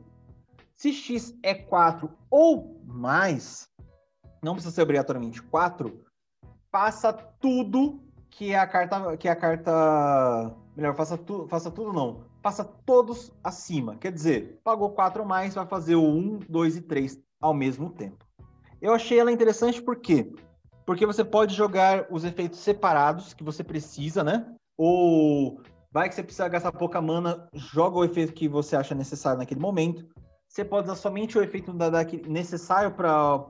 [0.74, 3.70] Se X é 4 ou mais,
[4.44, 6.04] não precisa ser obrigatoriamente 4,
[6.72, 9.16] passa tudo que a carta.
[9.18, 10.56] Que a carta.
[10.76, 12.26] Melhor, faça, tu, faça tudo não.
[12.42, 13.96] Passa todos acima.
[13.96, 17.90] Quer dizer, pagou 4 ou mais, vai fazer o 1, 2 e 3 ao mesmo
[17.90, 18.26] tempo.
[18.82, 20.34] Eu achei ela interessante porque
[20.86, 24.46] porque você pode jogar os efeitos separados que você precisa, né?
[24.78, 29.40] Ou vai que você precisa gastar pouca mana, joga o efeito que você acha necessário
[29.40, 30.06] naquele momento.
[30.48, 31.90] Você pode usar somente o efeito da,
[32.28, 33.46] necessário para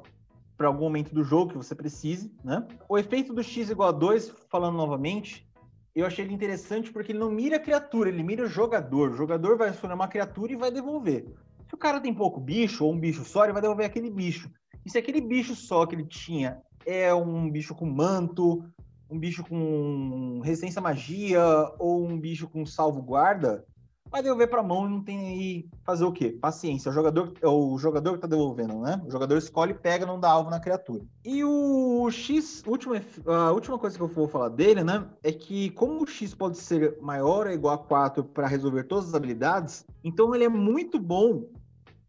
[0.57, 2.66] para algum momento do jogo que você precise, né?
[2.88, 5.45] O efeito do x igual a 2, falando novamente,
[5.94, 9.12] eu achei ele interessante porque ele não mira a criatura, ele mira o jogador.
[9.12, 11.26] O jogador vai escolher uma criatura e vai devolver.
[11.68, 14.49] Se o cara tem pouco bicho ou um bicho só, ele vai devolver aquele bicho.
[14.86, 18.64] E se aquele bicho só que ele tinha é um bicho com manto,
[19.10, 21.44] um bicho com resistência à magia
[21.78, 23.66] ou um bicho com salvo-guarda,
[24.10, 26.30] vai devolver para mão e não tem aí fazer o quê?
[26.30, 26.90] Paciência.
[26.90, 29.02] O jogador, é o jogador que tá devolvendo, né?
[29.06, 31.03] O jogador escolhe, pega, não dá alvo na criatura.
[31.24, 35.06] E o X, última, a última coisa que eu vou falar dele, né?
[35.24, 39.10] É que como o X pode ser maior ou igual a 4 para resolver todas
[39.10, 41.44] as habilidades, então ele é muito bom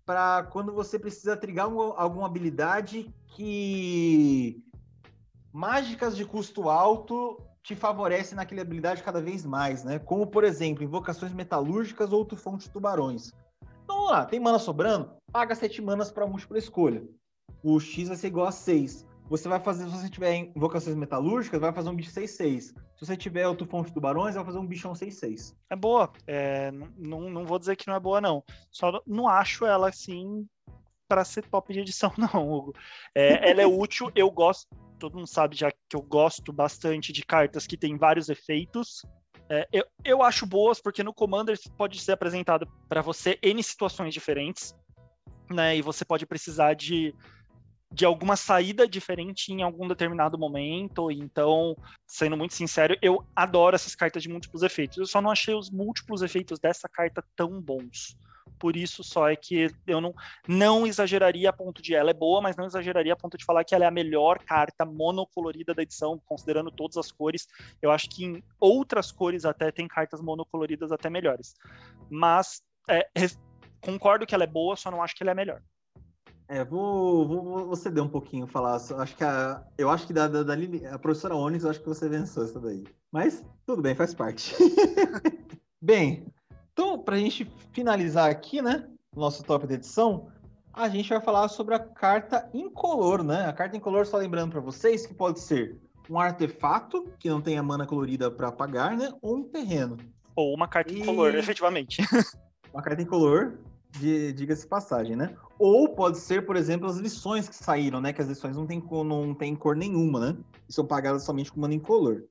[0.06, 4.62] para quando você precisa trigar um, alguma habilidade que
[5.52, 9.98] mágicas de custo alto te favorecem naquela habilidade cada vez mais, né?
[9.98, 13.32] Como, por exemplo, invocações metalúrgicas ou tufão de tubarões.
[13.82, 15.10] Então, vamos lá, tem mana sobrando?
[15.32, 17.02] Paga 7 manas para múltipla escolha.
[17.64, 19.04] O X vai ser igual a 6.
[19.28, 22.60] Você vai fazer, se você tiver invocações metalúrgicas, vai fazer um bicho 6-6.
[22.60, 25.54] Se você tiver o tufão de tubarões, vai fazer um bichão 6-6.
[25.68, 26.12] É boa.
[26.26, 28.42] É, não, não vou dizer que não é boa, não.
[28.70, 30.46] Só não acho ela assim
[31.08, 32.74] para ser top de edição, não, Hugo.
[33.14, 34.68] É, ela é útil, eu gosto.
[34.98, 39.02] Todo mundo sabe já que eu gosto bastante de cartas que têm vários efeitos.
[39.48, 44.14] É, eu, eu acho boas porque no Commander pode ser apresentado para você N situações
[44.14, 44.74] diferentes,
[45.50, 45.76] né?
[45.76, 47.14] E você pode precisar de
[47.90, 51.10] de alguma saída diferente em algum determinado momento.
[51.10, 51.76] Então,
[52.06, 54.98] sendo muito sincero, eu adoro essas cartas de múltiplos efeitos.
[54.98, 58.16] Eu só não achei os múltiplos efeitos dessa carta tão bons.
[58.58, 60.14] Por isso só é que eu não,
[60.48, 63.64] não exageraria a ponto de ela é boa, mas não exageraria a ponto de falar
[63.64, 67.46] que ela é a melhor carta monocolorida da edição, considerando todas as cores.
[67.82, 71.54] Eu acho que em outras cores até tem cartas monocoloridas até melhores.
[72.08, 73.06] Mas é,
[73.80, 75.62] concordo que ela é boa, só não acho que ela é melhor.
[76.48, 78.76] É, vou, vou, vou ceder um pouquinho, falar.
[78.76, 80.54] Acho que a, eu acho que da, da, da
[80.92, 82.84] a professora Onyx, eu acho que você venceu essa daí.
[83.10, 84.54] Mas tudo bem, faz parte.
[85.82, 86.26] bem,
[86.72, 90.28] então, para a gente finalizar aqui, né, nosso top de edição,
[90.72, 93.46] a gente vai falar sobre a carta incolor, né?
[93.46, 97.62] A carta incolor, só lembrando para vocês, que pode ser um artefato que não tenha
[97.62, 99.10] mana colorida para apagar, né?
[99.22, 99.96] Ou um terreno.
[100.36, 101.00] Ou uma carta e...
[101.00, 102.02] incolor, efetivamente.
[102.72, 103.58] uma carta incolor,
[103.98, 105.34] diga-se passagem, né?
[105.58, 108.12] Ou pode ser, por exemplo, as lições que saíram, né?
[108.12, 110.38] Que as lições não têm não tem cor nenhuma, né?
[110.68, 112.24] E são pagadas somente com mana incolor.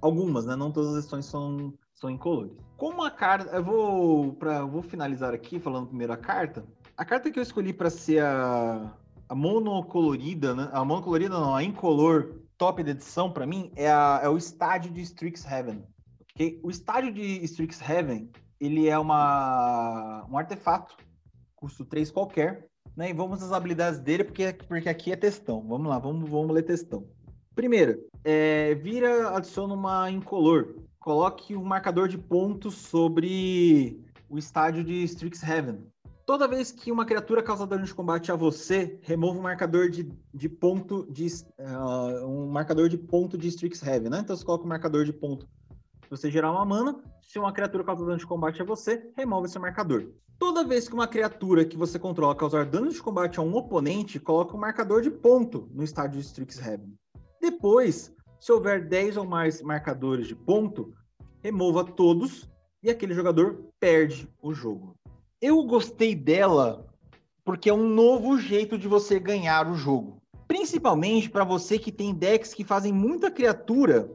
[0.00, 0.56] Algumas, né?
[0.56, 2.52] Não todas as lições são, são incolores.
[2.76, 3.54] Como a carta.
[3.54, 6.64] Eu vou, pra, vou finalizar aqui falando primeiro a carta.
[6.96, 8.94] A carta que eu escolhi para ser a,
[9.28, 10.70] a monocolorida, né?
[10.72, 14.90] A monocolorida não, a incolor top da edição, para mim, é, a, é o estádio
[14.92, 15.84] de Strixhaven.
[16.34, 16.60] Okay?
[16.62, 18.30] O estádio de Strixhaven,
[18.60, 20.96] ele é uma, um artefato
[21.64, 23.08] custo 3 qualquer, né?
[23.08, 25.66] E vamos às habilidades dele, porque, porque aqui é textão.
[25.66, 27.06] Vamos lá, vamos, vamos ler textão.
[27.54, 30.74] Primeiro, é, vira, adiciona uma incolor.
[31.00, 35.78] Coloque um marcador de pontos sobre o estádio de Strixhaven.
[36.26, 40.10] Toda vez que uma criatura causa dano de combate a você, remova um marcador de,
[40.32, 41.26] de ponto de
[41.58, 44.20] uh, um marcador de ponto de Strixhaven, né?
[44.20, 45.46] Então você coloca um marcador de ponto
[46.16, 49.58] você gerar uma mana, se uma criatura causa dano de combate a você, remove esse
[49.58, 50.12] marcador.
[50.38, 54.20] Toda vez que uma criatura que você controla causar dano de combate a um oponente,
[54.20, 56.92] coloca um marcador de ponto no estádio de Strixhaven.
[57.40, 60.92] Depois, se houver 10 ou mais marcadores de ponto,
[61.42, 62.48] remova todos
[62.82, 64.96] e aquele jogador perde o jogo.
[65.40, 66.86] Eu gostei dela
[67.44, 70.22] porque é um novo jeito de você ganhar o jogo.
[70.48, 74.10] Principalmente para você que tem decks que fazem muita criatura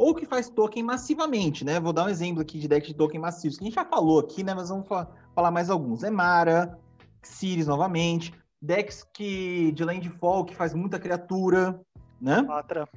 [0.00, 1.78] ou que faz token massivamente, né?
[1.78, 4.18] Vou dar um exemplo aqui de deck de token massivos, que a gente já falou
[4.18, 4.54] aqui, né?
[4.54, 6.02] Mas vamos falar mais alguns.
[6.02, 6.78] Emara,
[7.22, 8.32] Xiris novamente,
[8.62, 11.78] decks que de landfall que faz muita criatura,
[12.18, 12.36] né?
[12.36, 12.88] Rapatra.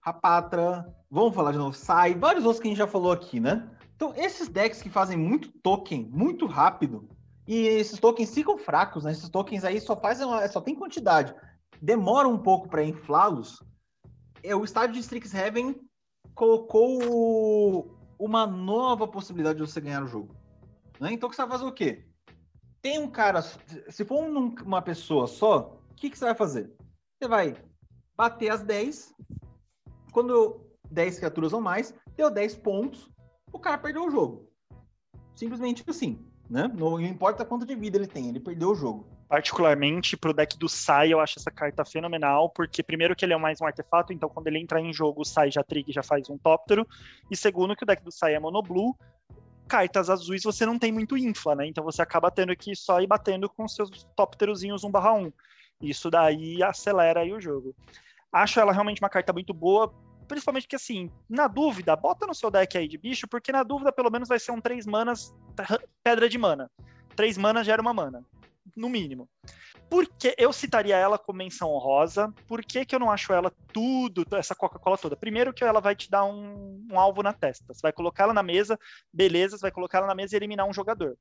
[0.00, 0.96] Rapatra.
[1.08, 1.76] Vamos falar de novo.
[1.76, 3.70] Sai, vários outros que a gente já falou aqui, né?
[3.94, 7.08] Então, esses decks que fazem muito token, muito rápido,
[7.46, 9.12] e esses tokens ficam fracos, né?
[9.12, 11.32] Esses tokens aí só fazem, só tem quantidade.
[11.80, 13.62] Demora um pouco para inflá-los.
[14.42, 15.85] É, o estádio de Strixhaven
[16.36, 20.36] colocou uma nova possibilidade de você ganhar o jogo.
[21.00, 21.12] Né?
[21.12, 22.04] Então, você vai fazer o quê?
[22.80, 26.72] Tem um cara, se for um, uma pessoa só, o que, que você vai fazer?
[27.18, 27.56] Você vai
[28.14, 29.14] bater as 10,
[30.12, 30.60] quando
[30.90, 33.10] 10 criaturas ou mais, deu 10 pontos,
[33.52, 34.48] o cara perdeu o jogo.
[35.34, 36.68] Simplesmente assim, né?
[36.68, 40.68] Não importa quanto de vida ele tem, ele perdeu o jogo particularmente pro deck do
[40.68, 44.28] Sai, eu acho essa carta fenomenal, porque primeiro que ele é mais um artefato, então
[44.28, 46.86] quando ele entra em jogo, o Sai já triga já faz um tóptero,
[47.30, 48.94] e segundo que o deck do Sai é monoblue,
[49.66, 51.66] cartas azuis você não tem muito infla, né?
[51.66, 55.32] Então você acaba tendo que só ir batendo com seus tópterozinhos 1/1.
[55.82, 57.74] Isso daí acelera aí o jogo.
[58.32, 59.92] Acho ela realmente uma carta muito boa,
[60.28, 63.90] principalmente que assim, na dúvida, bota no seu deck aí de bicho, porque na dúvida
[63.90, 65.34] pelo menos vai ser um 3 manas,
[66.04, 66.70] pedra de mana.
[67.16, 68.24] 3 manas gera uma mana
[68.76, 69.28] no mínimo.
[69.88, 72.32] Por que eu citaria ela como menção honrosa?
[72.46, 75.16] Por que, que eu não acho ela tudo, essa Coca-Cola toda?
[75.16, 77.72] Primeiro que ela vai te dar um, um alvo na testa.
[77.72, 78.78] Você vai colocar ela na mesa,
[79.12, 81.16] beleza, você vai colocar ela na mesa e eliminar um jogador.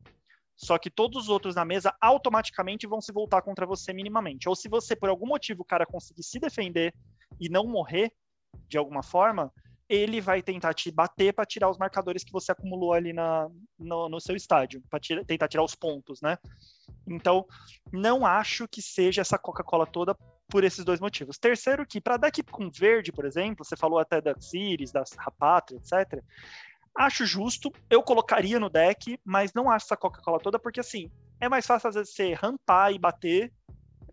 [0.55, 4.47] Só que todos os outros na mesa automaticamente vão se voltar contra você minimamente.
[4.49, 6.93] Ou se você, por algum motivo, o cara conseguir se defender
[7.39, 8.11] e não morrer
[8.67, 9.51] de alguma forma,
[9.87, 13.47] ele vai tentar te bater para tirar os marcadores que você acumulou ali na,
[13.77, 16.37] no, no seu estádio, para tentar tirar os pontos, né?
[17.07, 17.45] Então,
[17.91, 20.15] não acho que seja essa Coca-Cola toda
[20.49, 21.37] por esses dois motivos.
[21.37, 25.77] Terceiro, que para deck com verde, por exemplo, você falou até da Ciris, da Rapatra,
[25.77, 26.23] etc.
[26.95, 31.47] Acho justo, eu colocaria no deck, mas não acho essa Coca-Cola toda, porque assim, é
[31.47, 33.53] mais fácil às vezes você rampar e bater.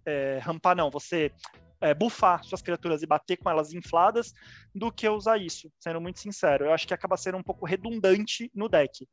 [0.04, 1.30] É, rampar não, você
[1.82, 4.32] é, bufar suas criaturas e bater com elas infladas
[4.72, 6.64] do que usar isso, sendo muito sincero.
[6.64, 9.06] Eu acho que acaba sendo um pouco redundante no deck.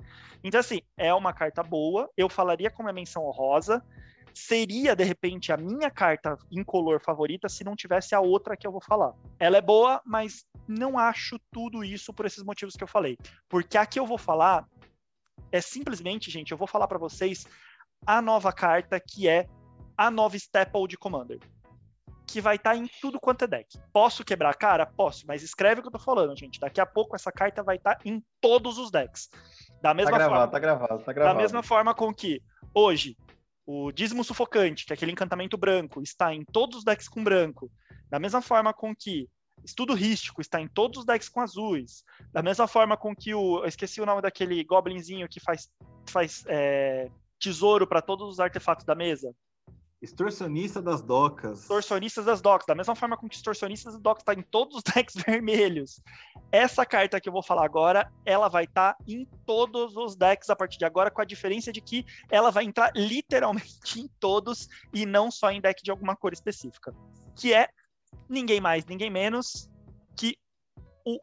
[0.43, 3.83] Então, assim, é uma carta boa, eu falaria como é menção honrosa.
[4.31, 8.71] Seria, de repente, a minha carta incolor favorita se não tivesse a outra que eu
[8.71, 9.13] vou falar.
[9.39, 13.17] Ela é boa, mas não acho tudo isso por esses motivos que eu falei.
[13.49, 14.67] Porque a que eu vou falar
[15.51, 17.47] é simplesmente, gente, eu vou falar para vocês
[18.05, 19.47] a nova carta que é
[19.97, 21.39] a nova Staple de Commander
[22.29, 23.77] que vai estar tá em tudo quanto é deck.
[23.91, 24.85] Posso quebrar a cara?
[24.85, 26.59] Posso, mas escreve o que eu tô falando, gente.
[26.59, 29.29] Daqui a pouco essa carta vai estar tá em todos os decks.
[29.81, 31.35] Da mesma tá gravado, forma, tá gravado, tá gravado.
[31.35, 32.41] Da mesma forma com que
[32.73, 33.17] hoje
[33.65, 37.71] o Dízimo Sufocante, que é aquele encantamento branco, está em todos os decks com branco.
[38.09, 39.29] Da mesma forma com que
[39.63, 42.03] Estudo Rístico está em todos os decks com azuis.
[42.31, 43.59] Da mesma forma com que o.
[43.59, 45.69] Eu esqueci o nome daquele goblinzinho que faz,
[46.07, 49.33] faz é, tesouro para todos os artefatos da mesa.
[50.01, 51.61] Extorsionista das docas.
[51.61, 52.65] Extorsionistas das docas.
[52.65, 56.01] Da mesma forma com que extorsionistas das docas está em todos os decks vermelhos.
[56.51, 60.49] Essa carta que eu vou falar agora, ela vai estar tá em todos os decks
[60.49, 64.69] a partir de agora, com a diferença de que ela vai entrar literalmente em todos
[64.93, 66.95] e não só em deck de alguma cor específica.
[67.35, 67.67] Que é
[68.29, 69.69] ninguém mais, ninguém menos
[70.15, 70.37] que
[71.05, 71.19] o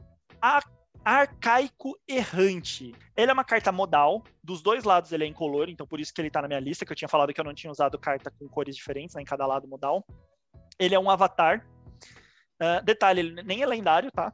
[1.06, 2.92] Arcaico Errante.
[3.16, 6.20] Ele é uma carta modal, dos dois lados ele é incolor, então por isso que
[6.20, 8.28] ele tá na minha lista, que eu tinha falado que eu não tinha usado carta
[8.28, 10.04] com cores diferentes né, em cada lado modal.
[10.76, 11.64] Ele é um avatar.
[12.60, 14.32] Uh, detalhe, ele nem é lendário, tá?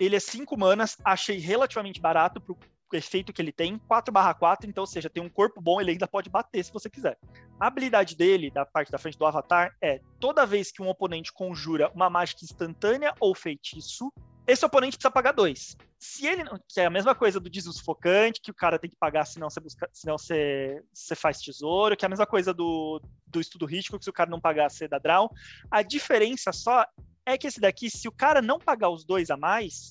[0.00, 2.56] Ele é 5 manas, achei relativamente barato pro
[2.92, 6.30] efeito que ele tem, 4/4, então, ou seja, tem um corpo bom, ele ainda pode
[6.30, 7.18] bater se você quiser.
[7.58, 11.32] A habilidade dele, da parte da frente do avatar, é toda vez que um oponente
[11.32, 14.12] conjura uma mágica instantânea ou feitiço,
[14.46, 15.76] esse oponente precisa pagar dois.
[15.98, 18.96] Se ele que é a mesma coisa do dízimo sufocante, que o cara tem que
[18.96, 23.00] pagar senão você busca, senão você, você faz tesouro, que é a mesma coisa do,
[23.26, 25.30] do estudo rígico, que se o cara não pagar, você dá draw.
[25.70, 26.84] A diferença só
[27.24, 29.90] é que esse daqui, se o cara não pagar os dois a mais,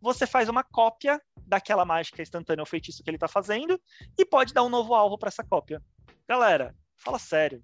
[0.00, 3.80] você faz uma cópia daquela mágica instantânea ou feitiço que ele tá fazendo
[4.18, 5.82] e pode dar um novo alvo para essa cópia.
[6.28, 7.62] Galera, fala sério.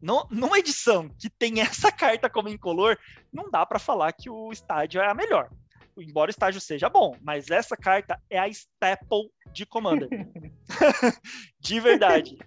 [0.00, 2.98] No, numa edição que tem essa carta como incolor,
[3.32, 5.50] não dá para falar que o estádio é a melhor
[5.98, 10.08] embora o estágio seja bom, mas essa carta é a staple de Commander.
[11.60, 12.38] de verdade.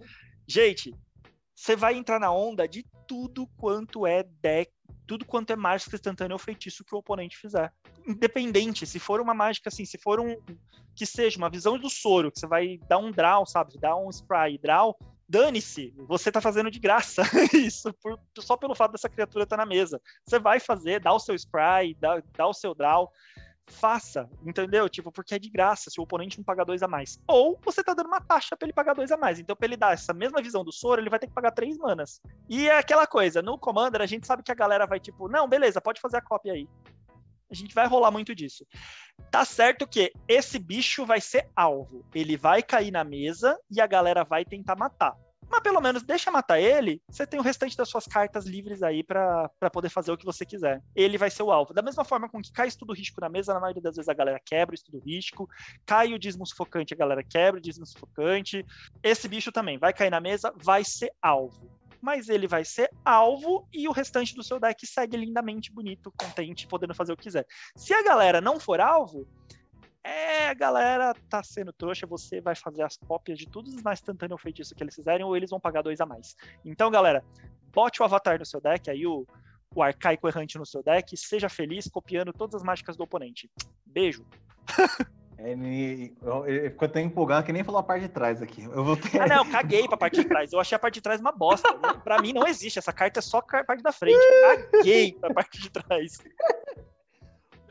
[0.48, 0.96] Gente,
[1.54, 4.72] você vai entrar na onda de tudo quanto é deck,
[5.06, 7.72] tudo quanto é mágica instantânea ou feitiço que o oponente fizer.
[8.08, 10.38] Independente, se for uma mágica assim, se for um.
[10.96, 13.78] Que seja uma visão do soro, que você vai dar um draw, sabe?
[13.78, 17.24] Dar um spray draw, dane-se, você tá fazendo de graça
[17.54, 20.00] isso, por, só pelo fato dessa criatura estar tá na mesa.
[20.26, 23.12] Você vai fazer, dá o seu spray, dá, dá o seu draw,
[23.68, 24.88] faça, entendeu?
[24.88, 27.20] Tipo, porque é de graça se o oponente não pagar dois a mais.
[27.28, 29.40] Ou você tá dando uma taxa para ele pagar dois a mais.
[29.40, 31.78] Então, pra ele dar essa mesma visão do soro, ele vai ter que pagar três
[31.78, 32.22] manas.
[32.48, 35.48] E é aquela coisa, no Commander, a gente sabe que a galera vai tipo, não,
[35.48, 36.68] beleza, pode fazer a cópia aí.
[37.50, 38.66] A gente vai rolar muito disso.
[39.32, 42.06] Tá certo que esse bicho vai ser alvo.
[42.14, 45.16] Ele vai cair na mesa e a galera vai tentar matar.
[45.50, 49.04] Mas pelo menos deixa matar ele, você tem o restante das suas cartas livres aí
[49.04, 50.82] para poder fazer o que você quiser.
[50.96, 51.74] Ele vai ser o alvo.
[51.74, 54.14] Da mesma forma com que cai estudo risco na mesa, na maioria das vezes a
[54.14, 55.48] galera quebra o estudo risco,
[55.86, 58.66] cai o dízimo sufocante, a galera quebra o dízimo sufocante.
[59.04, 61.70] Esse bicho também vai cair na mesa, vai ser alvo.
[62.06, 66.68] Mas ele vai ser alvo e o restante do seu deck segue lindamente bonito, contente,
[66.68, 67.48] podendo fazer o que quiser.
[67.76, 69.28] Se a galera não for alvo,
[70.04, 74.00] é, a galera tá sendo trouxa, você vai fazer as cópias de todos os mais
[74.00, 76.36] instantâneos feitiços que eles fizerem, ou eles vão pagar dois a mais.
[76.64, 77.26] Então, galera,
[77.74, 79.26] bote o avatar no seu deck, aí o,
[79.74, 83.50] o arcaico errante no seu deck, seja feliz copiando todas as mágicas do oponente.
[83.84, 84.24] Beijo!
[85.38, 88.64] É, ele, ele ficou tão empolgado que nem falou a parte de trás aqui.
[88.64, 89.22] Eu vou ter...
[89.22, 90.54] Ah, não, caguei pra parte de trás.
[90.54, 91.74] Eu achei a parte de trás uma bosta.
[92.04, 92.80] pra mim não existe.
[92.80, 94.18] Essa carta é só a parte da frente.
[94.72, 96.18] Caguei pra parte de trás.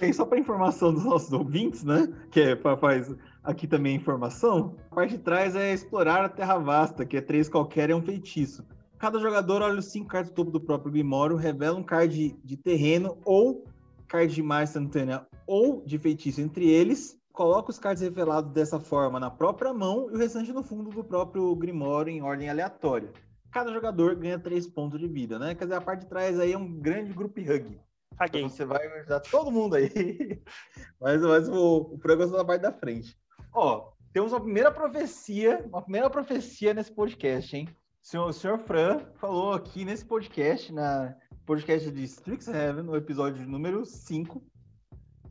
[0.01, 2.09] E só para informação dos nossos ouvintes, né?
[2.31, 4.77] Que é, faz aqui também informação.
[4.91, 8.03] A parte de trás é explorar a Terra Vasta, que é três qualquer é um
[8.03, 8.67] feitiço.
[8.99, 12.37] Cada jogador olha os cinco cartas do topo do próprio Grimório, revela um card de,
[12.43, 13.65] de terreno ou
[14.09, 19.19] card de mar instantânea ou de feitiço entre eles, coloca os cards revelados dessa forma
[19.19, 23.13] na própria mão e o restante no fundo do próprio Grimório em ordem aleatória.
[23.51, 25.55] Cada jogador ganha três pontos de vida, né?
[25.55, 27.81] Quer dizer, a parte de trás aí é um grande group hug.
[28.17, 28.43] Caguei.
[28.43, 29.91] Então você vai ajudar todo mundo aí.
[31.01, 33.19] mas mas o, o programa da parte da frente.
[33.53, 37.69] Ó, temos uma primeira profecia, uma primeira profecia nesse podcast, hein?
[38.01, 43.45] O senhor, o senhor Fran falou aqui nesse podcast, na podcast de Strixhaven, no episódio
[43.45, 44.41] número 5,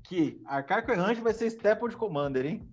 [0.04, 2.70] que Arcarco Errante vai ser Staple Commander, hein?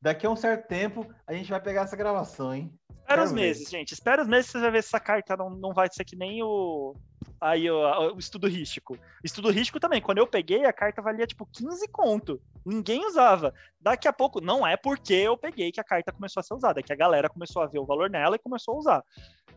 [0.00, 2.74] Daqui a um certo tempo, a gente vai pegar essa gravação, hein?
[3.02, 3.92] Espera os meses, gente.
[3.92, 6.42] Espera os meses você vai ver se essa carta não, não vai ser que nem
[6.42, 6.94] o.
[7.40, 8.96] Aí o, o estudo rístico.
[9.22, 10.00] Estudo rístico também.
[10.00, 12.40] Quando eu peguei, a carta valia tipo 15 conto.
[12.64, 13.52] Ninguém usava.
[13.80, 16.80] Daqui a pouco, não é porque eu peguei que a carta começou a ser usada,
[16.80, 19.04] é que a galera começou a ver o valor nela e começou a usar.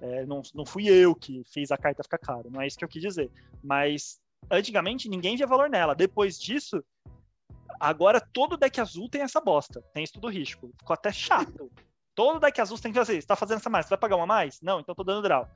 [0.02, 2.84] É, não, não fui eu que fiz a carta ficar cara, não é isso que
[2.84, 3.32] eu quis dizer.
[3.64, 4.20] Mas
[4.50, 5.96] antigamente ninguém via valor nela.
[5.96, 6.84] Depois disso,
[7.80, 9.82] agora todo deck azul tem essa bosta.
[9.94, 10.72] Tem estudo rístico.
[10.80, 11.72] Ficou até chato.
[12.14, 13.22] Todo deck azul tem que fazer.
[13.22, 14.62] Você tá fazendo essa mais, você vai pagar uma mais?
[14.62, 15.48] Não, então tô dando draw.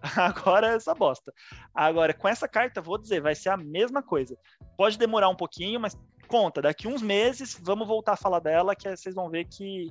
[0.16, 1.32] Agora é essa bosta.
[1.74, 4.36] Agora, com essa carta, vou dizer, vai ser a mesma coisa.
[4.76, 5.96] Pode demorar um pouquinho, mas
[6.28, 9.90] conta, daqui uns meses, vamos voltar a falar dela, que vocês vão ver que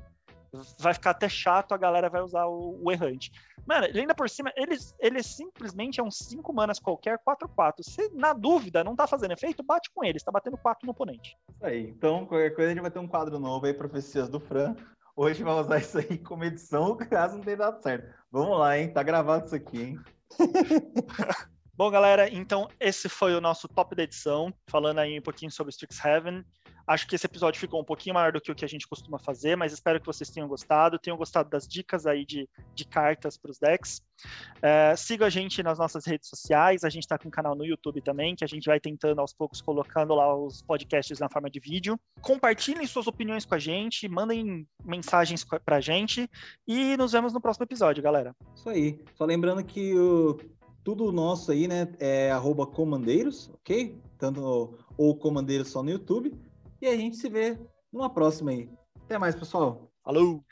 [0.79, 3.31] vai ficar até chato, a galera vai usar o, o errante.
[3.65, 7.81] Mano, ele ainda por cima, ele, ele simplesmente é um 5 manas qualquer, 4-4.
[7.81, 11.37] Se na dúvida não tá fazendo efeito, bate com ele, está batendo 4 no oponente.
[11.49, 14.39] Isso aí, então qualquer coisa a gente vai ter um quadro novo aí, Profecias do
[14.39, 14.75] Fran.
[15.15, 18.13] Hoje vai usar isso aí como edição, caso não tenha dado certo.
[18.31, 18.91] Vamos lá, hein?
[18.91, 19.99] Tá gravado isso aqui, hein?
[21.77, 25.71] Bom, galera, então esse foi o nosso top da edição, falando aí um pouquinho sobre
[25.71, 26.45] Strixhaven.
[26.87, 29.17] Acho que esse episódio ficou um pouquinho maior do que o que a gente costuma
[29.17, 33.37] fazer, mas espero que vocês tenham gostado, tenham gostado das dicas aí de, de cartas
[33.37, 34.01] para os decks.
[34.61, 37.65] É, siga a gente nas nossas redes sociais, a gente está com um canal no
[37.65, 41.49] YouTube também, que a gente vai tentando aos poucos colocando lá os podcasts na forma
[41.49, 41.99] de vídeo.
[42.21, 46.29] Compartilhem suas opiniões com a gente, mandem mensagens para a gente
[46.67, 48.35] e nos vemos no próximo episódio, galera.
[48.55, 48.99] Isso aí.
[49.15, 50.37] Só lembrando que o
[50.83, 53.99] tudo nosso aí, né, é arroba comandeiros, ok?
[54.19, 56.31] Tanto ou comandeiros só no YouTube.
[56.81, 57.57] E a gente se vê
[57.91, 58.69] numa próxima aí.
[59.03, 59.91] Até mais, pessoal.
[60.03, 60.43] Falou!